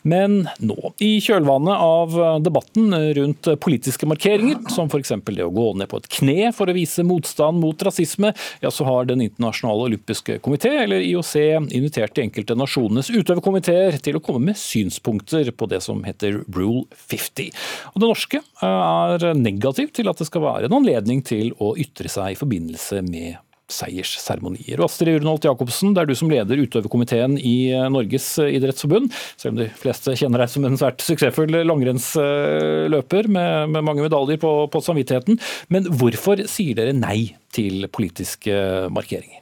Men 0.03 0.43
nå, 0.59 0.79
i 1.03 1.19
kjølvannet 1.23 1.85
av 1.85 2.17
debatten 2.45 2.95
rundt 3.17 3.49
politiske 3.61 4.09
markeringer, 4.09 4.63
som 4.73 4.91
f.eks. 4.91 5.13
det 5.27 5.45
å 5.45 5.53
gå 5.55 5.67
ned 5.79 5.91
på 5.91 6.01
et 6.01 6.09
kne 6.19 6.51
for 6.57 6.71
å 6.71 6.77
vise 6.77 7.05
motstand 7.07 7.61
mot 7.61 7.83
rasisme, 7.87 8.33
ja, 8.63 8.71
så 8.73 8.87
har 8.89 9.09
Den 9.11 9.23
internasjonale 9.25 9.89
olympiske 9.89 10.39
komité, 10.45 10.71
eller 10.85 11.03
IOC, 11.03 11.35
invitert 11.75 12.15
de 12.15 12.27
enkelte 12.29 12.57
nasjonenes 12.59 13.11
utøverkomiteer 13.11 13.99
til 14.05 14.19
å 14.19 14.23
komme 14.25 14.51
med 14.51 14.61
synspunkter 14.61 15.51
på 15.53 15.69
det 15.71 15.83
som 15.85 16.03
heter 16.07 16.43
Rule 16.47 16.87
50. 17.11 17.51
Og 17.95 18.01
Det 18.01 18.11
norske 18.11 18.43
er 18.67 19.31
negativ 19.39 19.95
til 19.97 20.11
at 20.11 20.21
det 20.21 20.29
skal 20.31 20.47
være 20.47 20.71
en 20.71 20.81
anledning 20.81 21.25
til 21.27 21.55
å 21.59 21.75
ytre 21.81 22.13
seg 22.13 22.35
i 22.35 22.41
forbindelse 22.41 23.03
med 23.07 23.39
seiersseremonier. 23.73 24.83
Astrid 24.85 25.21
Urnholt 25.21 25.47
Jacobsen, 25.47 25.95
det 25.97 26.05
er 26.05 26.11
du 26.11 26.17
som 26.19 26.31
leder 26.33 26.61
utøverkomiteen 26.61 27.39
i 27.39 27.57
eh, 27.75 27.89
Norges 27.93 28.29
eh, 28.43 28.55
idrettsforbund. 28.59 29.11
Selv 29.41 29.55
om 29.57 29.63
de 29.63 29.69
fleste 29.81 30.17
kjenner 30.19 30.45
deg 30.45 30.53
som 30.53 30.67
en 30.69 30.79
svært 30.81 31.05
suksessfull 31.05 31.61
langrennsløper 31.71 33.31
med, 33.31 33.77
med 33.77 33.87
mange 33.87 34.07
medaljer 34.07 34.41
på, 34.43 34.55
på 34.73 34.85
samvittigheten. 34.85 35.41
Men 35.73 35.89
hvorfor 36.01 36.45
sier 36.51 36.79
dere 36.79 36.97
nei 36.97 37.33
til 37.55 37.87
politiske 37.93 38.89
markeringer? 38.95 39.40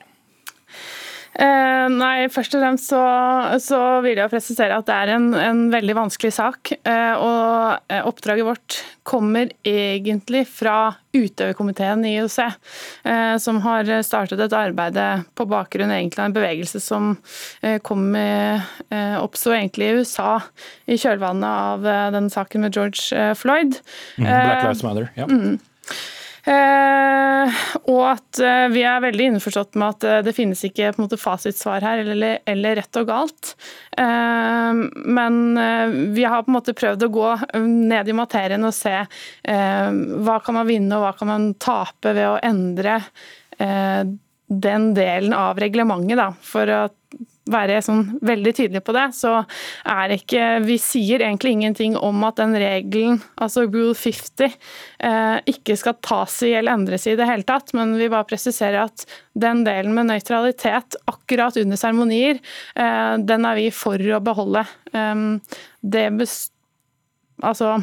Eh, 1.39 1.87
nei, 1.95 2.27
først 2.35 2.57
og 2.57 2.63
fremst 2.65 2.89
så, 2.91 3.01
så, 3.63 3.79
vil 4.03 4.19
jeg 4.19 4.31
presisere 4.33 4.75
at 4.81 4.89
det 4.89 4.95
er 4.97 5.13
en, 5.15 5.29
en 5.39 5.61
veldig 5.71 5.95
vanskelig 5.95 6.33
sak. 6.35 6.73
Eh, 6.83 7.15
og 7.15 7.93
eh, 7.93 8.03
oppdraget 8.03 8.49
vårt 8.49 8.79
kommer 9.07 9.53
egentlig 9.67 10.43
fra 10.51 10.97
utøverkomiteen 11.15 12.03
i 12.05 12.17
IOC, 12.19 12.39
eh, 12.43 13.37
som 13.41 13.63
har 13.65 13.89
startet 14.05 14.43
et 14.43 14.57
arbeid 14.57 14.99
på 15.39 15.47
bakgrunn 15.49 15.95
av 15.95 16.27
en 16.27 16.37
bevegelse 16.37 16.83
som 16.83 17.15
eh, 17.63 17.79
kom 17.87 18.09
med, 18.13 18.67
eh, 18.91 19.17
oppsto 19.23 19.55
egentlig 19.55 19.89
i 19.89 20.03
USA 20.03 20.41
i 20.91 20.99
kjølvannet 20.99 21.49
av 21.49 22.15
den 22.19 22.29
saken 22.35 22.67
med 22.67 22.75
George 22.75 23.33
Floyd. 23.39 23.79
Mm, 24.19 24.27
Black 24.27 24.65
Lives 24.67 24.85
Matter, 24.85 25.13
ja. 25.15 25.31
Mm. 25.31 25.61
Eh, 26.47 27.57
og 27.91 28.03
at 28.07 28.41
eh, 28.43 28.67
vi 28.73 28.85
er 28.87 29.03
veldig 29.03 29.27
innforstått 29.33 29.79
med 29.81 29.97
at 29.97 30.07
eh, 30.07 30.21
det 30.27 30.35
finnes 30.37 30.63
ikke 30.65 30.93
på 30.95 31.01
en 31.01 31.07
måte 31.07 31.19
fasitsvar 31.21 31.85
her, 31.85 32.03
eller, 32.05 32.39
eller 32.49 32.79
rett 32.79 33.01
og 33.01 33.09
galt. 33.11 33.55
Men 33.99 35.35
vi 36.15 36.23
har 36.23 36.45
på 36.45 36.53
en 36.53 36.55
måte 36.55 36.75
prøvd 36.77 37.03
å 37.03 37.09
gå 37.11 37.31
ned 37.65 38.09
i 38.09 38.15
materien 38.15 38.63
og 38.69 38.77
se 38.77 38.93
hva 39.43 40.37
kan 40.45 40.55
man 40.55 40.69
vinne 40.69 40.95
og 40.95 41.03
hva 41.03 41.11
kan 41.19 41.31
man 41.33 41.49
tape 41.59 42.13
ved 42.15 42.29
å 42.29 42.37
endre 42.47 43.01
den 43.59 44.87
delen 44.95 45.35
av 45.35 45.59
reglementet. 45.59 46.21
Da, 46.21 46.29
for 46.39 46.71
at 46.77 46.95
være 47.51 47.81
sånn 47.85 48.05
veldig 48.25 48.55
tydelig 48.57 48.83
på 48.87 48.95
det, 48.97 49.07
så 49.17 49.35
er 49.89 50.15
ikke 50.19 50.47
Vi 50.67 50.79
sier 50.83 51.23
egentlig 51.25 51.55
ingenting 51.57 51.97
om 51.97 52.23
at 52.29 52.39
den 52.41 52.55
regelen, 52.59 53.21
altså 53.41 53.67
rule 53.67 53.95
50, 53.97 54.57
eh, 55.05 55.37
ikke 55.53 55.79
skal 55.79 55.99
tas 56.05 56.41
i 56.47 56.53
eller 56.59 56.77
endres 56.77 57.07
i 57.09 57.17
det 57.19 57.29
hele 57.29 57.47
tatt, 57.49 57.73
men 57.77 57.97
vi 57.99 58.11
bare 58.13 58.29
presiserer 58.29 58.83
at 58.85 59.07
den 59.39 59.65
delen 59.67 59.95
med 59.97 60.11
nøytralitet 60.11 60.99
akkurat 61.11 61.57
under 61.61 61.81
seremonier, 61.81 62.43
eh, 62.77 63.15
den 63.19 63.49
er 63.49 63.59
vi 63.59 63.71
for 63.75 63.99
å 63.99 64.23
beholde. 64.25 64.67
Um, 64.93 65.41
det 65.83 66.09
best 66.19 66.53
altså, 67.43 67.79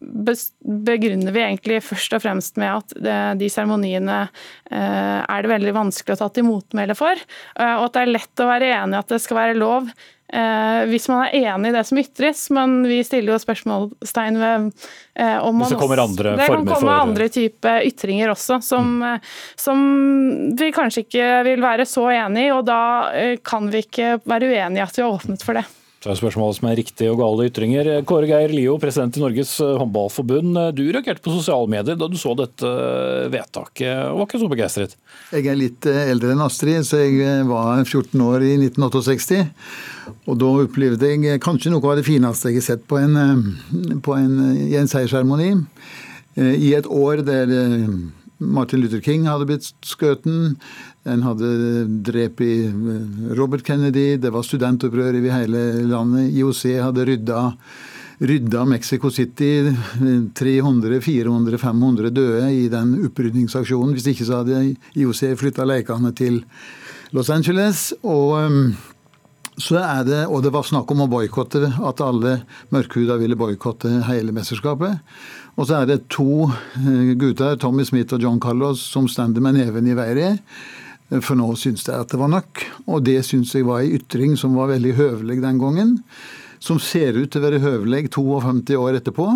begrunner 0.00 1.32
vi 1.32 1.42
egentlig 1.44 1.82
først 1.84 2.14
og 2.16 2.22
fremst 2.24 2.60
med 2.60 2.70
at 2.72 3.36
de 3.38 3.50
seremoniene 3.52 4.22
eh, 4.24 5.18
er 5.20 5.42
det 5.42 5.52
veldig 5.52 5.74
vanskelig 5.76 6.16
å 6.16 6.22
ta 6.22 6.30
til 6.32 6.48
motmæle 6.48 6.96
for, 6.98 7.20
eh, 7.20 7.74
og 7.76 7.90
at 7.90 7.98
det 7.98 8.06
er 8.06 8.14
lett 8.16 8.42
å 8.42 8.48
være 8.48 8.72
enig 8.78 8.96
i 8.96 9.02
at 9.02 9.12
det 9.12 9.20
skal 9.20 9.40
være 9.42 9.58
lov. 9.60 9.90
Eh, 10.30 10.84
hvis 10.86 11.08
man 11.10 11.24
er 11.26 11.50
enig 11.50 11.72
i 11.72 11.74
det 11.74 11.82
som 11.88 12.00
ytres, 12.00 12.44
men 12.54 12.78
vi 12.88 13.00
stiller 13.04 13.34
jo 13.34 13.40
spørsmålstegn 13.42 14.38
ved 14.40 14.68
om 15.42 15.58
man 15.58 15.66
også, 15.66 15.88
det 15.90 16.04
andre 16.04 16.36
det 16.38 16.46
kan 16.48 16.68
komme 16.68 16.94
andre 17.02 17.26
type 17.34 17.72
ytringer 17.84 18.30
også, 18.32 18.60
som, 18.64 18.94
mm. 19.02 19.26
som, 19.58 19.82
vi 20.56 20.70
kanskje 20.72 21.04
ikke 21.04 21.26
vil 21.50 21.60
være 21.60 21.84
så 21.88 22.06
enig 22.14 22.46
i, 22.46 22.54
og 22.54 22.64
da 22.70 22.80
kan 23.44 23.68
vi 23.74 23.84
ikke 23.84 24.14
være 24.22 24.48
uenige 24.48 24.80
i 24.80 24.86
at 24.86 24.96
vi 24.96 25.04
har 25.04 25.18
åpnet 25.18 25.44
for 25.44 25.60
det. 25.60 25.66
Så 26.00 26.08
er 26.08 26.16
spørsmålet 26.16 26.56
som 26.56 26.66
er 26.70 26.78
riktige 26.78 27.10
og 27.12 27.18
gale 27.20 27.50
ytringer. 27.50 27.88
Kåre 28.08 28.24
Geir 28.30 28.54
Lio, 28.54 28.78
president 28.80 29.18
i 29.18 29.20
Norges 29.20 29.50
eh, 29.60 29.74
håndballforbund. 29.82 30.56
Du 30.72 30.86
reagerte 30.86 31.20
på 31.26 31.34
sosiale 31.34 31.68
medier 31.68 31.98
da 32.00 32.06
du 32.08 32.16
så 32.16 32.32
dette 32.38 32.64
eh, 32.64 33.26
vedtaket, 33.28 34.06
og 34.08 34.22
var 34.22 34.30
ikke 34.30 34.40
så 34.40 34.48
begeistret? 34.48 34.94
Jeg 35.36 35.50
er 35.52 35.58
litt 35.60 35.88
eh, 35.90 36.08
eldre 36.14 36.32
enn 36.32 36.40
Astrid, 36.46 36.86
så 36.88 37.02
jeg 37.02 37.44
var 37.50 37.82
14 37.84 38.16
år 38.24 38.46
i 38.48 38.54
1968. 38.62 39.42
Og 40.24 40.38
da 40.40 40.54
opplevde 40.62 41.10
jeg 41.12 41.42
kanskje 41.44 41.74
noe 41.74 41.84
av 41.84 42.00
det 42.00 42.06
fineste 42.08 42.48
jeg 42.48 42.62
har 42.62 42.66
sett 42.70 42.88
på 42.88 42.96
en, 42.96 43.20
på 44.00 44.16
en, 44.16 44.40
i 44.70 44.80
en 44.80 44.88
seiersseremoni. 44.88 45.52
I 46.40 46.72
et 46.78 46.88
år 46.88 47.20
der 47.26 47.52
Martin 48.40 48.80
Luther 48.80 49.02
King 49.04 49.28
hadde 49.28 49.46
blitt 49.50 49.68
skøten. 49.84 50.56
En 51.08 51.22
hadde 51.24 51.86
drept 52.04 52.42
Robert 53.36 53.64
Kennedy. 53.64 54.18
Det 54.20 54.32
var 54.32 54.44
studentopprør 54.44 55.16
i 55.16 55.32
hele 55.32 55.62
landet. 55.88 56.28
IOC 56.36 56.64
hadde 56.84 57.06
rydda, 57.08 57.44
rydda 58.20 58.64
Mexico 58.68 59.10
City. 59.10 59.72
300, 60.36 61.00
400, 61.00 61.58
500 61.58 62.10
døde 62.12 62.52
i 62.52 62.68
den 62.68 62.98
opprydningsaksjonen. 63.06 63.94
Hvis 63.96 64.10
ikke 64.12 64.28
så 64.28 64.42
hadde 64.42 64.74
IOC 64.92 65.24
flytta 65.40 65.64
lekene 65.64 66.12
til 66.12 66.42
Los 67.16 67.30
Angeles. 67.30 67.94
og 68.02 68.36
er 69.70 70.04
det, 70.04 70.26
og 70.26 70.42
det 70.42 70.52
var 70.52 70.64
snakk 70.64 70.90
om 70.92 71.02
å 71.04 71.08
boikotte, 71.10 71.64
at 71.84 72.00
alle 72.00 72.42
mørkhuda 72.72 73.16
ville 73.20 73.36
boikotte 73.36 74.02
hele 74.06 74.32
mesterskapet. 74.32 75.00
Og 75.56 75.66
så 75.68 75.80
er 75.80 75.88
det 75.90 76.08
to 76.12 76.46
eh, 76.48 77.16
gutter, 77.20 77.56
Tommy 77.60 77.84
Smith 77.84 78.14
og 78.14 78.22
John 78.22 78.40
Carlos, 78.40 78.80
som 78.80 79.08
stender 79.08 79.40
med 79.44 79.58
neven 79.58 79.88
i 79.90 79.96
været. 79.96 80.40
For 81.18 81.34
nå 81.38 81.48
syns 81.58 81.86
jeg 81.88 81.96
at 81.96 82.12
det 82.12 82.20
var 82.20 82.30
nok. 82.30 82.64
Og 82.86 83.02
det 83.06 83.18
syns 83.26 83.54
jeg 83.56 83.66
var 83.66 83.82
en 83.82 83.96
ytring 83.98 84.36
som 84.38 84.54
var 84.58 84.70
veldig 84.70 84.94
høvelig 84.98 85.40
den 85.42 85.58
gangen. 85.62 85.96
Som 86.62 86.78
ser 86.82 87.18
ut 87.18 87.32
til 87.32 87.42
å 87.42 87.48
være 87.48 87.64
høvelig 87.64 88.10
52 88.14 88.78
år 88.78 89.00
etterpå. 89.00 89.26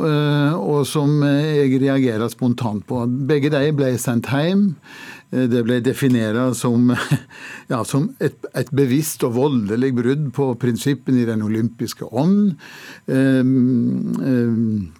Eh, 0.00 0.54
og 0.54 0.84
som 0.86 1.18
jeg 1.26 1.80
reagerer 1.82 2.30
spontant 2.30 2.84
på. 2.86 3.02
Begge 3.28 3.50
de 3.52 3.72
ble 3.74 3.90
sendt 3.98 4.30
hjem. 4.30 4.68
Eh, 5.34 5.46
det 5.50 5.64
ble 5.66 5.80
definert 5.82 6.56
som, 6.58 6.92
ja, 7.72 7.82
som 7.84 8.10
et, 8.22 8.38
et, 8.54 8.70
bevisst 8.70 9.24
og 9.26 9.34
voldelig 9.36 9.90
brudd 9.98 10.28
på 10.36 10.52
prinsippene 10.62 11.24
i 11.24 11.28
den 11.28 11.42
olympiske 11.42 12.06
ånd. 12.06 12.54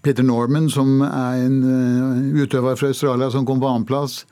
Peter 0.02 0.26
Norman, 0.26 0.66
som 0.72 1.00
er 1.06 1.46
en 1.46 1.60
eh, 1.70 2.42
utøver 2.42 2.74
fra 2.80 2.90
Australia 2.90 3.30
som 3.30 3.46
kom 3.46 3.62
på 3.62 3.70
annenplass, 3.70 4.24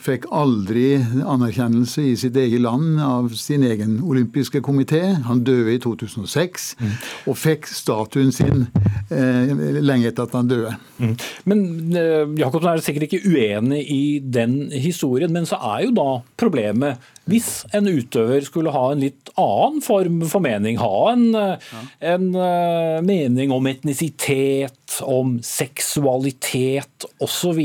fikk 0.00 0.26
aldri 0.34 0.98
anerkjennelse 0.98 2.04
i 2.10 2.14
sitt 2.18 2.36
eget 2.40 2.62
land 2.64 3.00
av 3.02 3.30
sin 3.38 3.64
egen 3.66 3.98
olympiske 4.04 4.62
komité. 4.64 5.02
Han 5.28 5.44
døde 5.46 5.74
i 5.74 5.80
2006 5.82 6.68
mm. 6.80 6.92
og 7.30 7.38
fikk 7.38 7.68
statuen 7.70 8.32
sin 8.34 8.66
eh, 9.10 9.54
lenge 9.80 10.10
etter 10.10 10.28
at 10.28 10.36
han 10.36 10.50
døde. 10.50 10.76
Mm. 10.98 11.16
Men 11.50 11.64
eh, 11.98 12.22
Jacobsen 12.42 12.72
er 12.72 12.84
sikkert 12.84 13.08
ikke 13.08 13.24
uenig 13.28 13.82
i 13.90 14.04
den 14.20 14.58
historien, 14.72 15.32
men 15.34 15.48
så 15.48 15.60
er 15.74 15.86
jo 15.86 15.96
da 15.96 16.08
problemet 16.40 17.10
hvis 17.30 17.64
en 17.72 17.88
utøver 17.88 18.44
skulle 18.44 18.72
ha 18.74 18.90
en 18.92 19.00
litt 19.00 19.30
annen 19.40 19.80
form 19.84 20.20
for 20.28 20.44
mening, 20.44 20.76
ha 20.82 21.12
en, 21.14 21.26
eh, 21.38 21.70
ja. 21.72 21.84
en 22.12 22.26
uh, 22.36 23.00
mening 23.04 23.52
om 23.54 23.64
etnisitet, 23.70 24.98
om 25.00 25.38
seksualitet 25.44 27.08
osv. 27.24 27.62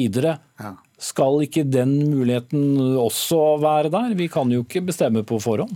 Skal 1.00 1.45
ikke 1.45 1.64
den 1.64 1.93
muligheten 2.12 2.76
også 3.00 3.38
være 3.64 3.91
der? 3.93 4.16
Vi 4.20 4.28
kan 4.32 4.52
jo 4.52 4.66
ikke 4.66 4.82
bestemme 4.89 5.24
på 5.24 5.38
forhånd. 5.39 5.72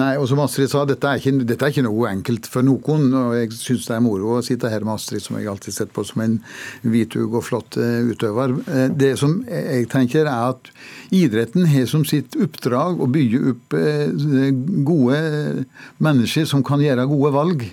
Nei, 0.00 0.14
og 0.16 0.24
som 0.30 0.40
Astrid 0.40 0.70
sa, 0.72 0.86
dette 0.88 1.04
er 1.04 1.20
ikke, 1.20 1.44
dette 1.44 1.66
er 1.66 1.74
ikke 1.74 1.84
noe 1.84 2.08
enkelt 2.08 2.48
for 2.48 2.64
noen. 2.64 3.10
og 3.12 3.34
Jeg 3.36 3.52
syns 3.52 3.90
det 3.90 3.98
er 3.98 4.04
moro 4.04 4.38
å 4.38 4.44
sitte 4.44 4.70
her 4.72 4.86
med 4.86 4.96
Astrid, 4.96 5.20
som 5.26 5.36
jeg 5.36 5.50
alltid 5.52 5.74
har 5.74 5.76
sett 5.76 5.92
på 5.92 6.06
som 6.08 6.24
en 6.24 6.38
hvitug 6.88 7.36
og 7.36 7.44
flott 7.44 7.76
eh, 7.76 8.00
utøver. 8.08 8.56
Eh, 8.64 8.88
det 8.96 9.12
som 9.20 9.42
jeg 9.44 9.90
tenker 9.92 10.24
er 10.24 10.54
at 10.54 10.72
idretten 11.12 11.68
har 11.68 11.84
som 11.90 12.06
sitt 12.08 12.32
oppdrag 12.40 13.04
å 13.04 13.10
bygge 13.12 13.44
opp 13.52 13.76
eh, 13.76 14.08
gode 14.88 15.20
mennesker 16.00 16.48
som 16.48 16.64
kan 16.64 16.80
gjøre 16.80 17.10
gode 17.12 17.36
valg. 17.36 17.68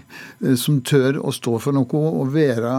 Som 0.60 0.84
tør 0.84 1.22
å 1.24 1.32
stå 1.36 1.56
for 1.64 1.76
noe 1.76 1.88
og 2.10 2.36
være 2.36 2.76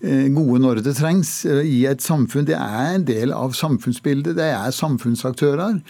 gode 0.00 0.60
når 0.62 0.82
det 0.86 0.94
trengs 0.98 1.44
eh, 1.48 1.64
i 1.66 1.78
et 1.90 2.02
samfunn. 2.04 2.46
Det 2.46 2.56
er 2.56 2.94
en 2.94 3.06
del 3.06 3.32
av 3.34 3.56
samfunnsbildet. 3.58 4.36
Det 4.38 4.50
er 4.54 4.74
samfunnsaktører. 4.74 5.80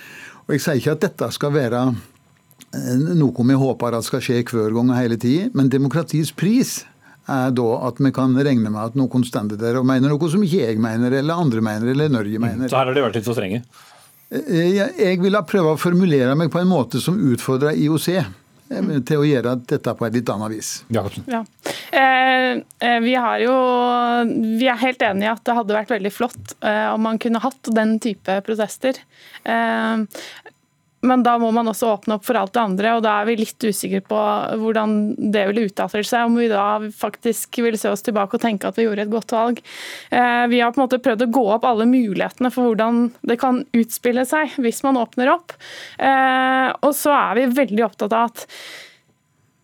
Og 0.47 0.55
Jeg 0.55 0.65
sier 0.65 0.81
ikke 0.81 0.95
at 0.97 1.03
dette 1.05 1.29
skal 1.37 1.53
være 1.53 1.83
eh, 1.93 2.95
noe 3.19 3.49
vi 3.51 3.59
håper 3.61 3.99
at 3.99 4.09
skal 4.09 4.25
skje 4.25 4.41
hver 4.49 4.73
gang 4.77 4.95
og 4.95 4.97
hele 4.97 5.21
tida, 5.21 5.51
men 5.59 5.69
demokratiets 5.73 6.33
pris 6.33 6.81
er 7.29 7.53
da 7.53 7.69
at 7.85 8.01
vi 8.01 8.09
kan 8.17 8.33
regne 8.33 8.73
med 8.73 8.81
at 8.81 8.97
noen 8.97 9.25
står 9.29 9.53
der 9.61 9.77
og 9.77 9.85
mener 9.85 10.09
noe 10.09 10.33
som 10.33 10.41
ikke 10.47 10.65
jeg 10.65 10.81
mener, 10.81 11.13
eller 11.13 11.37
andre 11.45 11.61
mener, 11.61 11.93
eller 11.93 12.09
Norge 12.09 12.41
mener. 12.41 12.73
Så 12.73 12.81
her 12.81 12.89
har 12.89 12.97
de 12.97 13.05
vært 13.05 13.19
litt 13.21 13.29
så 13.29 13.37
strenge? 13.37 13.61
Jeg 14.29 15.21
vil 15.21 15.37
prøve 15.49 15.75
å 15.75 15.81
formulere 15.81 16.35
meg 16.37 16.49
på 16.53 16.61
en 16.61 16.69
måte 16.69 17.01
som 17.01 17.17
utfordrer 17.17 17.77
IOC. 17.77 18.09
Eh, 18.69 18.91
til 19.09 19.23
å 19.23 19.27
gjøre 19.27 19.55
dette 19.69 19.95
på 19.97 20.07
et 20.07 20.19
litt 20.19 20.33
annet 20.33 20.53
vis. 20.53 20.73
Ja. 20.93 21.05
Eh, 21.91 22.61
eh, 22.85 22.99
vi, 23.05 23.15
har 23.17 23.41
jo, 23.43 23.55
vi 24.61 24.69
er 24.69 24.81
helt 24.83 25.05
enig 25.05 25.29
i 25.29 25.33
at 25.33 25.45
det 25.47 25.57
hadde 25.57 25.77
vært 25.79 25.95
veldig 25.95 26.13
flott 26.13 26.55
eh, 26.61 26.87
om 26.93 27.05
man 27.07 27.21
kunne 27.23 27.43
hatt 27.45 27.73
den 27.75 27.97
type 28.05 28.41
protester. 28.47 29.01
Eh, 29.45 30.05
men 31.07 31.23
da 31.23 31.37
må 31.39 31.51
man 31.55 31.69
også 31.71 31.93
åpne 31.93 32.17
opp 32.17 32.25
for 32.27 32.39
alt 32.41 32.55
det 32.57 32.63
andre, 32.63 32.95
og 32.97 33.05
da 33.05 33.13
er 33.21 33.29
vi 33.29 33.37
litt 33.39 33.63
usikre 33.63 34.01
på 34.03 34.19
hvordan 34.59 34.97
det 35.31 35.45
ville 35.51 35.69
utartet 35.69 36.09
seg. 36.09 36.27
Om 36.27 36.39
vi 36.41 36.49
da 36.51 36.65
faktisk 36.99 37.61
vil 37.63 37.79
se 37.79 37.93
oss 37.93 38.03
tilbake 38.07 38.35
og 38.35 38.43
tenke 38.43 38.67
at 38.67 38.79
vi 38.79 38.89
gjorde 38.89 39.05
et 39.07 39.13
godt 39.13 39.35
valg. 39.37 39.63
Eh, 40.11 40.45
vi 40.51 40.59
har 40.59 40.75
på 40.75 40.81
en 40.81 40.87
måte 40.89 41.01
prøvd 41.05 41.29
å 41.29 41.31
gå 41.39 41.45
opp 41.55 41.69
alle 41.69 41.87
mulighetene 41.91 42.51
for 42.55 42.71
hvordan 42.71 43.13
det 43.31 43.39
kan 43.39 43.63
utspille 43.79 44.27
seg 44.27 44.59
hvis 44.59 44.83
man 44.87 44.99
åpner 44.99 45.31
opp. 45.37 45.55
Eh, 46.03 46.69
og 46.83 46.91
så 46.99 47.15
er 47.15 47.39
vi 47.39 47.51
veldig 47.61 47.87
opptatt 47.87 48.17
av 48.19 48.33
at 48.33 48.47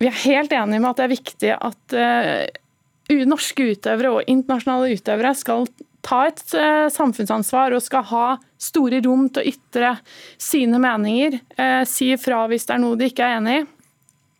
vi 0.03 0.11
er 0.11 0.23
helt 0.27 0.55
enige 0.55 0.83
med 0.83 0.93
at 0.93 1.01
det 1.01 1.07
er 1.09 1.17
viktig 1.17 1.53
at 1.57 1.99
eh, 1.99 3.25
norske 3.27 3.73
utøvere 3.75 4.15
og 4.15 4.31
internasjonale 4.31 4.95
utøvere 4.95 5.35
skal 5.39 5.67
ta 6.05 6.25
et 6.29 6.43
uh, 6.57 6.87
samfunnsansvar 6.93 7.75
og 7.77 7.85
skal 7.85 8.05
ha 8.11 8.27
store 8.61 9.01
rom 9.05 9.29
til 9.33 9.43
å 9.43 9.55
ytre 9.55 9.95
sine 10.41 10.81
meninger. 10.83 11.41
Uh, 11.57 11.83
si 11.89 12.13
ifra 12.15 12.45
hvis 12.51 12.69
det 12.69 12.77
er 12.77 12.85
noe 12.85 13.01
de 13.01 13.11
ikke 13.11 13.27
er 13.27 13.41
enig 13.41 13.63
i. 13.63 13.65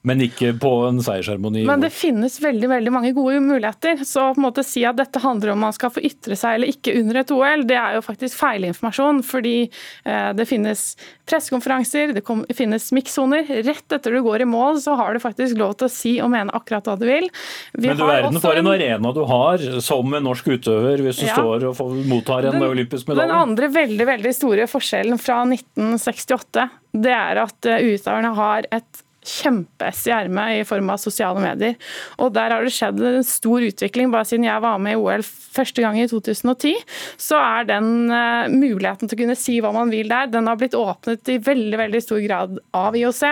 Men 0.05 0.21
ikke 0.21 0.51
på 0.61 0.71
en 0.85 0.99
seiersseremoni? 1.01 1.63
Men 1.65 1.81
det 1.81 1.89
finnes 1.97 2.37
veldig 2.43 2.69
veldig 2.69 2.93
mange 2.93 3.13
gode 3.17 3.39
muligheter. 3.41 4.03
Så 4.05 4.27
på 4.35 4.41
en 4.41 4.45
måte 4.45 4.65
si 4.67 4.83
at 4.85 4.99
dette 4.99 5.23
handler 5.23 5.55
om 5.55 5.63
man 5.65 5.73
skal 5.73 5.95
få 5.95 6.03
ytre 6.05 6.37
seg 6.37 6.59
eller 6.59 6.73
ikke 6.75 6.93
under 7.01 7.23
et 7.23 7.33
OL, 7.33 7.65
det 7.65 7.79
er 7.81 7.97
jo 7.97 8.03
faktisk 8.05 8.37
feilinformasjon. 8.37 9.23
Fordi 9.25 9.55
eh, 9.65 10.29
det 10.37 10.45
finnes 10.51 10.83
pressekonferanser, 11.25 12.13
det 12.19 12.25
finnes 12.59 12.91
mikssoner. 12.93 13.49
Rett 13.65 13.97
etter 13.97 14.13
du 14.13 14.21
går 14.27 14.45
i 14.45 14.49
mål, 14.49 14.83
så 14.85 14.99
har 15.01 15.17
du 15.17 15.23
faktisk 15.25 15.57
lov 15.57 15.73
til 15.81 15.89
å 15.89 15.95
si 15.95 16.13
og 16.21 16.29
mene 16.35 16.53
akkurat 16.53 16.91
hva 16.91 16.99
du 17.01 17.07
vil. 17.09 17.31
Vi 17.73 17.89
Men 17.89 17.97
du 17.97 18.05
verden 18.05 18.43
for 18.45 18.61
en 18.61 18.69
arena 18.75 19.15
du 19.17 19.23
har 19.31 19.65
som 19.89 20.19
en 20.21 20.29
norsk 20.29 20.53
utøver, 20.53 21.01
hvis 21.07 21.23
du 21.23 21.27
ja. 21.31 21.39
står 21.39 21.71
og 21.71 21.79
får, 21.81 21.97
mottar 22.13 22.51
en 22.51 22.59
den, 22.59 22.67
olympisk 22.77 23.09
medalje. 23.09 23.31
Den 23.33 23.41
andre 23.41 23.73
veldig, 23.81 24.11
veldig 24.13 24.35
store 24.37 24.69
forskjellen 24.69 25.17
fra 25.23 25.41
1968, 25.49 26.69
det 27.09 27.17
er 27.17 27.43
at 27.47 27.73
eh, 27.73 27.89
utøverne 27.95 28.37
har 28.37 28.69
et 28.69 29.05
kjempe-S 29.25 30.05
i 30.09 30.13
ermet 30.15 30.61
i 30.61 30.67
form 30.69 30.91
av 30.93 31.01
sosiale 31.03 31.41
medier. 31.43 31.79
Og 32.21 32.33
Der 32.35 32.53
har 32.53 32.65
det 32.65 32.75
skjedd 32.75 33.01
en 33.01 33.27
stor 33.27 33.65
utvikling. 33.65 34.13
Bare 34.13 34.29
siden 34.29 34.47
jeg 34.47 34.63
var 34.65 34.79
med 34.83 34.97
i 34.97 35.01
OL 35.01 35.25
første 35.25 35.85
gang 35.85 35.99
i 36.01 36.07
2010, 36.11 36.75
så 37.21 37.41
er 37.41 37.69
den 37.69 38.13
uh, 38.13 38.51
muligheten 38.53 39.09
til 39.09 39.17
å 39.17 39.23
kunne 39.25 39.39
si 39.39 39.59
hva 39.63 39.73
man 39.75 39.93
vil 39.93 40.11
der, 40.11 40.31
den 40.33 40.51
har 40.51 40.59
blitt 40.61 40.77
åpnet 40.79 41.33
i 41.33 41.41
veldig 41.43 41.81
veldig 41.81 42.03
stor 42.05 42.23
grad 42.25 42.59
av 42.77 42.99
IOC. 42.99 43.25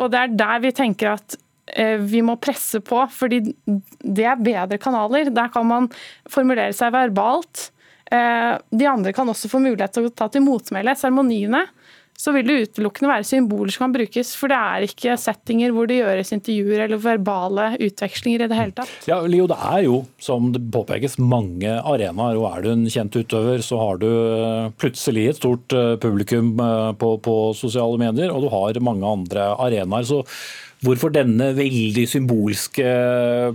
Og 0.00 0.10
Det 0.12 0.22
er 0.22 0.38
der 0.42 0.64
vi 0.64 0.74
tenker 0.76 1.14
at 1.14 1.38
uh, 1.38 1.96
vi 2.02 2.24
må 2.26 2.38
presse 2.42 2.82
på, 2.84 3.04
fordi 3.12 3.42
det 3.46 4.26
er 4.26 4.42
bedre 4.42 4.80
kanaler. 4.82 5.32
Der 5.34 5.52
kan 5.54 5.68
man 5.68 5.90
formulere 6.30 6.74
seg 6.76 6.94
verbalt. 6.96 7.70
Uh, 8.06 8.54
de 8.70 8.86
andre 8.86 9.14
kan 9.14 9.28
også 9.28 9.50
få 9.50 9.62
mulighet 9.62 9.96
til 9.96 10.08
å 10.08 10.14
ta 10.14 10.30
til 10.32 10.44
motmæle. 10.46 10.94
Seremoniene 10.98 11.66
så 12.16 12.32
vil 12.34 12.48
det 12.48 12.58
utelukkende 12.66 13.10
være 13.12 13.26
symboler 13.28 13.72
som 13.74 13.86
kan 13.86 13.94
brukes. 13.96 14.32
For 14.38 14.52
det 14.52 14.58
er 14.58 14.86
ikke 14.88 15.16
settinger 15.20 15.74
hvor 15.74 15.88
det 15.90 16.00
gjøres 16.00 16.32
intervjuer 16.36 16.84
eller 16.86 17.02
verbale 17.02 17.68
utvekslinger 17.76 18.44
i 18.44 18.50
det 18.50 18.58
hele 18.58 18.76
tatt. 18.76 18.92
Ja, 19.08 19.20
Leo, 19.28 19.48
det 19.50 19.58
er 19.70 19.84
jo, 19.86 20.00
som 20.22 20.50
det 20.54 20.64
påpekes, 20.74 21.18
mange 21.22 21.78
arenaer. 21.78 22.40
Og 22.40 22.48
er 22.50 22.64
du 22.64 22.70
en 22.72 22.86
kjent 22.90 23.16
utøver, 23.16 23.64
så 23.64 23.80
har 23.82 24.02
du 24.02 24.08
eh, 24.10 24.70
plutselig 24.80 25.28
et 25.30 25.40
stort 25.40 25.76
eh, 25.76 25.94
publikum 26.02 26.54
eh, 26.62 26.92
på, 27.00 27.16
på 27.22 27.36
sosiale 27.56 28.00
medier, 28.00 28.32
og 28.32 28.46
du 28.46 28.50
har 28.52 28.80
mange 28.84 29.16
andre 29.18 29.50
arenaer. 29.54 30.06
Så 30.08 30.22
Hvorfor 30.86 31.10
denne 31.10 31.48
veldig 31.56 32.04
symbolske 32.06 32.86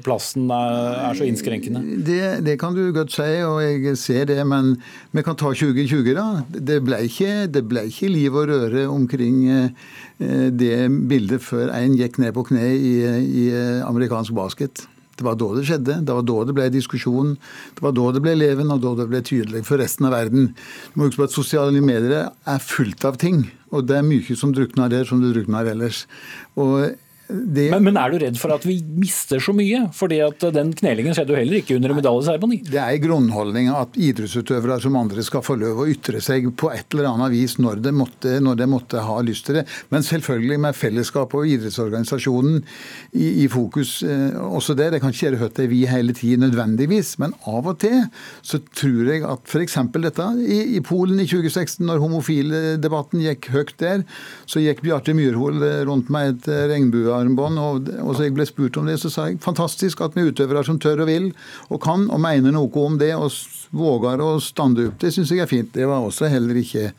plassen 0.03 0.49
er, 0.51 0.97
er 1.07 1.15
så 1.15 1.27
innskrenkende? 1.29 1.83
Det, 2.03 2.21
det, 2.43 2.57
kan 2.59 2.75
du 2.75 2.83
godt 2.95 3.13
si, 3.15 3.27
og 3.47 3.61
jeg 3.63 3.95
ser 3.99 4.27
det. 4.27 4.41
Men 4.47 4.73
vi 5.15 5.23
kan 5.23 5.37
ta 5.39 5.53
2020, 5.55 6.11
da. 6.17 6.27
Det 6.51 6.81
ble 6.83 6.99
ikke, 7.07 7.47
det 7.47 7.63
ble 7.71 7.85
ikke 7.87 8.11
liv 8.11 8.35
og 8.35 8.51
røre 8.51 8.87
omkring 8.91 9.45
eh, 9.47 9.91
det 10.51 10.75
bildet 11.07 11.43
før 11.45 11.71
en 11.77 11.95
gikk 11.99 12.19
ned 12.19 12.35
på 12.35 12.49
kne 12.51 12.65
i, 12.75 12.95
i 13.43 13.45
amerikansk 13.87 14.35
basket. 14.35 14.83
Det 15.21 15.27
var 15.27 15.37
da 15.37 15.51
det 15.53 15.67
skjedde. 15.69 15.99
Det 16.07 16.15
var 16.17 16.25
da 16.25 16.37
det 16.49 16.55
ble 16.57 16.65
diskusjon. 16.73 17.35
Det 17.77 17.85
var 17.85 17.93
da 17.95 18.07
det 18.15 18.23
ble 18.25 18.33
leven, 18.39 18.73
og 18.73 18.81
da 18.83 18.95
det 18.97 19.07
ble 19.11 19.21
tydelig 19.23 19.63
for 19.67 19.79
resten 19.79 20.07
av 20.09 20.15
verden. 20.15 20.51
Du 20.91 20.97
må 20.97 21.07
huske 21.07 21.21
på 21.21 21.29
at 21.29 21.35
Sosiale 21.35 21.83
medier 21.83 22.31
er 22.31 22.65
fullt 22.65 23.05
av 23.07 23.21
ting. 23.21 23.45
Og 23.71 23.85
det 23.87 23.99
er 23.99 24.07
mye 24.07 24.35
som 24.35 24.51
drukner 24.55 24.91
der, 24.91 25.05
som 25.07 25.21
det 25.23 25.31
drukner 25.35 25.69
ellers. 25.71 26.03
Og 26.59 26.97
det, 27.31 27.69
men, 27.71 27.85
men, 27.87 27.97
er 27.99 28.11
du 28.11 28.19
redd 28.21 28.37
for 28.39 28.53
at 28.53 28.65
vi 28.67 28.77
mister 28.83 29.41
så 29.43 29.53
mye? 29.55 29.85
Fordi 29.95 30.19
at 30.25 30.43
den 30.55 30.73
knelingen 30.77 31.15
skjedde 31.15 31.33
jo 31.33 31.39
heller 31.39 31.61
ikke 31.61 31.77
under 31.77 31.93
en 31.93 31.99
medaljeseremoni. 31.99 32.59
Det 32.67 32.79
er 32.81 32.99
grunnholdninga 33.03 33.77
at 33.79 33.97
idrettsutøvere 33.99 34.79
som 34.83 34.97
andre 34.99 35.23
skal 35.25 35.43
få 35.45 35.55
lov 35.59 35.83
å 35.83 35.87
ytre 35.91 36.21
seg 36.23 36.49
på 36.59 36.71
et 36.73 36.95
eller 36.95 37.11
annet 37.13 37.33
vis 37.33 37.57
når 37.61 37.81
de 37.85 37.93
måtte, 37.95 38.35
når 38.43 38.59
de 38.59 38.67
måtte 38.71 39.03
ha 39.05 39.17
lyst 39.25 39.47
til 39.47 39.59
det. 39.59 39.65
Men 39.93 40.05
selvfølgelig 40.07 40.59
med 40.65 40.77
fellesskapet 40.77 41.39
og 41.39 41.53
idrettsorganisasjonen 41.55 42.59
i, 42.59 43.45
i 43.45 43.47
fokus 43.51 43.97
eh, 44.03 44.35
også 44.41 44.75
der. 44.77 44.95
Det 44.95 45.01
kan 45.03 45.15
ikke 45.15 45.29
gjøre 45.29 45.41
hørt 45.45 45.63
vi 45.71 45.83
hele 45.87 46.15
tiden 46.17 46.45
nødvendigvis, 46.45 47.15
men 47.21 47.35
av 47.47 47.69
og 47.69 47.79
til 47.83 48.01
så 48.45 48.59
tror 48.75 49.11
jeg 49.13 49.25
at 49.27 49.45
f.eks. 49.47 49.77
dette 50.01 50.27
i, 50.41 50.59
i, 50.77 50.81
Polen 50.85 51.21
i 51.21 51.27
2016, 51.29 51.85
når 51.87 52.01
homofildebatten 52.03 53.23
gikk 53.23 53.51
høyt 53.53 53.75
der, 53.81 54.05
så 54.49 54.63
gikk 54.63 54.81
Bjarte 54.85 55.15
Myrhol 55.15 55.61
rundt 55.87 56.09
med 56.13 56.33
et 56.33 56.49
regnbue 56.71 57.20
armbånd, 57.21 57.61
og, 57.61 57.89
og 58.03 58.13
så 58.15 58.27
jeg 58.27 58.35
ble 58.35 58.45
spurt 58.49 58.77
om 58.81 58.89
det, 58.89 58.97
så 59.01 59.11
sa 59.13 59.29
jeg 59.29 59.41
fantastisk 59.43 60.03
at 60.05 60.17
vi 60.17 60.27
utøvere 60.29 60.63
som 60.67 60.79
tør 60.81 61.05
og 61.05 61.11
vil, 61.11 61.31
og 61.69 61.81
kan 61.83 62.07
og 62.11 62.21
mener 62.23 62.53
noe 62.55 62.85
om 62.85 62.97
det, 63.01 63.13
og 63.15 63.31
våger 63.71 64.21
å 64.23 64.33
stande 64.43 64.89
opp. 64.89 64.97
Det 64.99 65.13
syns 65.15 65.31
jeg 65.31 65.43
er 65.43 65.49
fint. 65.49 65.71
Det 65.73 65.87
var 65.87 66.03
også 66.03 66.27
heller 66.31 66.57
ikke 66.59 66.89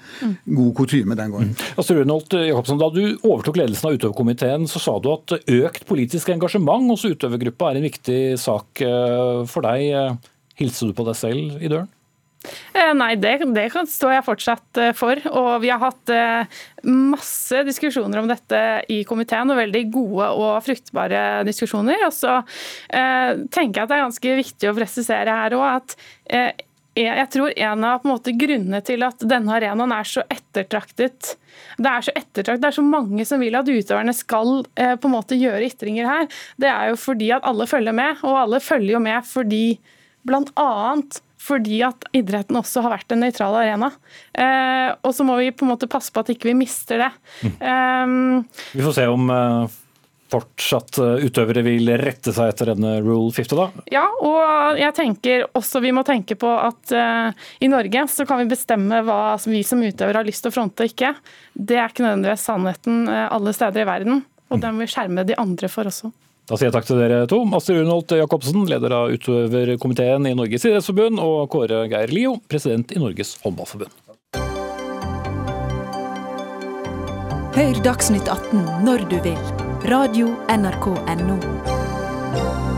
god 0.46 0.72
kutyme 0.78 1.16
den 1.18 1.34
gangen. 1.34 1.52
Mm. 1.52 1.64
Altså, 1.76 1.96
Runholt 1.98 2.36
Jacobsen, 2.38 2.80
da 2.80 2.88
du 2.94 3.02
overtok 3.18 3.60
ledelsen 3.60 3.90
av 3.90 3.98
utøverkomiteen, 3.98 4.68
så 4.70 4.82
sa 4.82 4.96
du 5.02 5.10
at 5.12 5.36
økt 5.42 5.86
politisk 5.88 6.32
engasjement 6.32 6.88
hos 6.92 7.04
utøvergruppa 7.04 7.72
er 7.72 7.80
en 7.80 7.88
viktig 7.90 8.20
sak 8.40 8.84
eh, 8.86 9.42
for 9.50 9.68
deg. 9.68 10.22
Hilste 10.60 10.88
du 10.88 10.96
på 10.96 11.06
deg 11.08 11.18
selv 11.18 11.60
i 11.60 11.68
døren? 11.68 11.90
Eh, 12.74 12.90
nei, 12.98 13.14
det, 13.20 13.36
det 13.54 13.68
står 13.70 14.16
jeg 14.16 14.26
fortsatt 14.26 14.80
eh, 14.80 14.92
for. 14.96 15.20
Og 15.30 15.50
vi 15.62 15.70
har 15.72 15.82
hatt 15.82 16.12
eh, 16.12 16.58
masse 16.88 17.62
diskusjoner 17.68 18.22
om 18.22 18.30
dette 18.30 18.62
i 18.92 19.02
komiteen, 19.08 19.52
og 19.52 19.60
veldig 19.60 19.84
gode 19.94 20.28
og 20.34 20.56
fruktbare 20.66 21.42
diskusjoner. 21.48 22.06
Og 22.08 22.14
så 22.16 22.40
tenker 22.92 23.78
jeg 23.78 23.84
at 23.84 23.90
det 23.90 23.96
er 23.96 24.04
ganske 24.06 24.36
viktig 24.42 24.70
å 24.70 24.76
presisere 24.76 25.34
her 25.36 25.54
òg 25.56 25.64
at 25.68 25.94
jeg 26.98 27.28
tror 27.32 27.54
en 27.54 27.84
av 27.88 28.04
en 28.04 28.38
grunnene 28.40 28.80
til 28.84 29.04
at 29.06 29.22
denne 29.24 29.54
arenaen 29.56 29.94
er 29.94 30.08
så 30.08 30.24
ettertraktet 30.30 31.34
det 31.78 31.88
er 31.88 32.04
så 32.04 32.12
ettertraktet, 32.16 32.62
det 32.62 32.68
er 32.68 32.76
så 32.76 32.84
mange 32.84 33.24
som 33.28 33.40
vil 33.40 33.56
at 33.56 33.68
utøverne 33.68 34.12
skal 34.16 34.62
på 34.66 35.08
en 35.08 35.14
måte 35.14 35.38
gjøre 35.38 35.66
ytringer 35.70 36.08
her. 36.08 36.28
Det 36.60 36.68
er 36.68 36.92
jo 36.92 37.00
fordi 37.00 37.30
at 37.36 37.46
alle 37.48 37.68
følger 37.68 37.96
med, 37.96 38.20
og 38.26 38.38
alle 38.44 38.60
følger 38.64 38.96
jo 38.96 39.02
med 39.04 39.28
fordi 39.28 39.64
bl.a 40.28 40.70
fordi 41.42 41.82
at 41.86 42.06
idretten 42.14 42.58
også 42.60 42.84
har 42.84 42.96
vært 42.96 43.14
en 43.14 43.22
nøytral 43.24 43.58
arena. 43.58 43.90
Eh, 44.32 44.90
og 45.02 45.14
så 45.16 45.26
må 45.26 45.38
vi 45.40 45.52
på 45.54 45.66
en 45.66 45.72
måte 45.74 45.90
passe 45.90 46.14
på 46.14 46.22
at 46.22 46.30
ikke 46.34 46.52
vi 46.52 46.58
mister 46.62 47.02
det. 47.02 47.12
Mm. 47.42 47.56
Um, 47.62 48.66
vi 48.72 48.84
får 48.84 48.98
se 49.00 49.06
om 49.10 49.32
eh, 49.34 49.78
fortsatt 50.32 50.98
utøvere 51.22 51.64
vil 51.66 51.90
rette 52.00 52.32
seg 52.34 52.52
etter 52.52 52.72
denne 52.72 52.94
rule 53.04 53.32
50, 53.34 53.58
da? 53.58 53.84
Ja, 53.92 54.06
og 54.22 54.80
jeg 54.80 54.94
tenker 54.96 55.46
også 55.58 55.82
vi 55.84 55.92
må 55.94 56.04
tenke 56.08 56.38
på 56.40 56.50
at 56.54 56.94
eh, 56.96 57.44
i 57.64 57.70
Norge 57.70 58.06
så 58.12 58.26
kan 58.28 58.42
vi 58.42 58.50
bestemme 58.52 59.02
hva 59.06 59.36
vi 59.44 59.62
som 59.66 59.82
utøvere 59.82 60.22
har 60.22 60.28
lyst 60.28 60.46
til 60.46 60.52
å 60.52 60.56
fronte 60.56 60.86
og 60.86 60.92
ikke. 60.94 61.14
Det 61.52 61.78
er 61.78 61.90
ikke 61.90 62.06
nødvendigvis 62.06 62.46
sannheten 62.48 63.06
uh, 63.10 63.26
alle 63.34 63.52
steder 63.56 63.84
i 63.84 63.88
verden, 63.88 64.22
og 64.48 64.58
mm. 64.58 64.62
den 64.64 64.80
vi 64.80 64.90
skjerme 64.90 65.26
de 65.28 65.36
andre 65.40 65.70
for 65.72 65.90
også. 65.90 66.12
Da 66.50 66.58
sier 66.58 66.68
jeg 66.68 66.74
takk 66.74 66.88
til 66.88 66.98
dere 66.98 67.22
to. 67.30 67.38
Astrid 67.54 67.82
Runholt 67.82 68.14
Jacobsen, 68.18 68.64
leder 68.68 68.94
av 68.96 69.12
utøverkomiteen 69.14 70.26
i 70.26 70.34
Norges 70.38 70.66
idrettsforbund, 70.66 71.22
og 71.22 71.46
Kåre 71.54 71.84
Geir 71.92 72.12
Lio, 72.14 72.36
president 72.50 72.94
i 72.94 73.02
Norges 73.02 73.36
håndballforbund. 73.44 73.94
Hør 77.52 77.82
Dagsnytt 77.84 78.28
18 78.32 78.64
når 78.86 79.06
du 79.12 79.18
vil. 79.22 79.38
Radio 79.92 80.32
NRK 80.48 80.86
Radio.nrk.no. 81.04 82.71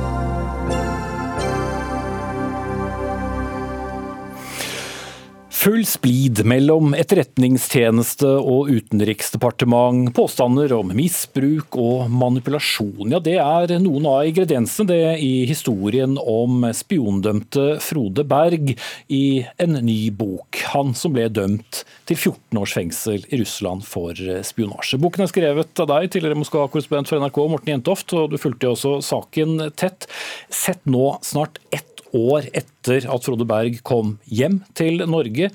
Full 5.64 5.86
splid 5.88 6.42
mellom 6.44 6.90
etterretningstjeneste 6.92 8.28
og 8.28 8.68
utenriksdepartement. 8.68 10.10
Påstander 10.12 10.74
om 10.76 10.90
misbruk 10.92 11.78
og 11.80 12.10
manipulasjon. 12.12 13.14
Ja, 13.14 13.20
det 13.24 13.38
er 13.40 13.72
noen 13.80 14.04
av 14.10 14.26
ingrediensene 14.28 14.90
det 14.90 15.14
i 15.24 15.46
historien 15.48 16.18
om 16.20 16.66
spiondømte 16.76 17.78
Frode 17.80 18.26
Berg 18.28 18.74
i 19.08 19.22
en 19.56 19.78
ny 19.86 20.10
bok. 20.12 20.60
Han 20.74 20.92
som 20.92 21.16
ble 21.16 21.30
dømt 21.32 21.80
til 22.04 22.20
14 22.20 22.60
års 22.60 22.76
fengsel 22.76 23.24
i 23.32 23.40
Russland 23.40 23.88
for 23.88 24.20
spionasje. 24.44 25.00
Boken 25.00 25.24
er 25.24 25.32
skrevet 25.32 25.80
av 25.80 25.88
deg, 25.94 26.10
tidligere 26.12 26.42
Moskva-korrespondent 26.42 27.08
for 27.08 27.24
NRK, 27.24 27.40
Morten 27.54 27.72
Jentoft, 27.72 28.12
og 28.12 28.36
du 28.36 28.40
fulgte 28.42 28.68
jo 28.68 28.76
også 28.76 28.98
saken 29.08 29.70
tett. 29.80 30.10
Sett 30.52 30.84
nå 30.84 31.14
snart 31.24 31.62
ett 31.72 31.93
år 32.14 32.48
etter 32.56 33.08
at 33.10 33.26
Frode 33.26 33.46
Berg 33.48 33.80
kom 33.86 34.16
hjem 34.30 34.60
til 34.78 35.04
Norge. 35.10 35.50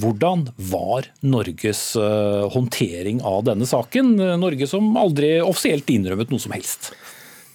Hvordan 0.00 0.46
var 0.72 1.08
Norges 1.24 1.82
eh, 2.00 2.44
håndtering 2.52 3.20
av 3.28 3.42
denne 3.48 3.68
saken? 3.68 4.14
Norge 4.40 4.68
som 4.70 4.94
aldri 5.00 5.34
offisielt 5.44 5.90
innrømmet 5.92 6.32
noe 6.32 6.42
som 6.42 6.54
helst. 6.56 6.92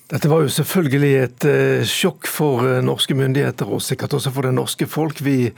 Dette 0.07 0.29
var 0.31 0.45
jo 0.45 0.51
selvfølgelig 0.55 1.15
et 1.19 1.45
uh, 1.49 1.81
sjokk 1.83 2.29
for 2.31 2.63
uh, 2.63 2.77
norske 2.79 3.11
myndigheter, 3.17 3.67
og 3.67 3.81
sikkert 3.83 4.13
også 4.15 4.31
for 4.31 4.47
det 4.47 4.53
norske 4.55 4.87
folk. 4.87 5.19
Vi 5.19 5.49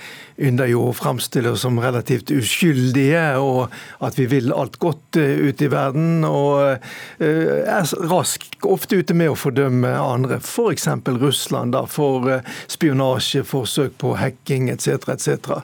ynder 0.41 0.71
jo 0.71 0.87
å 0.87 0.95
framstille 0.97 1.51
oss 1.53 1.61
som 1.67 1.77
relativt 1.77 2.33
uskyldige, 2.33 3.21
og 3.37 3.69
at 4.01 4.17
vi 4.17 4.25
vil 4.31 4.49
alt 4.49 4.79
godt 4.81 5.19
uh, 5.21 5.45
ute 5.45 5.67
i 5.67 5.69
verden. 5.69 6.25
Og 6.25 6.81
er 7.21 7.93
rask 8.09 8.47
ofte 8.65 9.03
ute 9.03 9.13
med 9.13 9.29
å 9.29 9.37
fordømme 9.37 9.93
andre, 10.01 10.41
f.eks. 10.41 10.89
Russland, 11.21 11.77
da, 11.77 11.85
for 11.85 12.41
spionasje, 12.73 13.45
forsøk 13.45 13.99
på 14.01 14.17
hacking 14.17 14.73
etc. 14.73 15.11
etc. 15.13 15.61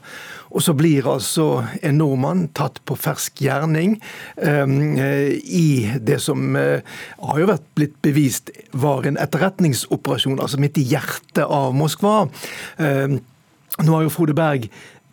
Og 0.53 0.63
så 0.63 0.75
blir 0.77 1.07
altså 1.09 1.65
en 1.81 1.99
nordmann 1.99 2.47
tatt 2.57 2.81
på 2.85 2.97
fersk 2.99 3.41
gjerning 3.45 3.97
um, 4.37 4.95
i 4.99 5.67
det 5.99 6.19
som 6.23 6.57
uh, 6.57 6.83
har 7.19 7.41
jo 7.41 7.49
vært 7.49 7.69
blitt 7.77 7.95
bevist 8.05 8.51
var 8.71 9.07
en 9.07 9.19
etterretningsoperasjon, 9.21 10.39
altså 10.39 10.61
midt 10.61 10.79
i 10.81 10.87
hjertet 10.93 11.45
av 11.45 11.73
Moskva. 11.75 12.25
Um, 12.77 13.19
nå 13.81 13.89
har 13.91 14.05
jo 14.05 14.13
Frode 14.13 14.37
Berg 14.37 14.69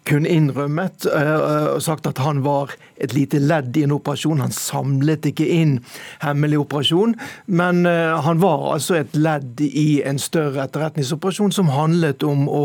kun 0.08 0.26
innrømmet 0.26 1.06
uh, 1.10 1.76
og 1.76 1.82
sagt 1.84 2.08
at 2.10 2.20
han 2.22 2.42
var 2.46 2.74
et 2.96 3.14
lite 3.14 3.40
ledd 3.42 3.76
i 3.76 3.84
en 3.86 3.94
operasjon. 3.96 4.42
Han 4.42 4.54
samlet 4.54 5.26
ikke 5.32 5.46
inn 5.46 5.78
hemmelig 6.22 6.62
operasjon, 6.62 7.14
men 7.46 7.86
eh, 7.88 8.12
han 8.24 8.40
var 8.42 8.68
altså 8.74 8.98
et 9.00 9.16
ledd 9.16 9.60
i 9.64 10.02
en 10.06 10.20
større 10.22 10.64
etterretningsoperasjon 10.66 11.54
som 11.54 11.72
handlet 11.72 12.22
om 12.26 12.46
å 12.50 12.62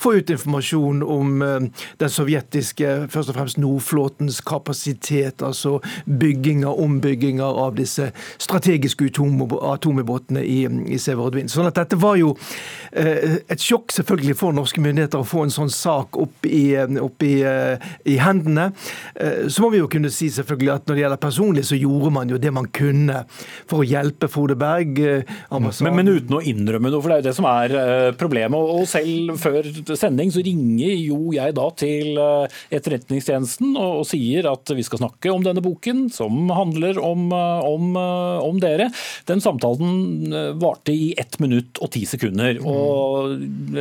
få 0.00 0.16
ut 0.18 0.32
informasjon 0.34 1.02
om 1.04 1.42
eh, 1.44 1.84
den 2.02 2.12
sovjetiske, 2.12 2.94
først 3.12 3.32
og 3.32 3.38
fremst 3.38 3.60
Nordflåtens 3.62 4.40
kapasitet, 4.46 5.42
altså 5.42 5.78
bygginger, 6.06 6.70
ombygginger 6.70 7.62
av 7.64 7.78
disse 7.78 8.10
strategiske 8.38 9.08
atomubåtene 9.08 10.42
i, 10.44 10.60
i 10.66 10.98
Severodvin. 11.00 11.48
Sånn 11.50 11.68
at 11.68 11.78
dette 11.78 11.98
var 12.00 12.18
jo 12.20 12.34
eh, 12.92 13.40
et 13.48 13.62
sjokk 13.62 13.92
selvfølgelig 13.94 14.36
for 14.38 14.56
norske 14.56 14.82
myndigheter 14.84 15.22
å 15.22 15.28
få 15.28 15.46
en 15.46 15.54
sånn 15.54 15.72
sak 15.72 16.18
opp 16.20 16.46
i, 16.48 16.76
opp 17.02 17.24
i, 17.26 17.34
i 18.08 18.16
hendene. 18.20 18.68
Så 19.48 19.62
må 19.62 19.70
vi 19.72 19.77
jo 19.82 19.90
kunne 19.90 20.10
si 20.12 20.28
selvfølgelig 20.32 20.72
at 20.74 20.88
når 20.88 20.96
det 20.96 21.02
gjelder 21.04 21.20
personlig, 21.22 21.64
så 21.68 21.78
gjorde 21.78 22.12
man 22.14 22.32
jo 22.32 22.40
det 22.40 22.52
man 22.54 22.68
kunne 22.74 23.22
for 23.68 23.82
å 23.82 23.86
hjelpe 23.86 24.28
Frode 24.30 24.56
Berg. 24.58 24.98
Eh, 25.00 25.36
men, 25.52 25.96
men, 25.98 26.10
uten 26.18 26.38
å 26.38 26.42
innrømme 26.42 26.92
noe, 26.92 27.02
for 27.02 27.12
det 27.12 27.18
er 27.18 27.22
jo 27.22 27.28
det 27.28 27.36
som 27.38 27.48
er 27.50 27.76
eh, 27.78 28.10
problemet. 28.18 28.58
Og 28.58 28.88
selv 28.90 29.36
før 29.40 29.68
sending 29.98 30.32
så 30.34 30.44
ringer 30.44 30.94
jo 30.96 31.32
jeg 31.36 31.56
da 31.58 31.68
til 31.78 32.20
eh, 32.22 32.58
Etterretningstjenesten 32.78 33.76
og, 33.76 34.04
sier 34.08 34.46
at 34.48 34.70
vi 34.72 34.84
skal 34.86 35.02
snakke 35.02 35.32
om 35.32 35.42
denne 35.44 35.60
boken, 35.60 36.06
som 36.14 36.48
handler 36.54 36.96
om, 37.02 37.26
om, 37.34 37.96
om 37.98 38.60
dere. 38.62 38.86
Den 39.28 39.42
samtalen 39.44 40.32
varte 40.62 40.94
i 40.94 41.10
ett 41.18 41.36
minutt 41.42 41.80
og 41.84 41.90
ti 41.92 42.04
sekunder. 42.08 42.60
Og 42.62 43.34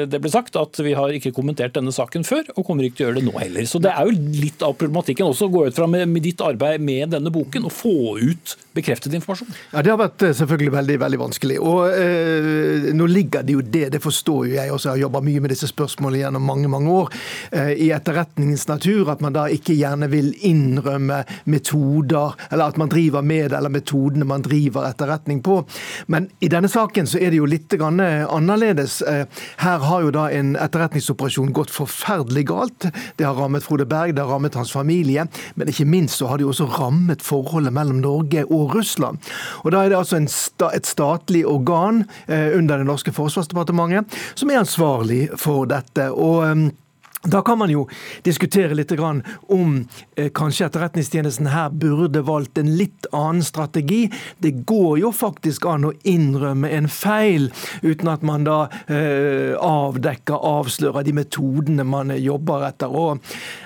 det 0.09 0.19
ble 0.19 0.31
sagt 0.33 0.57
at 0.59 0.81
vi 0.83 0.95
har 0.97 1.13
ikke 1.15 1.31
kommentert 1.35 1.77
denne 1.77 1.93
saken 1.95 2.25
før, 2.27 2.43
og 2.55 2.65
kommer 2.67 2.87
ikke 2.87 2.99
til 2.99 3.05
å 3.05 3.09
gjøre 3.09 3.21
det 3.21 3.27
nå 3.29 3.35
heller. 3.39 3.69
Så 3.69 3.81
det 3.83 3.93
er 3.93 4.09
jo 4.09 4.17
litt 4.41 4.65
av 4.65 4.75
problematikken 4.79 5.29
også 5.29 5.47
å 5.47 5.53
gå 5.53 5.65
ut 5.69 5.76
fra 5.77 5.87
med, 5.89 6.07
med, 6.09 6.25
ditt 6.25 6.41
arbeid 6.41 6.83
med 6.83 7.13
denne 7.13 7.31
boken 7.33 7.67
å 7.67 7.73
få 7.73 8.17
ut 8.17 8.57
bekreftet 8.77 9.15
informasjon? 9.17 9.49
Ja, 9.73 9.81
Det 9.81 9.93
har 9.93 9.99
vært 10.01 10.27
eh, 10.27 10.35
selvfølgelig 10.37 10.73
veldig 10.77 10.97
veldig 11.03 11.21
vanskelig. 11.23 11.59
Og 11.59 11.91
eh, 11.91 12.89
Nå 12.97 13.07
ligger 13.11 13.45
det 13.45 13.57
jo 13.57 13.63
det, 13.65 13.85
det 13.95 14.01
forstår 14.03 14.47
jo 14.47 14.57
jeg 14.57 14.73
også, 14.73 14.89
jeg 14.89 14.95
har 14.95 15.03
jobba 15.07 15.23
mye 15.25 15.43
med 15.43 15.53
disse 15.53 15.69
spørsmålene 15.71 16.23
gjennom 16.23 16.47
mange 16.47 16.71
mange 16.71 16.93
år, 16.93 17.11
eh, 17.51 17.73
i 17.87 17.89
etterretningens 17.95 18.67
natur 18.69 19.11
at 19.11 19.23
man 19.23 19.35
da 19.35 19.47
ikke 19.51 19.75
gjerne 19.77 20.09
vil 20.11 20.31
innrømme 20.47 21.23
metoder, 21.45 22.35
eller 22.51 22.71
at 22.71 22.79
man 22.79 22.91
driver 22.91 23.25
med 23.25 23.53
eller 23.53 23.71
metodene 23.73 24.27
man 24.27 24.45
driver 24.45 24.87
etterretning 24.89 25.41
på. 25.45 25.59
Men 26.07 26.29
i 26.43 26.49
denne 26.51 26.69
saken 26.71 27.07
så 27.09 27.19
er 27.21 27.33
det 27.33 27.41
jo 27.41 27.49
litt 27.49 27.73
annerledes. 27.77 29.01
Eh, 29.01 29.25
her 29.63 29.85
har 29.89 30.05
jo 30.05 30.13
da 30.15 30.27
en 30.33 30.55
etterretningsoperasjon 30.59 31.53
gått 31.55 31.73
forferdelig 31.73 32.47
galt. 32.51 32.89
Det 33.17 33.27
har 33.27 33.37
rammet 33.37 33.65
Frode 33.65 33.87
Berg, 33.89 34.15
det 34.15 34.23
har 34.23 34.31
rammet 34.31 34.57
hans 34.57 34.71
familie. 34.73 35.27
Men 35.55 35.71
ikke 35.71 35.87
minst 35.87 36.19
så 36.19 36.31
har 36.31 36.39
det 36.39 36.47
jo 36.47 36.53
også 36.53 36.69
rammet 36.77 37.25
forholdet 37.25 37.73
mellom 37.75 38.01
Norge 38.03 38.45
og 38.47 38.66
Russland. 38.75 39.17
Og 39.63 39.71
Da 39.71 39.83
er 39.83 39.89
det 39.89 39.99
altså 39.99 40.19
sta, 40.31 40.71
et 40.73 40.87
statlig 40.87 41.45
organ 41.47 42.05
eh, 42.27 42.57
under 42.57 42.77
det 42.77 42.87
norske 42.87 43.13
forsvarsdepartementet 43.15 44.19
som 44.35 44.51
er 44.51 44.61
ansvarlig 44.61 45.27
for 45.37 45.65
dette. 45.69 46.11
og 46.11 46.43
eh, 46.47 46.69
da 47.23 47.41
kan 47.41 47.57
man 47.57 47.69
jo 47.69 47.87
diskutere 48.23 48.75
litt 48.77 48.91
om 48.97 49.87
eh, 50.15 50.29
kanskje 50.33 50.67
Etterretningstjenesten 50.67 51.49
her 51.51 51.69
burde 51.69 52.21
valgt 52.21 52.57
en 52.57 52.69
litt 52.77 53.07
annen 53.11 53.43
strategi. 53.43 54.09
Det 54.37 54.51
går 54.69 54.99
jo 55.01 55.11
faktisk 55.15 55.65
an 55.65 55.89
å 55.89 55.93
innrømme 56.07 56.69
en 56.77 56.87
feil, 56.91 57.49
uten 57.81 58.11
at 58.11 58.23
man 58.25 58.45
da 58.47 58.57
eh, 58.85 59.55
avdekker, 59.57 60.37
avslører 60.37 61.07
de 61.07 61.15
metodene 61.17 61.85
man 61.87 62.13
jobber 62.21 62.67
etter. 62.69 62.93
Og 62.93 63.23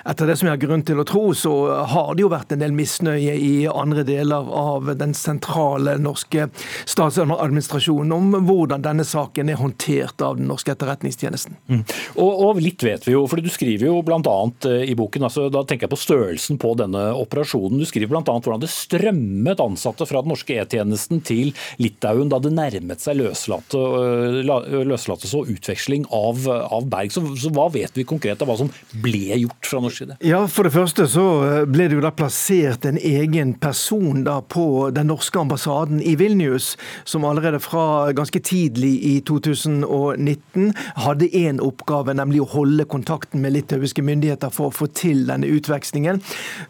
etter 0.08 0.30
det 0.30 0.38
som 0.40 0.48
jeg 0.48 0.56
har 0.56 0.62
grunn 0.64 0.86
til 0.88 1.02
å 1.02 1.06
tro, 1.08 1.24
så 1.36 1.54
har 1.92 2.14
det 2.16 2.24
jo 2.24 2.32
vært 2.32 2.56
en 2.56 2.64
del 2.64 2.74
misnøye 2.76 3.36
i 3.36 3.52
andre 3.68 4.06
deler 4.08 4.48
av 4.48 4.94
den 4.98 5.14
sentrale 5.16 5.98
norske 6.00 6.48
statsadministrasjonen 6.88 8.16
om 8.16 8.48
hvordan 8.48 8.84
denne 8.84 9.06
saken 9.06 9.52
er 9.52 9.60
håndtert 9.60 10.24
av 10.24 10.40
den 10.40 10.48
norske 10.50 10.72
etterretningstjenesten. 10.74 11.58
Mm. 11.68 11.84
Og, 12.16 12.32
og 12.48 12.62
litt 12.62 12.82
vet 12.84 13.06
vi 13.06 13.16
jo, 13.16 13.26
for 13.30 13.41
du 13.42 13.50
skriver 13.52 13.88
jo 13.88 14.00
bl.a. 14.06 14.36
Eh, 14.68 14.84
i 14.92 14.96
boken, 14.98 15.26
altså, 15.28 15.48
da 15.52 15.64
tenker 15.66 15.86
jeg 15.86 15.94
på 15.94 16.00
størrelsen 16.00 16.58
på 16.62 16.72
denne 16.78 17.08
operasjonen, 17.18 17.80
du 17.80 17.88
skriver 17.88 18.12
bl.a. 18.12 18.22
hvordan 18.22 18.62
det 18.62 18.70
strømmet 18.72 19.62
ansatte 19.62 20.06
fra 20.08 20.22
den 20.22 20.32
norske 20.32 20.56
E-tjenesten 20.62 21.22
til 21.26 21.52
Litauen 21.82 22.30
da 22.32 22.40
det 22.42 22.54
nærmet 22.54 23.02
seg 23.02 23.18
løslate, 23.20 23.78
eh, 23.78 24.82
løslatelse 24.88 25.42
og 25.42 25.52
utveksling 25.52 26.06
av, 26.14 26.46
av 26.48 26.88
Berg. 26.92 27.12
Så, 27.14 27.24
så, 27.40 27.52
hva 27.52 27.68
vet 27.72 27.96
vi 27.98 28.06
konkret 28.08 28.42
av 28.42 28.50
hva 28.50 28.58
som 28.60 28.70
ble 29.02 29.40
gjort 29.42 29.68
fra 29.68 29.82
norsk 29.84 30.04
side? 30.04 30.18
Ja, 30.26 30.44
For 30.50 30.68
det 30.68 30.74
første 30.76 31.08
så 31.10 31.26
eh, 31.46 31.58
ble 31.68 31.88
det 31.90 31.98
jo 31.98 32.04
da 32.04 32.12
plassert 32.14 32.86
en 32.88 33.00
egen 33.00 33.54
person 33.62 34.24
da 34.26 34.38
på 34.42 34.90
den 34.94 35.10
norske 35.10 35.40
ambassaden 35.40 36.02
i 36.02 36.14
Vilnius, 36.20 36.74
som 37.08 37.26
allerede 37.28 37.60
fra 37.62 38.12
ganske 38.16 38.42
tidlig 38.42 38.94
i 39.08 39.14
2019 39.28 40.72
hadde 41.04 41.30
én 41.36 41.60
oppgave, 41.62 42.14
nemlig 42.16 42.42
å 42.44 42.50
holde 42.54 42.86
kontakten 43.32 43.42
med 43.42 43.52
litauiske 43.52 44.02
myndigheter 44.02 44.50
for 44.50 44.68
å 44.68 44.74
få 44.74 44.88
til 44.92 45.26
denne 45.26 45.46
utvekslingen. 45.46 46.20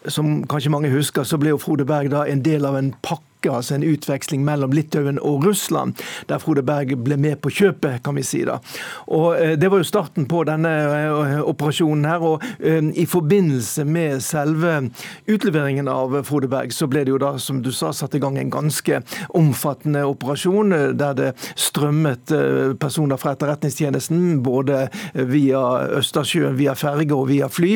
Som 0.07 0.45
kanskje 0.47 0.71
mange 0.71 0.91
husker, 0.91 1.23
så 1.23 1.37
ble 1.37 1.51
jo 1.51 1.59
Frode 1.59 1.85
Berg 1.85 2.11
da 2.11 2.25
en 2.25 2.43
del 2.43 2.65
av 2.65 2.77
en 2.77 2.93
pakke 3.01 3.32
altså 3.51 3.75
en 3.75 3.83
utveksling 3.83 4.43
mellom 4.45 4.73
Litauen 4.75 5.19
og 5.19 5.45
Russland, 5.45 5.99
der 6.29 6.39
Frode 6.39 6.63
Berg 6.63 6.95
ble 7.03 7.17
med 7.17 7.39
på 7.43 7.51
kjøpet, 7.53 8.01
kan 8.03 8.15
vi 8.15 8.23
si. 8.23 8.43
da. 8.47 8.59
Og 9.07 9.35
eh, 9.37 9.55
Det 9.59 9.69
var 9.71 9.81
jo 9.81 9.87
starten 9.87 10.27
på 10.29 10.43
denne 10.47 10.71
eh, 10.71 11.41
operasjonen 11.41 12.05
her. 12.05 12.23
og 12.23 12.43
eh, 12.59 12.81
I 12.95 13.05
forbindelse 13.09 13.85
med 13.85 14.23
selve 14.23 14.89
utleveringen 15.27 15.87
av 15.87 16.19
Frode 16.27 16.49
Berg, 16.51 16.73
så 16.73 16.87
ble 16.87 17.03
det 17.03 17.13
jo 17.13 17.21
da, 17.21 17.35
som 17.37 17.61
du 17.63 17.71
sa, 17.71 17.91
satt 17.93 18.15
i 18.15 18.21
gang 18.23 18.37
en 18.37 18.53
ganske 18.53 19.01
omfattende 19.35 20.05
operasjon, 20.07 20.73
der 20.97 21.13
det 21.17 21.31
strømmet 21.59 22.31
personer 22.79 23.19
fra 23.19 23.33
Etterretningstjenesten, 23.33 24.41
både 24.43 24.87
via 25.13 25.61
Østersjøen, 25.99 26.55
via 26.57 26.75
ferge 26.77 27.15
og 27.15 27.27
via 27.29 27.49
fly, 27.51 27.75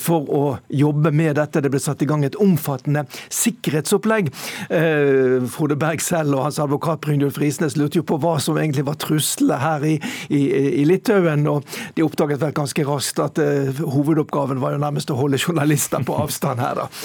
for 0.00 0.28
å 0.28 0.44
jobbe 0.68 1.12
med 1.14 1.36
dette. 1.38 1.62
Det 1.62 1.72
ble 1.72 1.80
satt 1.82 2.02
i 2.04 2.08
gang 2.08 2.24
et 2.26 2.38
omfattende 2.40 3.06
sikkerhetsopplegg. 3.32 4.30
Eh, 5.00 5.48
Frode 5.50 5.76
Berg 5.80 6.02
selv 6.04 6.36
og 6.36 6.46
hans 6.46 6.60
advokat 6.62 7.00
Brynjulf 7.04 7.38
Risnes 7.40 7.76
lurte 7.78 8.00
jo 8.00 8.06
på 8.06 8.18
hva 8.20 8.36
som 8.42 8.58
egentlig 8.60 8.84
var 8.88 8.98
truslene 9.00 9.58
her 9.60 9.84
i, 9.86 9.96
i, 10.28 10.40
i, 10.82 10.86
Litauen. 10.88 11.46
og 11.50 11.66
De 11.96 12.04
oppdaget 12.06 12.40
vel 12.42 12.54
ganske 12.56 12.86
raskt 12.86 13.20
at 13.22 13.40
uh, 13.42 13.82
hovedoppgaven 13.94 14.60
var 14.62 14.74
jo 14.74 14.82
nærmest 14.82 15.12
å 15.12 15.18
holde 15.18 15.40
journalister 15.40 16.02
på 16.06 16.16
avstand 16.22 16.62
her. 16.62 16.84
da. 16.84 16.88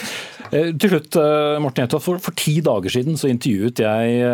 Eh, 0.53 0.67
til 0.77 0.91
slutt, 0.91 1.15
Morten 1.57 1.81
Jentoft, 1.81 2.05
for, 2.05 2.19
for, 2.21 2.35
ti 2.37 2.59
dager 2.63 2.93
siden 2.93 3.15
så 3.17 3.31
intervjuet 3.31 3.79
jeg 3.81 4.27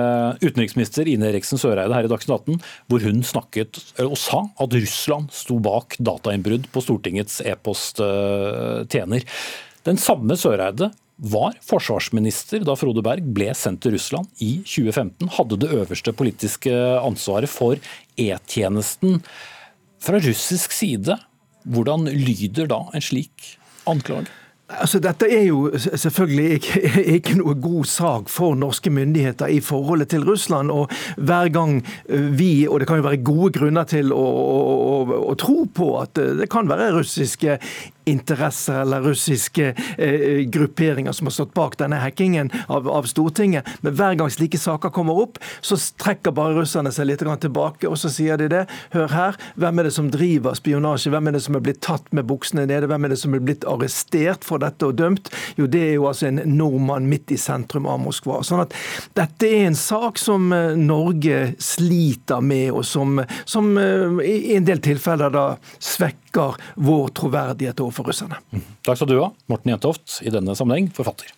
utenriksminister 0.44 1.08
Ine 1.08 1.30
Eriksen 1.30 1.58
Søreide 1.58 1.96
her 1.96 2.04
i 2.04 2.12
Dagsnytt 2.12 2.34
18, 2.36 2.58
hvor 2.92 3.06
hun 3.08 3.24
snakket 3.24 3.80
og 4.04 4.18
sa 4.20 4.42
at 4.60 4.76
Russland 4.76 5.32
sto 5.32 5.56
bak 5.64 5.96
datainnbrudd 6.04 6.68
på 6.76 6.84
Stortingets 6.84 7.40
e-post-tjener. 7.48 9.24
Den 9.88 10.04
samme 10.04 10.36
Søreide 10.38 10.92
var 11.22 11.58
forsvarsminister 11.66 12.66
da 12.66 12.76
Frode 12.80 13.04
Berg 13.06 13.28
ble 13.36 13.52
sendt 13.58 13.84
til 13.86 13.96
Russland 13.96 14.30
i 14.42 14.56
2015. 14.66 15.30
Hadde 15.38 15.60
det 15.62 15.72
øverste 15.76 16.14
politiske 16.18 16.74
ansvaret 16.98 17.52
for 17.52 17.78
E-tjenesten. 18.18 19.22
Fra 20.02 20.18
russisk 20.18 20.74
side, 20.74 21.20
hvordan 21.70 22.10
lyder 22.10 22.70
da 22.72 22.88
en 22.96 23.06
slik 23.06 23.54
anklage? 23.90 24.32
Altså, 24.72 25.02
dette 25.04 25.28
er 25.28 25.44
jo 25.50 25.70
selvfølgelig 25.76 26.58
ikke, 26.58 26.82
ikke, 27.18 27.36
noe 27.42 27.56
god 27.60 27.88
sak 27.92 28.30
for 28.32 28.56
norske 28.56 28.92
myndigheter 28.94 29.52
i 29.52 29.60
forholdet 29.64 30.14
til 30.14 30.24
Russland. 30.28 30.72
og 30.72 30.92
Hver 31.18 31.52
gang 31.54 31.82
vi, 32.10 32.68
og 32.68 32.80
det 32.80 32.88
kan 32.88 33.02
jo 33.02 33.08
være 33.10 33.24
gode 33.24 33.52
grunner 33.60 33.84
til 33.90 34.14
å, 34.16 34.24
å, 34.24 35.20
å 35.32 35.36
tro 35.40 35.66
på 35.76 35.92
at 36.02 36.16
det 36.40 36.50
kan 36.52 36.70
være 36.72 36.94
russiske 36.96 37.60
interesser 38.06 38.82
eller 38.82 39.02
russiske 39.02 39.74
eh, 39.98 40.42
grupperinger 40.52 41.12
som 41.12 41.28
har 41.28 41.32
stått 41.32 41.54
bak 41.54 41.78
denne 41.78 42.00
hackingen 42.02 42.52
av, 42.68 42.90
av, 42.90 43.04
Stortinget. 43.12 43.68
Men 43.82 43.96
hver 43.98 44.16
gang 44.20 44.32
slike 44.32 44.58
saker 44.58 44.90
kommer 44.94 45.20
opp, 45.24 45.40
så 45.62 45.78
trekker 45.78 46.34
bare 46.36 46.56
russerne 46.60 46.92
seg 46.94 47.10
litt 47.10 47.22
tilbake, 47.22 47.88
og 47.88 47.98
så 48.00 48.10
sier 48.12 48.40
de 48.40 48.48
det. 48.52 48.64
Hør 48.96 49.12
her, 49.12 49.38
hvem 49.60 49.80
er 49.80 49.90
det 49.90 49.94
som 49.96 50.10
driver 50.14 50.56
spionasje? 50.58 51.12
Hvem 51.14 51.30
er 51.30 51.38
det 51.38 51.44
som 51.46 51.58
er 51.58 51.66
blitt 51.66 51.82
tatt 51.86 52.08
med 52.16 52.28
buksene 52.30 52.66
nede? 52.70 52.90
Hvem 52.90 53.06
er 53.06 53.14
det 53.14 53.20
som 53.22 53.36
er 53.36 53.44
blitt 53.44 53.68
arrestert 53.70 54.48
for 54.48 54.62
dette 54.64 54.88
og 54.88 54.98
dømt? 55.00 55.32
Jo, 55.60 55.68
det 55.72 55.84
er 55.90 55.94
jo 55.98 56.08
altså 56.10 56.30
en 56.30 56.42
nordmann 56.50 57.10
midt 57.12 57.34
i 57.36 57.40
sentrum 57.42 57.90
av 57.90 58.02
Moskva. 58.04 58.42
Sånn 58.46 58.64
at 58.66 58.76
dette 59.18 59.50
er 59.50 59.68
en 59.68 59.78
sak 59.78 60.20
som 60.22 60.52
eh, 60.56 60.74
Norge 60.80 61.54
sliter 61.62 62.42
med, 62.46 62.72
og 62.72 62.86
som, 62.88 63.22
som 63.46 63.74
eh, 63.82 64.22
i 64.26 64.56
en 64.58 64.68
del 64.68 64.82
tilfeller 64.84 65.34
da 65.34 65.46
svekker 65.82 66.58
vår 66.82 67.12
troverdighet 67.18 67.82
overfor 67.84 67.91
for 67.96 68.08
russerne. 68.08 68.42
Mm. 68.52 68.66
Takk 68.88 69.02
skal 69.02 69.12
du 69.12 69.20
ha, 69.22 69.32
Morten 69.52 69.74
Jentoft, 69.74 70.20
i 70.26 70.34
denne 70.34 70.58
sammenheng 70.58 70.92
forfatter. 70.96 71.32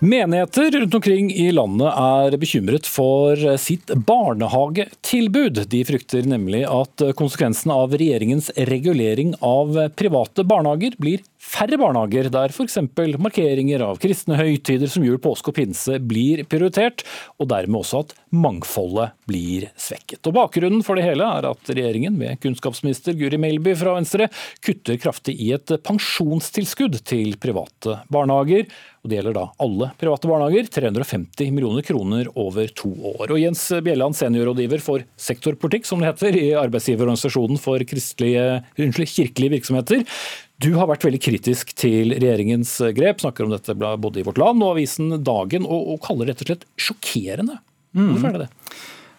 Menigheter 0.00 0.70
rundt 0.70 0.94
omkring 0.94 1.32
i 1.34 1.48
landet 1.52 1.88
er 1.90 2.36
bekymret 2.38 2.86
for 2.86 3.40
sitt 3.58 3.90
barnehagetilbud. 4.06 5.58
De 5.72 5.80
frykter 5.88 6.28
nemlig 6.30 6.60
at 6.70 7.02
konsekvensen 7.18 7.72
av 7.74 7.96
regjeringens 7.98 8.52
regulering 8.70 9.32
av 9.42 9.74
private 9.98 10.44
barnehager 10.46 10.94
blir 11.02 11.26
færre 11.38 11.78
barnehager, 11.78 12.28
der 12.34 12.52
f.eks. 12.52 12.78
markeringer 13.22 13.84
av 13.86 14.00
kristne 14.02 14.38
høytider 14.38 14.90
som 14.90 15.06
jul, 15.06 15.18
påske 15.22 15.52
og 15.52 15.58
pinse 15.58 15.98
blir 16.02 16.42
prioritert, 16.50 17.04
og 17.38 17.50
dermed 17.52 17.80
også 17.80 18.02
at 18.04 18.14
mangfoldet 18.34 19.14
blir 19.30 19.68
svekket. 19.78 20.20
Og 20.26 20.36
Bakgrunnen 20.36 20.84
for 20.86 20.98
det 20.98 21.06
hele 21.06 21.26
er 21.26 21.48
at 21.52 21.72
regjeringen, 21.72 22.18
med 22.18 22.40
kunnskapsminister 22.42 23.16
Guri 23.18 23.38
Melby 23.40 23.76
fra 23.78 23.94
Venstre, 23.96 24.28
kutter 24.64 24.98
kraftig 25.00 25.36
i 25.38 25.52
et 25.56 25.72
pensjonstilskudd 25.86 27.00
til 27.06 27.36
private 27.40 28.00
barnehager. 28.12 28.66
Og 29.04 29.12
Det 29.12 29.20
gjelder 29.20 29.36
da 29.36 29.44
alle 29.62 29.90
private 30.00 30.28
barnehager. 30.28 30.66
350 30.74 31.52
millioner 31.54 31.86
kroner 31.86 32.28
over 32.34 32.66
to 32.76 32.90
år. 33.14 33.30
Og 33.30 33.38
Jens 33.40 33.62
Bjelland, 33.84 34.18
seniorrådgiver 34.18 34.82
for 34.82 35.06
sektorpolitikk, 35.16 35.86
som 35.86 36.02
det 36.02 36.10
heter, 36.10 36.34
i 36.34 36.50
arbeidsgiverorganisasjonen 36.58 37.62
for 37.62 37.84
kirkelige 37.86 39.54
virksomheter. 39.54 40.02
Du 40.58 40.72
har 40.74 40.88
vært 40.90 41.06
veldig 41.06 41.20
kritisk 41.22 41.70
til 41.78 42.16
regjeringens 42.16 42.72
grep, 42.96 43.22
snakker 43.22 43.46
om 43.46 43.52
dette 43.54 43.76
både 43.78 44.20
i 44.20 44.26
Vårt 44.26 44.40
Land 44.42 44.64
og 44.64 44.74
avisen 44.74 45.20
Dagen, 45.22 45.66
og, 45.66 45.92
og 45.94 46.00
kaller 46.02 46.26
det 46.26 46.34
rett 46.34 46.42
og 46.42 46.50
slett 46.50 46.64
sjokkerende. 46.88 47.60
Hvorfor 47.94 48.32
er 48.32 48.34
det 48.34 48.46
det? 48.48 48.78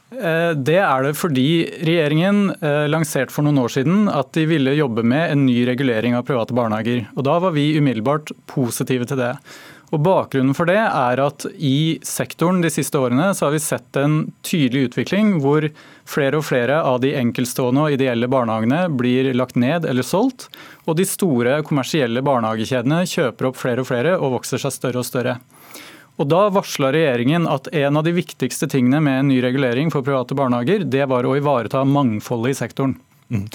Eh, 0.10 0.52
det 0.58 0.80
er 0.82 1.06
det 1.06 1.14
fordi 1.18 1.48
regjeringen 1.86 2.50
eh, 2.58 2.86
lanserte 2.90 3.34
for 3.34 3.46
noen 3.46 3.62
år 3.62 3.74
siden 3.76 4.08
at 4.10 4.32
de 4.34 4.48
ville 4.50 4.74
jobbe 4.78 5.04
med 5.06 5.36
en 5.36 5.44
ny 5.46 5.62
regulering 5.70 6.18
av 6.18 6.26
private 6.28 6.56
barnehager. 6.58 7.04
Og 7.16 7.28
Da 7.28 7.38
var 7.44 7.54
vi 7.54 7.72
umiddelbart 7.78 8.34
positive 8.50 9.06
til 9.10 9.22
det. 9.22 9.36
Og 9.90 10.04
Bakgrunnen 10.06 10.54
for 10.54 10.70
det 10.70 10.78
er 10.78 11.22
at 11.24 11.46
i 11.56 11.98
sektoren 12.06 12.62
de 12.62 12.70
siste 12.70 13.00
årene 13.00 13.32
så 13.34 13.48
har 13.48 13.56
vi 13.56 13.62
sett 13.64 13.98
en 13.98 14.20
tydelig 14.46 14.92
utvikling 14.92 15.40
hvor 15.42 15.66
flere 16.10 16.38
og 16.38 16.46
flere 16.46 16.78
av 16.86 17.00
de 17.02 17.16
enkeltstående 17.18 17.88
og 17.88 17.96
ideelle 17.96 18.30
barnehagene 18.30 18.84
blir 18.94 19.32
lagt 19.34 19.58
ned 19.58 19.88
eller 19.90 20.06
solgt, 20.06 20.48
og 20.86 21.00
de 21.00 21.08
store 21.10 21.60
kommersielle 21.66 22.22
barnehagekjedene 22.26 23.02
kjøper 23.10 23.50
opp 23.50 23.58
flere 23.58 23.82
og 23.82 23.90
flere 23.90 24.14
og 24.20 24.38
vokser 24.38 24.62
seg 24.62 24.78
større 24.78 25.02
og 25.02 25.10
større. 25.10 25.40
Og 26.20 26.28
Da 26.28 26.46
varsla 26.52 26.92
regjeringen 26.92 27.48
at 27.48 27.72
en 27.72 27.98
av 27.98 28.04
de 28.04 28.12
viktigste 28.14 28.68
tingene 28.70 29.00
med 29.02 29.22
en 29.22 29.30
ny 29.32 29.40
regulering 29.42 29.90
for 29.90 30.04
private 30.06 30.36
barnehager, 30.36 30.84
det 30.84 31.06
var 31.08 31.26
å 31.26 31.38
ivareta 31.40 31.86
mangfoldet 31.88 32.54
i 32.54 32.60
sektoren. 32.60 32.98
Mm. 33.30 33.46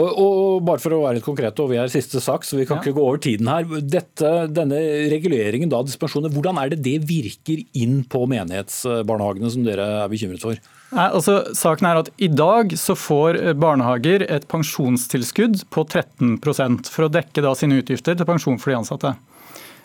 Og, 0.00 0.08
og, 0.08 0.62
bare 0.66 0.82
for 0.82 0.94
å 0.96 1.04
være 1.04 1.18
litt 1.18 1.26
konkret, 1.26 1.58
og 1.62 1.70
vi 1.70 1.78
er 1.78 1.92
siste 1.92 2.18
sak, 2.22 2.42
så 2.46 2.58
vi 2.58 2.66
kan 2.66 2.80
ja. 2.80 2.82
ikke 2.84 2.96
gå 2.96 3.04
over 3.04 3.20
tiden 3.22 3.50
her. 3.50 3.66
Dette, 3.80 4.32
denne 4.50 4.80
reguleringen, 5.12 5.70
da, 5.70 5.82
dispensjoner, 5.86 6.32
hvordan 6.34 6.58
er 6.62 6.72
det 6.72 6.80
det 6.86 6.96
virker 7.06 7.62
inn 7.78 8.00
på 8.10 8.24
menighetsbarnehagene 8.30 9.54
som 9.54 9.66
dere 9.66 9.86
er 10.02 10.12
bekymret 10.12 10.42
for? 10.42 10.58
Nei, 10.90 11.06
altså, 11.06 11.36
saken 11.54 11.86
er 11.86 12.00
at 12.00 12.10
I 12.18 12.30
dag 12.34 12.74
så 12.78 12.96
får 12.98 13.38
barnehager 13.62 14.26
et 14.26 14.48
pensjonstilskudd 14.50 15.62
på 15.70 15.86
13 15.86 16.40
for 16.90 17.06
å 17.06 17.12
dekke 17.12 17.46
da 17.46 17.54
sine 17.58 17.78
utgifter 17.78 18.18
til 18.18 18.26
pensjon 18.26 18.58
for 18.58 18.72
de 18.72 18.80
ansatte. 18.80 19.14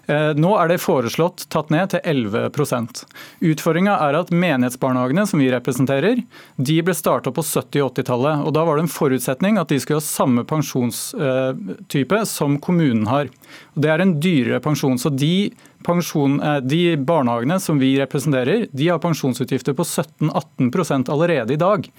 Eh, 0.08 0.32
nå 0.38 0.52
er 0.60 0.70
det 0.70 0.82
foreslått 0.84 1.48
tatt 1.50 1.72
ned 1.74 1.90
til 1.90 2.02
11% 2.06 3.02
Utfordringa 3.46 3.96
er 4.06 4.18
at 4.20 4.34
menighetsbarnehagene 4.34 5.26
som 5.26 5.42
vi 5.42 5.50
representerer, 5.50 6.22
de 6.58 6.76
ble 6.86 6.94
starta 6.96 7.34
på 7.34 7.42
70- 7.42 7.82
og 7.82 7.96
80-tallet. 7.96 8.44
og 8.46 8.54
Da 8.54 8.66
var 8.68 8.78
det 8.78 8.86
en 8.86 8.92
forutsetning 8.92 9.58
at 9.62 9.72
de 9.74 9.80
skulle 9.82 10.02
ha 10.02 10.06
samme 10.06 10.46
pensjonstype 10.48 12.22
som 12.30 12.60
kommunen 12.62 13.08
har. 13.10 13.32
Det 13.74 13.92
er 13.92 14.04
en 14.04 14.18
dyrere 14.22 14.62
pensjon. 14.62 14.98
så 15.02 15.10
de, 15.10 15.52
eh, 15.86 16.60
de 16.62 16.98
barnehagene 16.98 17.60
som 17.60 17.80
vi 17.80 17.98
representerer, 17.98 18.70
de 18.72 18.88
har 18.88 19.00
pensjonsutgifter 19.00 19.74
på 19.74 19.84
17-18 19.84 21.10
allerede 21.10 21.54
i 21.54 21.58
dag. 21.58 21.90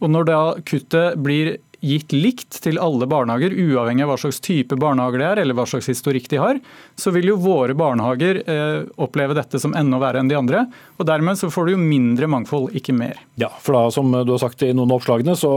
Og 0.00 0.10
Når 0.10 0.24
da 0.24 0.54
kuttet 0.66 1.22
blir 1.22 1.58
gitt 1.82 2.14
likt 2.14 2.60
til 2.62 2.78
alle 2.82 3.08
barnehager, 3.10 3.54
uavhengig 3.58 4.04
av 4.04 4.12
hva 4.12 4.18
slags 4.22 4.40
type 4.44 4.76
barnehager 4.78 5.22
det 5.22 5.28
er, 5.28 5.40
eller 5.42 5.58
hva 5.58 5.66
slags 5.68 5.90
historikk 5.90 6.28
de 6.30 6.40
har, 6.40 6.60
så 6.98 7.12
vil 7.14 7.32
jo 7.32 7.40
våre 7.42 7.74
barnehager 7.78 8.42
eh, 8.46 8.84
oppleve 9.02 9.36
dette 9.38 9.58
som 9.62 9.74
enda 9.78 9.98
verre 10.02 10.22
enn 10.22 10.30
de 10.30 10.38
andre. 10.38 10.66
og 10.98 11.08
Dermed 11.08 11.40
så 11.40 11.50
får 11.52 11.68
du 11.68 11.74
jo 11.74 11.82
mindre 11.82 12.30
mangfold, 12.30 12.70
ikke 12.78 12.94
mer. 12.96 13.18
Ja, 13.40 13.50
for 13.62 13.78
da, 13.78 13.86
som 13.94 14.14
du 14.14 14.34
har 14.34 14.42
sagt 14.42 14.62
i 14.62 14.70
noen 14.70 14.90
av 14.92 15.00
oppslagene, 15.00 15.34
så 15.38 15.52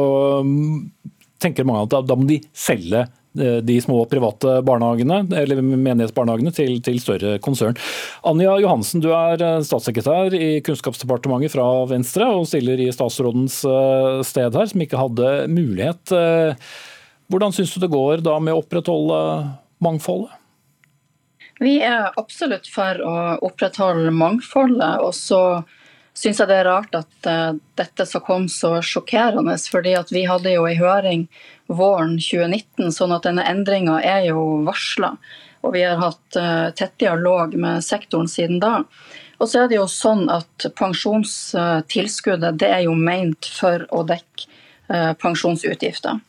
mm, 0.45 0.82
tenker 1.41 1.67
mange 1.67 1.86
at 1.86 2.09
da, 2.09 2.17
må 2.17 2.28
de 2.30 2.41
selge 2.57 3.05
de 3.36 3.75
små 3.83 4.01
private 4.09 4.59
barnehagene, 4.65 5.21
eller 5.36 5.61
menighetsbarnehagene 5.61 6.53
til, 6.55 6.77
til, 6.86 6.99
større 7.03 7.36
konsern. 7.43 7.77
Anja 8.27 8.55
Johansen, 8.63 9.03
du 9.03 9.11
er 9.15 9.41
eh, 9.43 9.59
statssekretær 9.65 10.36
i 10.38 10.61
Kunnskapsdepartementet 10.65 11.53
fra 11.55 11.67
Venstre 11.89 12.29
og 12.38 12.47
stiller 12.49 12.81
i 12.81 12.91
statsrådens 12.95 13.61
eh, 13.69 14.23
sted 14.27 14.55
her, 14.55 14.71
som 14.71 14.86
ikke 14.86 15.01
hadde 15.01 15.36
mulighet. 15.51 16.15
Hvordan 17.31 17.53
syns 17.55 17.73
du 17.73 17.81
det 17.83 17.93
går 17.93 18.23
da 18.25 18.38
med 18.43 18.55
å 18.55 18.61
opprettholde 18.61 19.19
mangfoldet? 19.83 20.33
Vi 21.63 21.77
er 21.88 22.11
absolutt 22.19 22.67
for 22.67 22.99
å 22.99 23.15
opprettholde 23.47 24.11
mangfoldet. 24.11 24.99
og 24.99 25.13
så 25.15 25.41
syns 26.16 26.39
jeg 26.39 26.49
det 26.49 26.59
er 26.61 26.70
rart 26.70 26.95
at 26.97 27.30
uh, 27.30 27.57
dette 27.78 28.05
så 28.07 28.22
kom 28.24 28.47
så 28.51 28.78
sjokkerende. 28.82 29.57
fordi 29.72 29.95
at 29.99 30.11
vi 30.11 30.26
hadde 30.30 30.55
jo 30.55 30.66
en 30.66 30.80
høring 30.80 31.28
våren 31.68 32.18
2019, 32.20 32.91
sånn 32.91 33.16
at 33.16 33.28
denne 33.28 33.45
endringa 33.45 33.99
er 34.01 34.30
jo 34.32 34.63
varsla. 34.66 35.16
Og 35.66 35.74
vi 35.76 35.84
har 35.84 35.99
hatt 36.01 36.39
uh, 36.39 36.72
tett 36.78 36.97
dialog 37.01 37.55
med 37.57 37.84
sektoren 37.84 38.30
siden 38.32 38.59
da. 38.63 38.84
Og 39.38 39.49
så 39.51 39.63
er 39.63 39.72
det 39.72 39.80
jo 39.80 39.88
sånn 39.91 40.30
at 40.32 40.68
pensjonstilskuddet 40.80 42.59
det 42.61 42.70
er 42.72 42.86
jo 42.86 42.95
meint 42.95 43.49
for 43.51 43.84
å 43.91 44.05
dekke 44.07 44.51
pensjonsutgifter. 44.88 46.19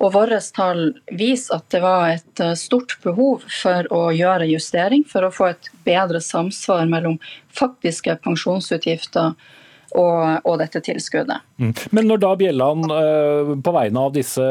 Og 0.00 0.14
våre 0.14 0.38
tall 0.56 0.86
viser 1.12 1.58
at 1.58 1.66
det 1.74 1.82
var 1.84 2.14
et 2.14 2.42
stort 2.56 2.96
behov 3.04 3.44
for 3.50 3.88
å 3.92 4.06
gjøre 4.16 4.48
justering, 4.48 5.04
for 5.08 5.26
å 5.26 5.32
få 5.34 5.50
et 5.50 5.68
bedre 5.84 6.22
samsvar 6.24 6.86
mellom 6.88 7.18
faktiske 7.52 8.16
pensjonsutgifter 8.24 9.34
og, 9.96 10.22
og 10.44 10.56
dette 10.60 10.80
tilskuddet. 10.84 11.44
Mm. 11.60 11.74
Men 11.96 12.08
når 12.10 12.22
da 12.24 12.32
Bjelland 12.40 12.88
uh, 12.90 13.52
på 13.64 13.74
vegne 13.76 14.06
av 14.08 14.16
disse 14.16 14.46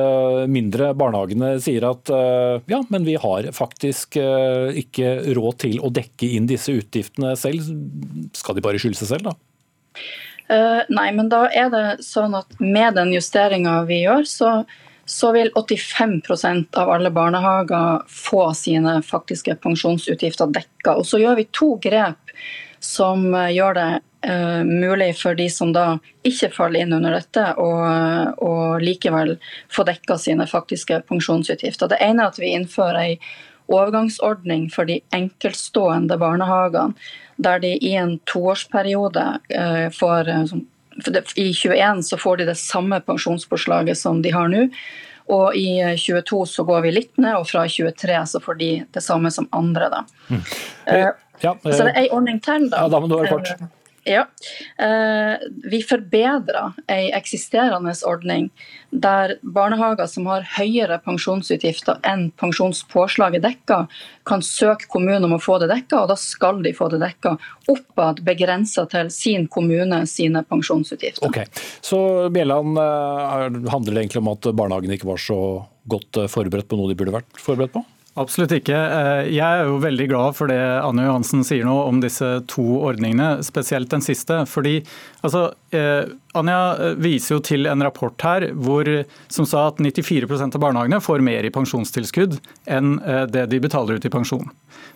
mindre 0.52 0.92
barnehagene 0.98 1.56
sier 1.64 1.86
at 1.90 2.14
ja, 2.70 2.84
men 2.94 3.08
vi 3.08 3.18
har 3.22 3.50
faktisk 3.56 4.18
ikke 4.18 5.16
råd 5.38 5.60
til 5.66 5.82
å 5.82 5.92
dekke 5.94 6.32
inn 6.38 6.50
disse 6.50 6.74
utgiftene 6.74 7.36
selv, 7.40 7.66
skal 8.38 8.58
de 8.58 8.66
bare 8.66 8.82
skylde 8.82 9.02
seg 9.02 9.16
selv 9.16 9.32
da? 9.32 9.36
Nei, 10.48 11.08
men 11.16 11.30
da 11.32 11.46
er 11.50 11.70
det 11.74 11.86
sånn 12.06 12.36
at 12.38 12.60
med 12.62 12.98
den 12.98 13.14
justeringa 13.16 13.80
vi 13.90 14.04
gjør, 14.04 14.28
så, 14.30 14.50
så 15.10 15.32
vil 15.34 15.50
85% 15.58 16.78
av 16.82 16.92
alle 16.94 17.12
barnehager 17.14 18.04
få 18.12 18.48
sine 18.58 19.00
faktiske 19.06 19.58
pensjonsutgifter 19.64 20.54
dekka. 20.54 20.98
Og 21.00 21.08
så 21.10 21.22
gjør 21.24 21.40
vi 21.42 21.48
to 21.56 21.72
grep 21.82 22.36
som 22.86 23.32
gjør 23.34 23.78
det 23.80 23.90
uh, 24.30 24.64
mulig 24.64 25.16
for 25.18 25.38
de 25.38 25.50
som 25.50 25.74
da 25.74 25.98
ikke 26.26 26.52
faller 26.54 26.86
inn 26.86 26.94
under 26.98 27.16
dette, 27.18 27.46
å 27.58 28.78
likevel 28.82 29.36
få 29.72 29.86
dekka 29.88 30.18
sine 30.22 30.48
faktiske 30.50 31.02
pensjonsutgifter. 31.10 31.92
Det 31.92 32.02
ene 32.02 32.26
er 32.26 32.34
at 32.34 32.42
vi 32.42 32.54
innfører 32.58 33.02
ei 33.02 33.20
overgangsordning 33.72 34.70
for 34.74 34.90
de 34.90 35.00
enkeltstående 35.16 36.18
barnehagene, 36.22 36.94
der 37.42 37.60
de 37.60 37.74
i 37.84 37.96
en 38.00 38.18
toårsperiode 38.32 39.26
uh, 39.56 39.88
får 39.92 40.30
uh, 40.30 40.56
I 41.36 41.50
21 41.54 42.04
så 42.08 42.18
får 42.18 42.38
de 42.38 42.46
det 42.52 42.56
samme 42.56 43.02
pensjonspåslaget 43.04 44.00
som 44.00 44.22
de 44.22 44.32
har 44.32 44.48
nå. 44.48 44.70
Og 45.26 45.56
i 45.58 45.82
22 45.98 46.46
så 46.46 46.64
går 46.64 46.86
vi 46.86 46.92
litt 46.94 47.18
ned, 47.18 47.34
og 47.36 47.48
fra 47.50 47.66
23 47.68 48.20
så 48.30 48.40
får 48.40 48.60
de 48.60 48.70
det 48.94 49.02
samme 49.02 49.32
som 49.34 49.50
andre. 49.52 49.90
da. 49.90 50.04
Mm. 50.30 50.44
Ja, 51.42 51.56
så 51.64 51.82
det 51.82 51.90
er 51.90 52.04
ei 52.06 52.12
ordning 52.14 52.38
til, 52.40 52.70
da. 52.70 52.86
Ja, 52.86 52.92
da 52.94 53.02
må 53.02 53.10
du 53.10 53.18
være 53.18 53.34
kort. 53.34 53.66
Ja. 54.06 54.28
Eh, 54.78 55.36
vi 55.72 55.82
forbedrer 55.82 56.76
ei 56.92 57.10
eksisterende 57.18 57.94
ordning 58.06 58.52
der 58.94 59.36
barnehager 59.42 60.06
som 60.08 60.28
har 60.30 60.46
høyere 60.56 61.00
pensjonsutgifter 61.04 61.98
enn 62.06 62.28
pensjonspåslaget 62.40 63.44
dekker, 63.44 63.88
kan 64.30 64.44
søke 64.46 64.86
kommunen 64.92 65.26
om 65.26 65.34
å 65.36 65.42
få 65.42 65.58
det 65.62 65.72
dekka, 65.74 66.04
og 66.04 66.14
da 66.14 66.20
skal 66.20 66.62
de 66.64 66.74
få 66.78 66.92
det 66.94 67.02
dekka 67.02 67.34
oppad 67.72 68.22
begrensa 68.26 68.86
til 68.92 69.10
sin 69.14 69.50
kommune 69.52 70.04
sine 70.10 70.46
pensjonsutgifter. 70.46 71.26
Ok, 71.26 71.42
Så 71.82 72.30
Bjelland, 72.30 72.78
eh, 72.78 73.72
handler 73.74 73.94
det 73.94 74.06
egentlig 74.06 74.22
om 74.22 74.34
at 74.36 74.54
barnehagene 74.54 75.00
ikke 75.00 75.10
var 75.10 75.18
så 75.18 75.66
godt 75.90 76.22
eh, 76.22 76.30
forberedt 76.32 76.70
på 76.70 76.78
noe 76.78 76.94
de 76.94 76.98
burde 76.98 77.18
vært 77.18 77.42
forberedt 77.42 77.74
på? 77.74 77.86
Absolutt 78.16 78.54
ikke. 78.56 78.76
Eh, 78.76 79.30
jeg 79.36 79.44
er 79.44 79.68
jo 79.68 79.80
veldig 79.84 80.06
glad 80.08 80.36
for 80.38 80.48
det 80.48 80.56
Anne 80.56 81.04
Johansen 81.04 81.42
sier 81.44 81.66
nå 81.68 81.74
om 81.84 81.98
disse 82.00 82.30
to 82.48 82.64
ordningene, 82.88 83.42
spesielt 83.44 83.92
den 83.92 84.04
siste. 84.06 84.38
Fordi 84.48 84.78
altså, 85.20 85.50
eh, 85.76 86.08
Anja 86.40 86.60
eh, 86.80 86.96
viser 86.96 87.36
jo 87.36 87.42
til 87.44 87.68
en 87.68 87.84
rapport 87.84 88.16
her 88.24 88.48
hvor, 88.56 88.88
som 89.28 89.48
sa 89.50 89.66
at 89.68 89.84
94% 89.84 90.56
av 90.56 90.64
barnehagene 90.64 91.02
får 91.04 91.26
mer 91.28 91.44
i 91.44 91.52
pensjonstilskudd 91.52 92.38
enn 92.72 92.96
det 93.32 93.50
de 93.52 93.60
betaler 93.60 94.00
ut 94.00 94.08
i 94.08 94.14
pensjon. 94.14 94.48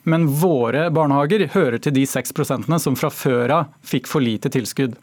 Men 0.07 0.29
våre 0.39 0.87
barnehager 0.93 1.49
hører 1.57 1.83
til 1.83 1.97
de 1.99 2.05
6 2.07 2.31
som 2.79 2.95
fra 2.95 3.11
før 3.11 3.55
av 3.57 3.75
fikk 3.83 4.07
for 4.07 4.23
lite 4.23 4.51
tilskudd. 4.53 4.95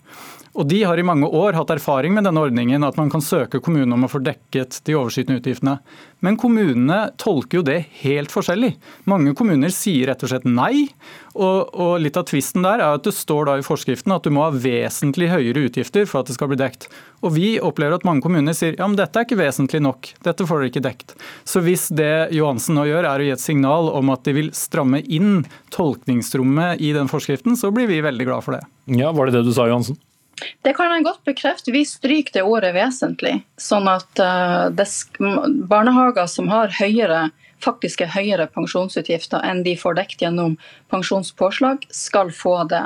Og 0.57 0.65
De 0.69 0.79
har 0.89 0.97
i 0.97 1.05
mange 1.05 1.29
år 1.29 1.53
hatt 1.53 1.71
erfaring 1.75 2.15
med 2.17 2.25
denne 2.25 2.41
ordningen, 2.41 2.85
at 2.87 2.97
man 2.97 3.11
kan 3.13 3.21
søke 3.21 3.61
kommunen 3.61 3.93
om 3.93 4.07
å 4.07 4.09
få 4.09 4.23
dekket 4.25 4.79
de 4.89 4.95
overskytende 4.97 5.43
utgiftene. 5.43 5.75
Men 6.25 6.39
kommunene 6.41 7.11
tolker 7.21 7.59
jo 7.59 7.65
det 7.67 7.83
helt 8.01 8.33
forskjellig. 8.33 8.71
Mange 9.05 9.35
kommuner 9.37 9.73
sier 9.75 10.09
rett 10.09 10.25
og 10.25 10.33
slett 10.33 10.47
nei. 10.49 10.87
Og, 11.37 11.75
og 11.77 11.99
litt 12.01 12.17
av 12.17 12.25
tvisten 12.31 12.65
der 12.65 12.81
er 12.81 12.97
at 12.97 13.05
det 13.05 13.13
står 13.13 13.51
da 13.51 13.59
i 13.61 13.67
forskriften 13.67 14.15
at 14.17 14.25
du 14.25 14.33
må 14.33 14.47
ha 14.47 14.55
vesentlig 14.55 15.29
høyere 15.29 15.67
utgifter 15.69 16.09
for 16.09 16.23
at 16.23 16.33
det 16.33 16.39
skal 16.39 16.49
bli 16.49 16.61
dekt. 16.63 16.89
Og 17.21 17.37
vi 17.37 17.53
opplever 17.61 17.99
at 17.99 18.09
mange 18.09 18.25
kommuner 18.25 18.57
sier 18.57 18.81
ja, 18.81 18.89
men 18.89 18.97
dette 18.97 19.21
er 19.21 19.29
ikke 19.29 19.41
vesentlig 19.43 19.83
nok, 19.85 20.09
dette 20.25 20.49
får 20.49 20.63
dere 20.63 20.73
ikke 20.73 20.85
dekt. 20.89 21.17
Så 21.45 21.61
hvis 21.69 21.91
det 21.93 22.31
Johansen 22.37 22.81
nå 22.81 22.89
gjør 22.89 23.11
er 23.13 23.21
å 23.21 23.29
gi 23.29 23.37
et 23.37 23.45
signal 23.45 23.93
om 23.93 24.17
at 24.17 24.25
de 24.25 24.39
vil 24.41 24.53
stramme 24.57 25.05
inn 25.05 25.45
tolkningsrommet 25.77 26.81
i 26.81 26.97
den 26.97 27.13
forskriften, 27.13 27.61
så 27.61 27.75
blir 27.77 27.93
vi 27.93 28.01
veldig 28.09 28.33
glad 28.33 28.49
for 28.49 28.57
det. 28.57 28.65
Ja, 28.89 29.13
Var 29.13 29.29
det 29.29 29.37
det 29.37 29.49
du 29.51 29.53
sa, 29.53 29.69
Johansen? 29.69 30.01
Det 30.67 30.75
kan 30.77 30.93
jeg 30.93 31.07
godt 31.07 31.23
bekrefte. 31.25 31.73
Vi 31.73 31.85
stryker 31.89 32.35
det 32.35 32.45
ordet 32.45 32.75
vesentlig. 32.77 33.39
Sånn 33.61 33.89
at 33.89 34.21
det, 34.77 34.87
barnehager 35.71 36.29
som 36.29 36.51
har 36.53 36.75
høyere, 36.77 37.31
faktiske 37.65 38.11
høyere 38.13 38.45
pensjonsutgifter 38.53 39.41
enn 39.49 39.63
de 39.65 39.73
får 39.81 39.97
dekt 39.97 40.21
gjennom 40.21 40.59
pensjonspåslag, 40.93 41.87
skal 41.89 42.35
få 42.37 42.59
det 42.69 42.85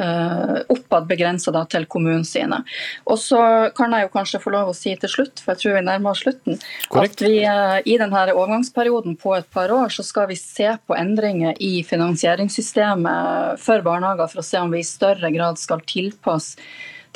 oppad 0.00 1.08
begrensa 1.10 1.52
til 1.70 1.86
kommunen 1.90 2.24
sine. 2.24 2.62
Og 3.06 3.18
så 3.20 3.40
kan 3.76 3.92
jeg 3.94 4.06
jo 4.06 4.12
kanskje 4.14 4.42
få 4.42 4.52
lov 4.54 4.70
å 4.70 4.76
si 4.76 4.94
til 5.00 5.12
slutt, 5.12 5.42
for 5.42 5.54
jeg 5.54 5.62
tror 5.62 5.78
vi 5.78 5.84
nærmer 5.88 6.12
oss 6.12 6.22
slutten, 6.24 6.60
Correct. 6.88 7.20
at 7.20 7.26
vi 7.26 7.40
uh, 7.44 7.78
i 7.84 7.98
denne 8.00 8.24
overgangsperioden 8.34 9.18
på 9.20 9.34
et 9.38 9.50
par 9.52 9.72
år 9.74 9.92
så 9.94 10.04
skal 10.06 10.30
vi 10.30 10.38
se 10.38 10.70
på 10.86 10.96
endringer 10.96 11.58
i 11.60 11.82
finansieringssystemet 11.86 13.60
for 13.60 13.84
barnehager 13.86 14.30
for 14.30 14.42
å 14.42 14.46
se 14.46 14.62
om 14.62 14.72
vi 14.72 14.82
i 14.84 14.88
større 14.88 15.32
grad 15.34 15.60
skal 15.60 15.84
tilpasse 15.86 16.58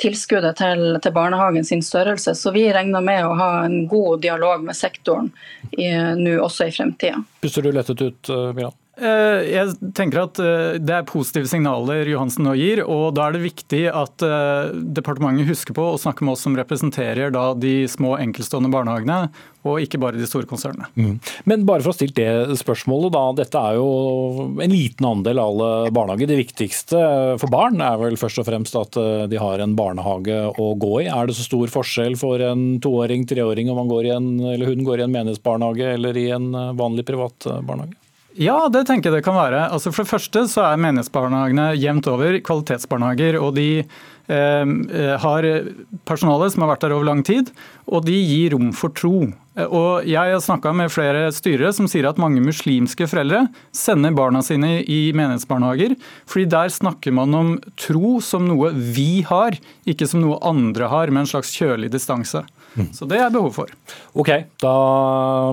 tilskuddet 0.01 0.57
til, 0.59 0.97
til, 0.99 1.13
barnehagen 1.15 1.63
sin 1.63 1.83
størrelse. 1.85 2.33
Så 2.35 2.51
vi 2.51 2.65
regner 2.73 3.03
med 3.03 3.23
å 3.23 3.35
ha 3.39 3.51
en 3.63 3.85
god 3.87 4.25
dialog 4.25 4.65
med 4.67 4.75
sektoren 4.75 5.31
nå 5.71 6.33
også 6.43 6.67
i 6.67 6.73
fremtida. 6.75 7.21
Puster 7.39 7.63
du 7.63 7.71
lettet 7.71 8.03
ut, 8.03 8.33
Miran? 8.57 8.75
Eh, 8.95 9.41
jeg 9.51 9.91
tenker 9.91 10.21
at 10.21 10.39
eh, 10.39 10.77
Det 10.79 10.93
er 10.95 11.07
positive 11.09 11.49
signaler 11.51 12.07
Johansen 12.07 12.45
nå 12.47 12.53
gir. 12.55 12.81
og 12.85 13.15
Da 13.17 13.27
er 13.27 13.35
det 13.35 13.43
viktig 13.43 13.81
at 13.91 14.23
eh, 14.23 14.71
departementet 14.95 15.49
husker 15.49 15.75
på 15.75 15.89
å 15.91 15.99
snakke 15.99 16.23
med 16.23 16.35
oss 16.35 16.45
som 16.45 16.55
representerer 16.55 17.33
de 17.59 17.75
små 17.91 18.15
enkeltstående 18.23 18.71
barnehagene, 18.71 19.33
og 19.65 19.81
ikke 19.81 19.99
bare 19.99 20.19
de 20.19 20.27
store 20.29 20.47
konsernene. 20.47 20.87
Mm. 20.95 21.17
Men 21.49 21.65
bare 21.67 21.83
for 21.83 21.91
å 21.91 21.97
stille 21.97 22.15
det 22.15 22.55
spørsmålet, 22.59 23.11
da. 23.15 23.23
Dette 23.41 23.63
er 23.67 23.79
jo 23.79 23.89
en 24.61 24.71
liten 24.71 25.09
andel 25.09 25.41
av 25.41 25.51
alle 25.51 25.91
barnehager. 25.95 26.29
Det 26.29 26.39
viktigste 26.43 27.01
for 27.41 27.51
barn 27.51 27.81
er 27.83 27.97
vel 27.99 28.19
først 28.21 28.43
og 28.43 28.47
fremst 28.47 28.77
at 28.79 28.99
de 29.31 29.41
har 29.41 29.63
en 29.63 29.75
barnehage 29.75 30.37
å 30.61 30.69
gå 30.79 30.93
i. 31.01 31.09
Er 31.09 31.27
det 31.27 31.37
så 31.39 31.47
stor 31.49 31.73
forskjell 31.73 32.15
for 32.21 32.45
en 32.45 32.77
toåring, 32.83 33.25
treåring 33.27 33.73
om 33.73 33.81
han 33.81 33.91
går 33.91 34.07
i 34.07 34.15
en, 34.15 34.31
eller 34.53 34.69
hun 34.69 34.85
går 34.85 35.01
i 35.01 35.07
en 35.09 35.15
menighetsbarnehage 35.17 35.93
eller 35.97 36.21
i 36.21 36.29
en 36.37 36.51
vanlig 36.77 37.09
privat 37.09 37.49
barnehage? 37.65 37.97
Ja, 38.35 38.65
det 38.67 38.83
tenker 38.89 39.11
jeg 39.11 39.21
det 39.21 39.25
kan 39.27 39.37
være. 39.37 39.69
Altså 39.71 39.93
for 39.93 40.03
det 40.03 40.11
første 40.11 40.43
så 40.51 40.65
er 40.67 40.81
menighetsbarnehagene 40.83 41.69
jevnt 41.79 42.09
over 42.11 42.35
kvalitetsbarnehager. 42.43 43.37
og 43.39 43.55
de 43.55 43.69
eh, 43.79 45.15
har 45.23 45.47
personale 46.03 46.49
som 46.51 46.65
har 46.65 46.73
vært 46.73 46.83
der 46.83 46.95
over 46.97 47.07
lang 47.07 47.23
tid, 47.23 47.53
og 47.87 48.03
de 48.05 48.17
gir 48.17 48.51
rom 48.51 48.73
for 48.75 48.91
tro. 48.91 49.31
Og 49.55 50.03
Jeg 50.03 50.33
har 50.33 50.41
snakka 50.43 50.73
med 50.75 50.91
flere 50.91 51.31
styrere 51.31 51.71
som 51.71 51.87
sier 51.87 52.09
at 52.09 52.19
mange 52.19 52.43
muslimske 52.43 53.07
foreldre 53.07 53.45
sender 53.71 54.11
barna 54.11 54.41
sine 54.43 54.81
i 54.83 55.13
menighetsbarnehager, 55.15 55.95
fordi 56.27 56.45
der 56.51 56.67
snakker 56.75 57.15
man 57.15 57.33
om 57.33 57.55
tro 57.79 58.19
som 58.19 58.49
noe 58.49 58.73
vi 58.75 59.23
har, 59.23 59.55
ikke 59.87 60.09
som 60.11 60.19
noe 60.25 60.41
andre 60.43 60.91
har, 60.91 61.07
med 61.07 61.23
en 61.23 61.31
slags 61.37 61.55
kjølig 61.55 61.93
distanse. 61.93 62.43
Så 62.95 63.07
det 63.07 63.19
er 63.21 63.31
behov 63.31 63.53
for. 63.55 63.71
Ok, 64.17 64.29
da 64.61 64.73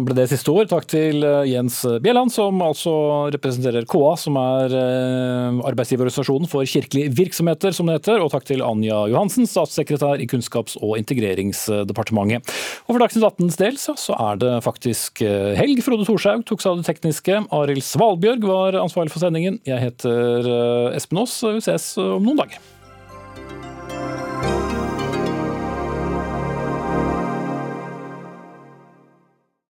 ble 0.02 0.16
det 0.16 0.28
siste 0.32 0.50
ord. 0.52 0.68
Takk 0.70 0.88
til 0.90 1.22
eh, 1.26 1.46
Jens 1.52 1.80
Bjelland, 2.02 2.32
som 2.34 2.58
altså 2.64 2.92
representerer 3.34 3.86
KA, 3.90 4.12
som 4.18 4.38
er 4.40 4.74
eh, 4.78 5.60
arbeidsgiverorganisasjonen 5.70 6.50
for 6.50 6.66
kirkelige 6.68 7.12
virksomheter, 7.18 7.74
som 7.76 7.88
det 7.88 8.00
heter. 8.00 8.22
Og 8.24 8.32
takk 8.34 8.46
til 8.48 8.64
Anja 8.66 9.04
Johansen, 9.12 9.46
statssekretær 9.50 10.22
i 10.22 10.28
Kunnskaps- 10.30 10.78
og 10.82 10.96
integreringsdepartementet. 11.00 12.52
Og 12.86 12.94
for 12.94 13.02
Dagsnytt 13.04 13.28
18s 13.30 13.60
del 13.60 13.80
så 13.80 14.18
er 14.18 14.42
det 14.42 14.52
faktisk 14.66 15.24
eh, 15.26 15.52
helg. 15.58 15.82
Frode 15.86 16.06
Thorshaug 16.08 16.46
tok 16.48 16.64
seg 16.64 16.74
av 16.74 16.82
det 16.82 16.88
tekniske. 16.90 17.40
Arild 17.54 17.86
Svalbjørg 17.86 18.46
var 18.50 18.82
ansvarlig 18.82 19.14
for 19.14 19.22
sendingen. 19.22 19.62
Jeg 19.68 19.82
heter 19.82 20.52
Espen 20.96 21.22
Aas. 21.22 21.38
Vi 21.42 21.66
ses 21.70 21.92
om 22.02 22.22
noen 22.26 22.42
dager. 22.44 23.71